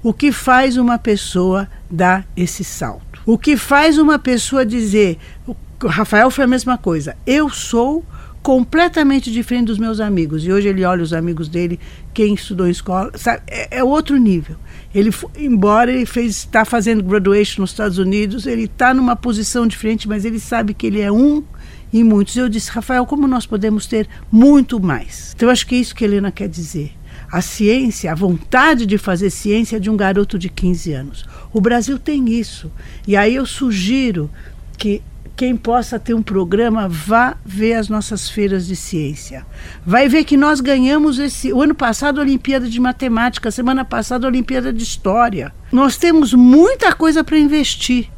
[0.00, 3.20] o que faz uma pessoa dar esse salto?
[3.26, 5.18] O que faz uma pessoa dizer.
[5.44, 5.56] O
[5.88, 7.16] Rafael foi a mesma coisa.
[7.26, 8.04] Eu sou
[8.44, 10.44] completamente diferente dos meus amigos.
[10.44, 11.80] E hoje ele olha os amigos dele,
[12.12, 13.42] quem estudou em escola, sabe?
[13.46, 14.56] É, é outro nível.
[14.94, 20.06] Ele, embora ele fez, está fazendo graduation nos Estados Unidos, ele está numa posição diferente,
[20.06, 21.42] mas ele sabe que ele é um
[21.92, 22.36] em muitos.
[22.36, 25.32] Eu disse, Rafael, como nós podemos ter muito mais?
[25.34, 26.92] Então, eu acho que é isso que a Helena quer dizer
[27.34, 31.24] a ciência, a vontade de fazer ciência de um garoto de 15 anos.
[31.52, 32.70] O Brasil tem isso.
[33.08, 34.30] E aí eu sugiro
[34.78, 35.02] que
[35.36, 39.44] quem possa ter um programa vá ver as nossas feiras de ciência.
[39.84, 44.26] Vai ver que nós ganhamos esse o ano passado a Olimpíada de Matemática, semana passada
[44.26, 45.52] a Olimpíada de História.
[45.72, 48.08] Nós temos muita coisa para investir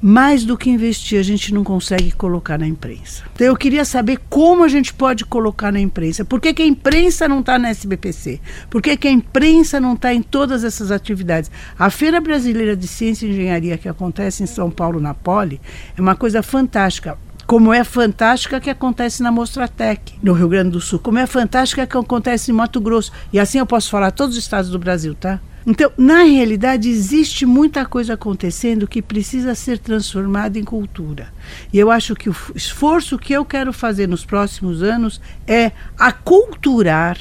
[0.00, 3.24] mais do que investir, a gente não consegue colocar na imprensa.
[3.34, 6.24] Então eu queria saber como a gente pode colocar na imprensa.
[6.24, 8.40] Por que, que a imprensa não está na SBPC?
[8.70, 11.50] Por que, que a imprensa não está em todas essas atividades?
[11.78, 15.60] A Feira Brasileira de Ciência e Engenharia que acontece em São Paulo, na Poli,
[15.96, 17.18] é uma coisa fantástica
[17.48, 21.86] como é fantástica que acontece na Mostratec, no Rio Grande do Sul, como é fantástica
[21.86, 23.10] que acontece em Mato Grosso.
[23.32, 25.40] E assim eu posso falar todos os estados do Brasil, tá?
[25.70, 31.28] Então, na realidade, existe muita coisa acontecendo que precisa ser transformada em cultura.
[31.70, 37.18] E eu acho que o esforço que eu quero fazer nos próximos anos é aculturar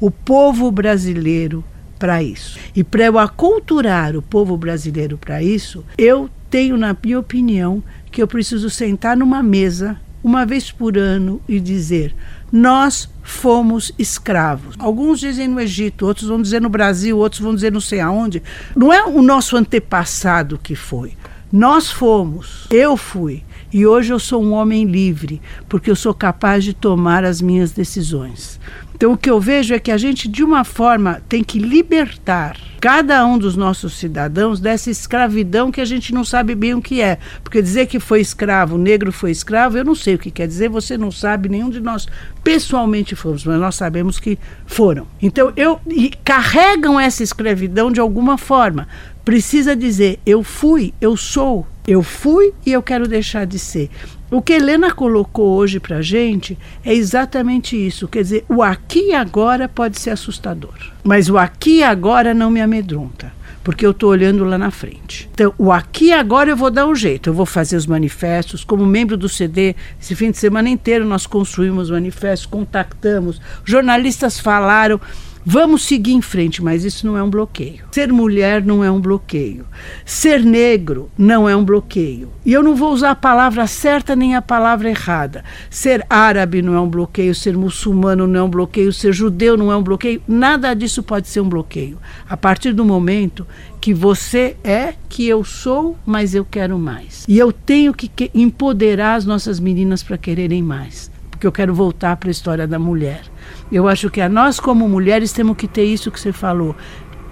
[0.00, 1.64] o povo brasileiro
[1.96, 2.58] para isso.
[2.74, 8.20] E para eu aculturar o povo brasileiro para isso, eu tenho, na minha opinião, que
[8.20, 12.14] eu preciso sentar numa mesa uma vez por ano e dizer:
[12.52, 14.74] nós fomos escravos.
[14.78, 18.42] Alguns dizem no Egito, outros vão dizer no Brasil, outros vão dizer não sei aonde.
[18.74, 21.12] Não é o nosso antepassado que foi.
[21.52, 23.42] Nós fomos, eu fui,
[23.72, 27.72] e hoje eu sou um homem livre, porque eu sou capaz de tomar as minhas
[27.72, 28.60] decisões.
[29.00, 32.54] Então, o que eu vejo é que a gente, de uma forma, tem que libertar
[32.78, 37.00] cada um dos nossos cidadãos dessa escravidão que a gente não sabe bem o que
[37.00, 37.16] é.
[37.42, 40.68] Porque dizer que foi escravo, negro foi escravo, eu não sei o que quer dizer,
[40.68, 42.06] você não sabe, nenhum de nós
[42.44, 45.06] pessoalmente fomos, mas nós sabemos que foram.
[45.22, 48.86] Então, eu e carregam essa escravidão de alguma forma.
[49.24, 53.88] Precisa dizer, eu fui, eu sou, eu fui e eu quero deixar de ser.
[54.30, 58.06] O que Helena colocou hoje para a gente é exatamente isso.
[58.06, 62.48] Quer dizer, o aqui e agora pode ser assustador, mas o aqui e agora não
[62.48, 63.32] me amedronta,
[63.64, 65.28] porque eu estou olhando lá na frente.
[65.32, 67.30] Então, o aqui e agora eu vou dar um jeito.
[67.30, 68.62] Eu vou fazer os manifestos.
[68.62, 75.00] Como membro do CD, esse fim de semana inteiro nós construímos manifestos, contactamos, jornalistas falaram.
[75.44, 77.84] Vamos seguir em frente, mas isso não é um bloqueio.
[77.92, 79.64] Ser mulher não é um bloqueio.
[80.04, 82.30] Ser negro não é um bloqueio.
[82.44, 85.42] E eu não vou usar a palavra certa nem a palavra errada.
[85.70, 89.72] Ser árabe não é um bloqueio, ser muçulmano não é um bloqueio, ser judeu não
[89.72, 90.22] é um bloqueio.
[90.28, 91.96] Nada disso pode ser um bloqueio.
[92.28, 93.46] A partir do momento
[93.80, 97.24] que você é, que eu sou, mas eu quero mais.
[97.26, 101.10] E eu tenho que empoderar as nossas meninas para quererem mais.
[101.30, 103.22] Porque eu quero voltar para a história da mulher.
[103.70, 106.74] Eu acho que a nós, como mulheres, temos que ter isso que você falou.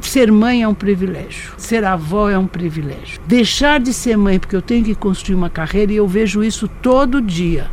[0.01, 3.20] Ser mãe é um privilégio, ser avó é um privilégio.
[3.27, 6.69] Deixar de ser mãe, porque eu tenho que construir uma carreira, e eu vejo isso
[6.81, 7.69] todo dia.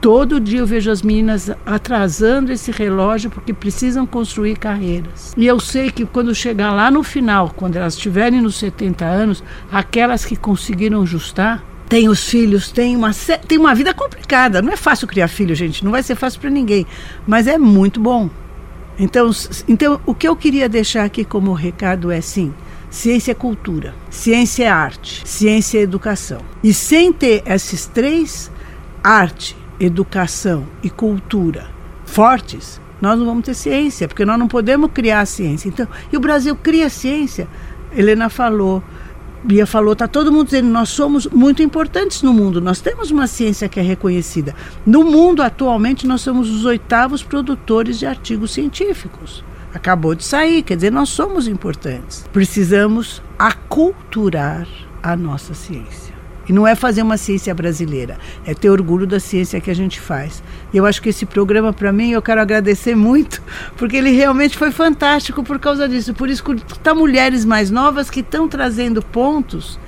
[0.00, 5.32] Todo dia eu vejo as meninas atrasando esse relógio porque precisam construir carreiras.
[5.34, 9.42] E eu sei que quando chegar lá no final, quando elas estiverem nos 70 anos,
[9.72, 11.64] aquelas que conseguiram ajustar,
[11.94, 13.12] tem os filhos, tem uma,
[13.46, 14.60] tem uma vida complicada.
[14.60, 15.84] Não é fácil criar filho, gente.
[15.84, 16.84] Não vai ser fácil para ninguém.
[17.24, 18.28] Mas é muito bom.
[18.98, 19.30] Então,
[19.68, 22.52] então, o que eu queria deixar aqui como recado é sim.
[22.90, 26.40] Ciência é cultura, ciência é arte, ciência é educação.
[26.64, 28.50] E sem ter esses três,
[29.00, 31.68] arte, educação e cultura
[32.04, 35.68] fortes, nós não vamos ter ciência, porque nós não podemos criar ciência.
[35.68, 37.46] Então, e o Brasil cria ciência.
[37.96, 38.82] Helena falou,
[39.44, 43.26] Bia falou, está todo mundo dizendo, nós somos muito importantes no mundo, nós temos uma
[43.26, 44.54] ciência que é reconhecida.
[44.86, 49.44] No mundo, atualmente, nós somos os oitavos produtores de artigos científicos.
[49.74, 52.24] Acabou de sair, quer dizer, nós somos importantes.
[52.32, 54.66] Precisamos aculturar
[55.02, 56.03] a nossa ciência.
[56.48, 60.00] E não é fazer uma ciência brasileira, é ter orgulho da ciência que a gente
[60.00, 60.42] faz.
[60.72, 63.42] E eu acho que esse programa, para mim, eu quero agradecer muito,
[63.76, 66.12] porque ele realmente foi fantástico por causa disso.
[66.14, 66.44] Por isso,
[66.82, 69.78] tá mulheres mais novas que estão trazendo pontos.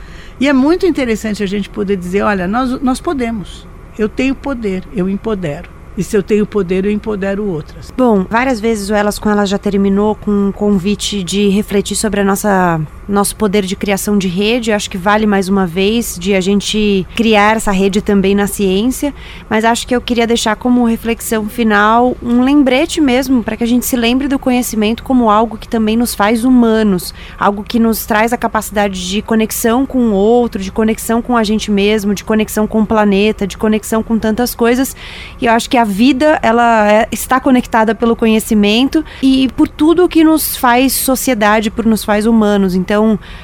[0.40, 3.66] E é muito interessante a gente poder dizer: olha, nós, nós podemos.
[3.98, 5.70] Eu tenho poder, eu empodero.
[5.96, 7.90] E se eu tenho poder, eu empodero outras.
[7.96, 12.20] Bom, várias vezes o Elas com Elas já terminou com um convite de refletir sobre
[12.20, 12.78] a nossa
[13.08, 14.72] nosso poder de criação de rede.
[14.72, 19.14] Acho que vale mais uma vez de a gente criar essa rede também na ciência,
[19.48, 23.66] mas acho que eu queria deixar como reflexão final um lembrete mesmo para que a
[23.66, 28.06] gente se lembre do conhecimento como algo que também nos faz humanos, algo que nos
[28.06, 32.24] traz a capacidade de conexão com o outro, de conexão com a gente mesmo, de
[32.24, 34.96] conexão com o planeta, de conexão com tantas coisas.
[35.40, 40.08] E eu acho que a vida ela é, está conectada pelo conhecimento e por tudo
[40.08, 42.74] que nos faz sociedade, por nos faz humanos.
[42.74, 42.95] Então,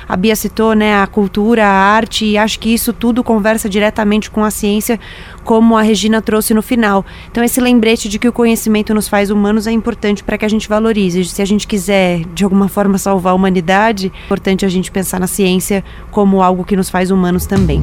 [0.08, 4.30] a Bia citou, né, a cultura, a arte, e acho que isso tudo conversa diretamente
[4.30, 4.98] com a ciência,
[5.44, 7.04] como a Regina trouxe no final.
[7.30, 10.48] Então, esse lembrete de que o conhecimento nos faz humanos é importante para que a
[10.48, 11.24] gente valorize.
[11.24, 15.20] Se a gente quiser, de alguma forma, salvar a humanidade, é importante a gente pensar
[15.20, 17.82] na ciência como algo que nos faz humanos também.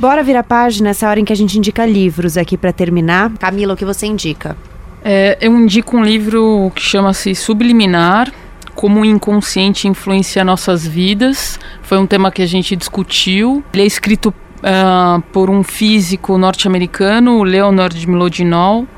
[0.00, 3.30] Bora virar página essa hora em que a gente indica livros aqui para terminar.
[3.38, 4.56] Camila, o que você indica?
[5.04, 8.32] É, eu indico um livro que chama-se Subliminar,
[8.74, 11.60] como o inconsciente influencia nossas vidas.
[11.82, 13.62] Foi um tema que a gente discutiu.
[13.74, 18.88] Ele é escrito uh, por um físico norte-americano, Leonard Mlodinow,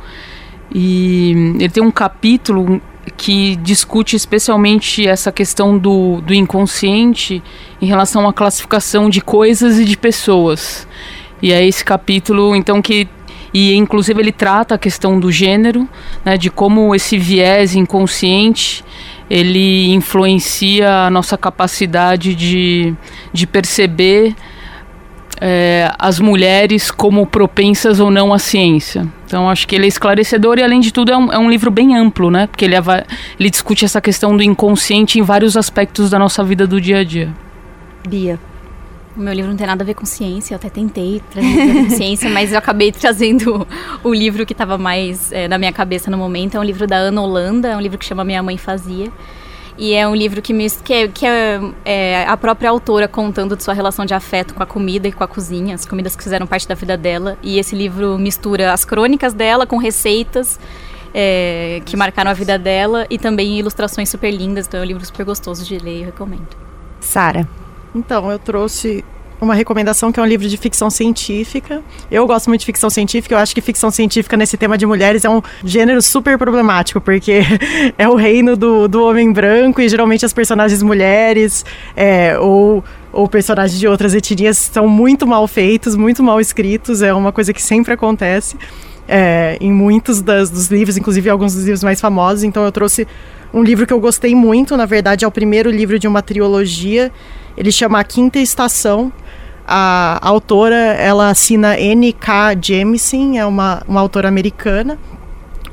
[0.72, 2.80] e ele tem um capítulo
[3.16, 7.42] que discute especialmente essa questão do, do inconsciente
[7.80, 10.86] em relação à classificação de coisas e de pessoas.
[11.40, 13.08] E é esse capítulo, então, que.
[13.54, 15.86] E inclusive ele trata a questão do gênero,
[16.24, 18.82] né, de como esse viés inconsciente
[19.32, 22.94] ele influencia a nossa capacidade de,
[23.32, 24.34] de perceber
[25.44, 29.04] é, as mulheres como propensas ou não à ciência.
[29.26, 31.68] Então acho que ele é esclarecedor e além de tudo é um, é um livro
[31.68, 32.46] bem amplo, né?
[32.46, 36.80] Porque ele, ele discute essa questão do inconsciente em vários aspectos da nossa vida do
[36.80, 37.34] dia a dia.
[38.08, 38.38] Bia.
[39.16, 42.30] O meu livro não tem nada a ver com ciência, eu até tentei trazer ciência,
[42.30, 43.66] mas eu acabei trazendo
[44.04, 46.56] o livro que estava mais é, na minha cabeça no momento.
[46.56, 49.10] É um livro da Ana Holanda, é um livro que chama Minha Mãe Fazia.
[49.82, 53.56] E é um livro que, me, que, é, que é, é, a própria autora contando
[53.56, 56.22] de sua relação de afeto com a comida e com a cozinha, as comidas que
[56.22, 57.36] fizeram parte da vida dela.
[57.42, 60.56] E esse livro mistura as crônicas dela com receitas
[61.12, 64.68] é, que marcaram a vida dela e também ilustrações super lindas.
[64.68, 66.56] Então é um livro super gostoso de ler, eu recomendo.
[67.00, 67.48] Sara.
[67.92, 69.04] Então, eu trouxe
[69.44, 71.82] uma recomendação que é um livro de ficção científica.
[72.10, 75.24] Eu gosto muito de ficção científica, eu acho que ficção científica nesse tema de mulheres
[75.24, 77.40] é um gênero super problemático, porque
[77.98, 81.64] é o reino do, do homem branco e geralmente as personagens mulheres
[81.96, 87.12] é, ou ou personagens de outras etnias são muito mal feitos, muito mal escritos, é
[87.12, 88.56] uma coisa que sempre acontece
[89.06, 92.42] é, em muitos das, dos livros, inclusive alguns dos livros mais famosos.
[92.42, 93.06] Então eu trouxe
[93.52, 97.12] um livro que eu gostei muito, na verdade é o primeiro livro de uma trilogia,
[97.56, 99.12] ele chama A Quinta Estação,
[99.66, 102.56] A, a autora, ela assina N.K.
[102.60, 104.98] Jemisin, é uma, uma autora americana.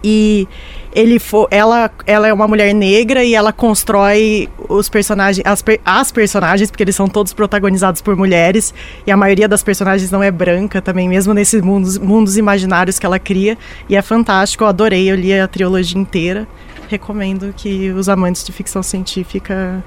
[0.03, 0.48] E
[0.94, 6.11] ele for, ela, ela é uma mulher negra e ela constrói os personagens, as, as
[6.11, 8.74] personagens, porque eles são todos protagonizados por mulheres,
[9.06, 13.06] e a maioria das personagens não é branca também, mesmo nesses mundos, mundos imaginários que
[13.06, 13.57] ela cria.
[13.88, 16.48] E é fantástico, eu adorei, eu li a trilogia inteira.
[16.88, 19.84] Recomendo que os amantes de ficção científica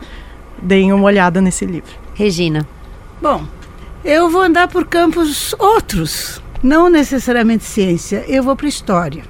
[0.61, 1.91] deem uma olhada nesse livro.
[2.15, 2.67] Regina.
[3.21, 3.45] Bom,
[4.05, 9.25] eu vou andar por campos outros, não necessariamente ciência, eu vou para história.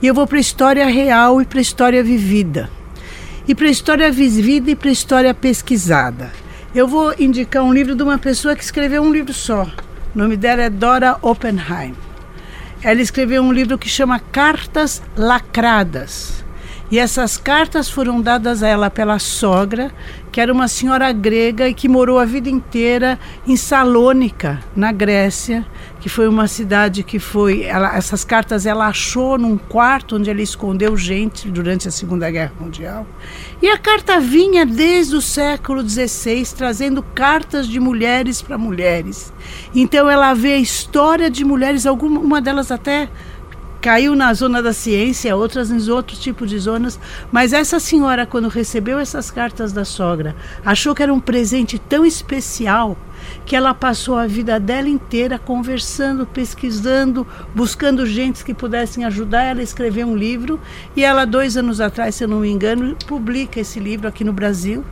[0.00, 2.70] E eu vou para história real e para história vivida.
[3.48, 6.30] E para história vivida e para história pesquisada.
[6.74, 9.64] Eu vou indicar um livro de uma pessoa que escreveu um livro só.
[10.14, 11.94] O nome dela é Dora Oppenheim.
[12.82, 16.44] Ela escreveu um livro que chama Cartas Lacradas.
[16.90, 19.90] E essas cartas foram dadas a ela pela sogra,
[20.34, 25.64] que era uma senhora grega e que morou a vida inteira em Salônica, na Grécia,
[26.00, 27.62] que foi uma cidade que foi.
[27.62, 32.52] Ela, essas cartas ela achou num quarto onde ela escondeu gente durante a Segunda Guerra
[32.58, 33.06] Mundial.
[33.62, 39.32] E a carta vinha desde o século XVI, trazendo cartas de mulheres para mulheres.
[39.72, 43.08] Então ela vê a história de mulheres, alguma uma delas até
[43.84, 46.98] caiu na zona da ciência, outras em outros tipos de zonas.
[47.30, 50.34] Mas essa senhora, quando recebeu essas cartas da sogra,
[50.64, 52.96] achou que era um presente tão especial
[53.44, 59.60] que ela passou a vida dela inteira conversando, pesquisando, buscando gente que pudessem ajudar ela
[59.60, 60.58] a escrever um livro.
[60.96, 64.32] E ela, dois anos atrás, se eu não me engano, publica esse livro aqui no
[64.32, 64.82] Brasil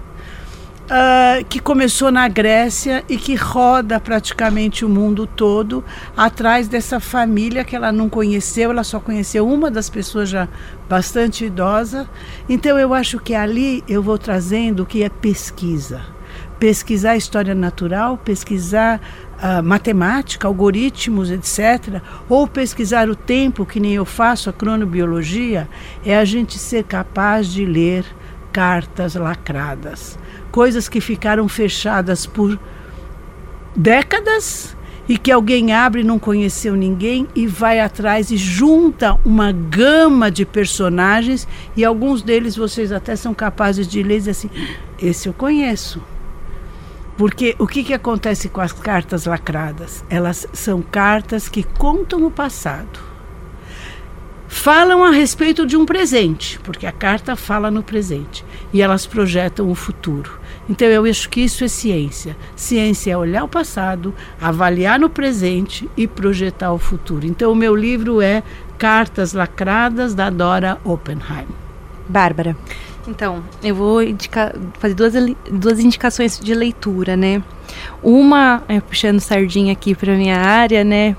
[0.84, 5.84] uh, que começou na Grécia e que roda praticamente o mundo todo
[6.16, 10.48] atrás dessa família que ela não conheceu, ela só conheceu uma das pessoas já
[10.88, 12.08] bastante idosa.
[12.48, 16.00] Então eu acho que ali eu vou trazendo o que é pesquisa.
[16.58, 19.00] Pesquisar história natural, pesquisar
[19.38, 25.68] uh, matemática, algoritmos, etc., ou pesquisar o tempo, que nem eu faço, a cronobiologia,
[26.06, 28.04] é a gente ser capaz de ler
[28.52, 30.16] cartas lacradas
[30.52, 32.60] coisas que ficaram fechadas por
[33.74, 34.76] décadas
[35.08, 40.44] e que alguém abre, não conheceu ninguém e vai atrás e junta uma gama de
[40.44, 44.50] personagens e alguns deles vocês até são capazes de ler e dizer assim,
[45.00, 46.00] esse eu conheço.
[47.16, 50.04] Porque o que, que acontece com as cartas lacradas?
[50.08, 53.12] Elas são cartas que contam o passado
[54.52, 59.70] falam a respeito de um presente, porque a carta fala no presente e elas projetam
[59.70, 60.38] o futuro.
[60.68, 62.36] Então eu acho que isso é ciência.
[62.54, 67.26] Ciência é olhar o passado, avaliar no presente e projetar o futuro.
[67.26, 68.42] Então o meu livro é
[68.78, 71.46] Cartas Lacradas da Dora Oppenheim.
[72.08, 72.56] Bárbara.
[73.06, 75.12] Então, eu vou indicar, fazer duas,
[75.50, 77.42] duas indicações de leitura, né?
[78.02, 81.16] Uma, é, puxando sardinha aqui para minha área, né?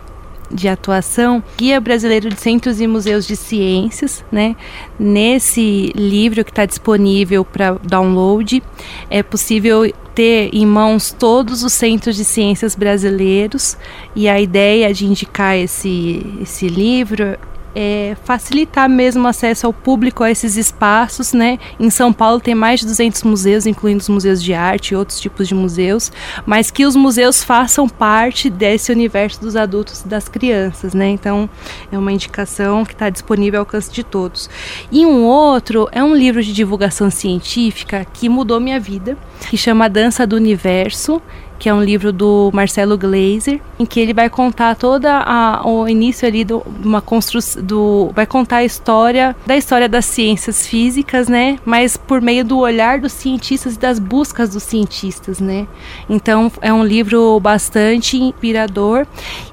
[0.53, 4.55] De atuação, Guia Brasileiro de Centros e Museus de Ciências, né?
[4.99, 8.61] Nesse livro que está disponível para download,
[9.09, 13.75] é possível ter em mãos todos os centros de ciências brasileiros
[14.15, 17.37] e a ideia de indicar esse, esse livro
[17.75, 21.57] é, facilitar mesmo o acesso ao público a esses espaços, né?
[21.79, 25.19] Em São Paulo tem mais de 200 museus, incluindo os museus de arte e outros
[25.19, 26.11] tipos de museus,
[26.45, 31.09] mas que os museus façam parte desse universo dos adultos e das crianças, né?
[31.09, 31.49] Então,
[31.91, 34.49] é uma indicação que está disponível ao alcance de todos.
[34.91, 39.17] E um outro é um livro de divulgação científica que mudou minha vida,
[39.49, 41.21] que chama Dança do Universo,
[41.63, 45.87] que é um livro do Marcelo Glazer, em que ele vai contar toda a, o
[45.87, 46.51] início ali de
[46.83, 51.57] uma construção do vai contar a história da história das ciências físicas, né?
[51.63, 55.65] Mas por meio do olhar dos cientistas e das buscas dos cientistas, né?
[56.09, 59.07] Então é um livro bastante inspirador.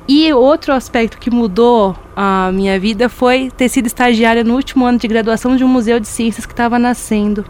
[0.09, 4.99] E outro aspecto que mudou a minha vida foi ter sido estagiária no último ano
[4.99, 7.45] de graduação de um museu de ciências que estava nascendo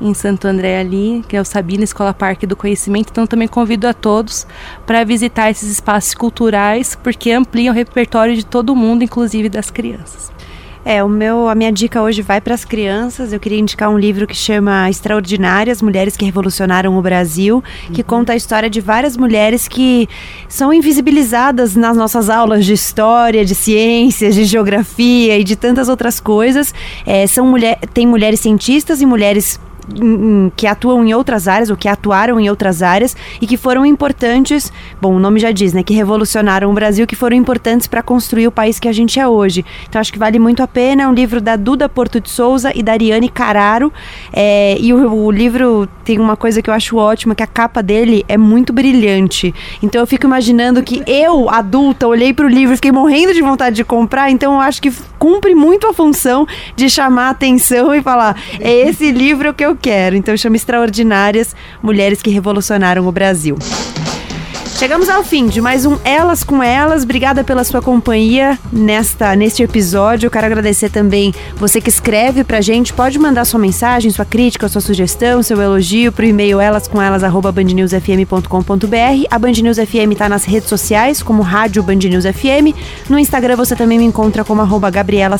[0.00, 3.08] em Santo André ali, que é o Sabina Escola Parque do Conhecimento.
[3.10, 4.46] Então também convido a todos
[4.86, 10.32] para visitar esses espaços culturais, porque ampliam o repertório de todo mundo, inclusive das crianças.
[10.84, 13.32] É, o meu, a minha dica hoje vai para as crianças.
[13.32, 17.62] Eu queria indicar um livro que chama Extraordinárias Mulheres que Revolucionaram o Brasil,
[17.92, 18.06] que uhum.
[18.06, 20.08] conta a história de várias mulheres que
[20.48, 26.18] são invisibilizadas nas nossas aulas de história, de ciências, de geografia e de tantas outras
[26.18, 26.74] coisas.
[27.06, 29.60] É, são mulher, tem mulheres cientistas e mulheres
[30.56, 34.72] que atuam em outras áreas ou que atuaram em outras áreas e que foram importantes,
[35.00, 38.46] bom, o nome já diz, né, que revolucionaram o Brasil, que foram importantes para construir
[38.46, 39.64] o país que a gente é hoje.
[39.88, 41.02] Então acho que vale muito a pena.
[41.02, 43.92] É um livro da Duda Porto de Souza e da Ariane Cararo.
[44.32, 47.82] É, e o, o, livro tem uma coisa que eu acho ótima, que a capa
[47.82, 49.54] dele é muito brilhante.
[49.82, 53.42] Então eu fico imaginando que eu, adulta, olhei para o livro e fiquei morrendo de
[53.42, 54.30] vontade de comprar.
[54.30, 54.92] Então eu acho que
[55.22, 56.44] cumpre muito a função
[56.74, 60.16] de chamar a atenção e falar: é esse livro que eu quero.
[60.16, 63.56] Então chama Extraordinárias Mulheres que Revolucionaram o Brasil.
[64.76, 67.04] Chegamos ao fim de mais um Elas com Elas.
[67.04, 70.26] Obrigada pela sua companhia nesta neste episódio.
[70.26, 72.92] Eu quero agradecer também você que escreve pra gente.
[72.92, 79.26] Pode mandar sua mensagem, sua crítica, sua sugestão, seu elogio pro e-mail elascomelas@bandnewsfm.com.br.
[79.30, 82.74] A Band News FM tá nas redes sociais como Rádio Band News FM.
[83.08, 85.38] No Instagram você também me encontra como arroba Gabriela.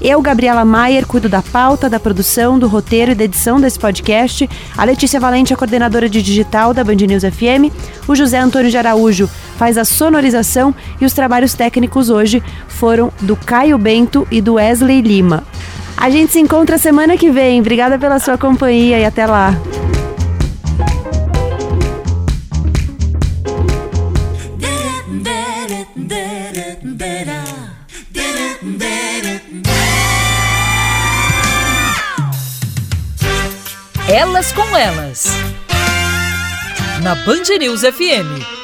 [0.00, 4.48] Eu, Gabriela Maier, cuido da pauta, da produção, do roteiro e da edição desse podcast.
[4.76, 7.72] A Letícia Valente, a coordenadora de digital da Band News FM.
[8.06, 13.36] O José Antônio de Araújo faz a sonorização e os trabalhos técnicos hoje foram do
[13.36, 15.44] Caio Bento e do Wesley Lima.
[15.96, 17.60] A gente se encontra semana que vem.
[17.60, 19.54] Obrigada pela sua companhia e até lá.
[34.08, 35.53] Elas com Elas.
[37.04, 38.63] Na Band News FM.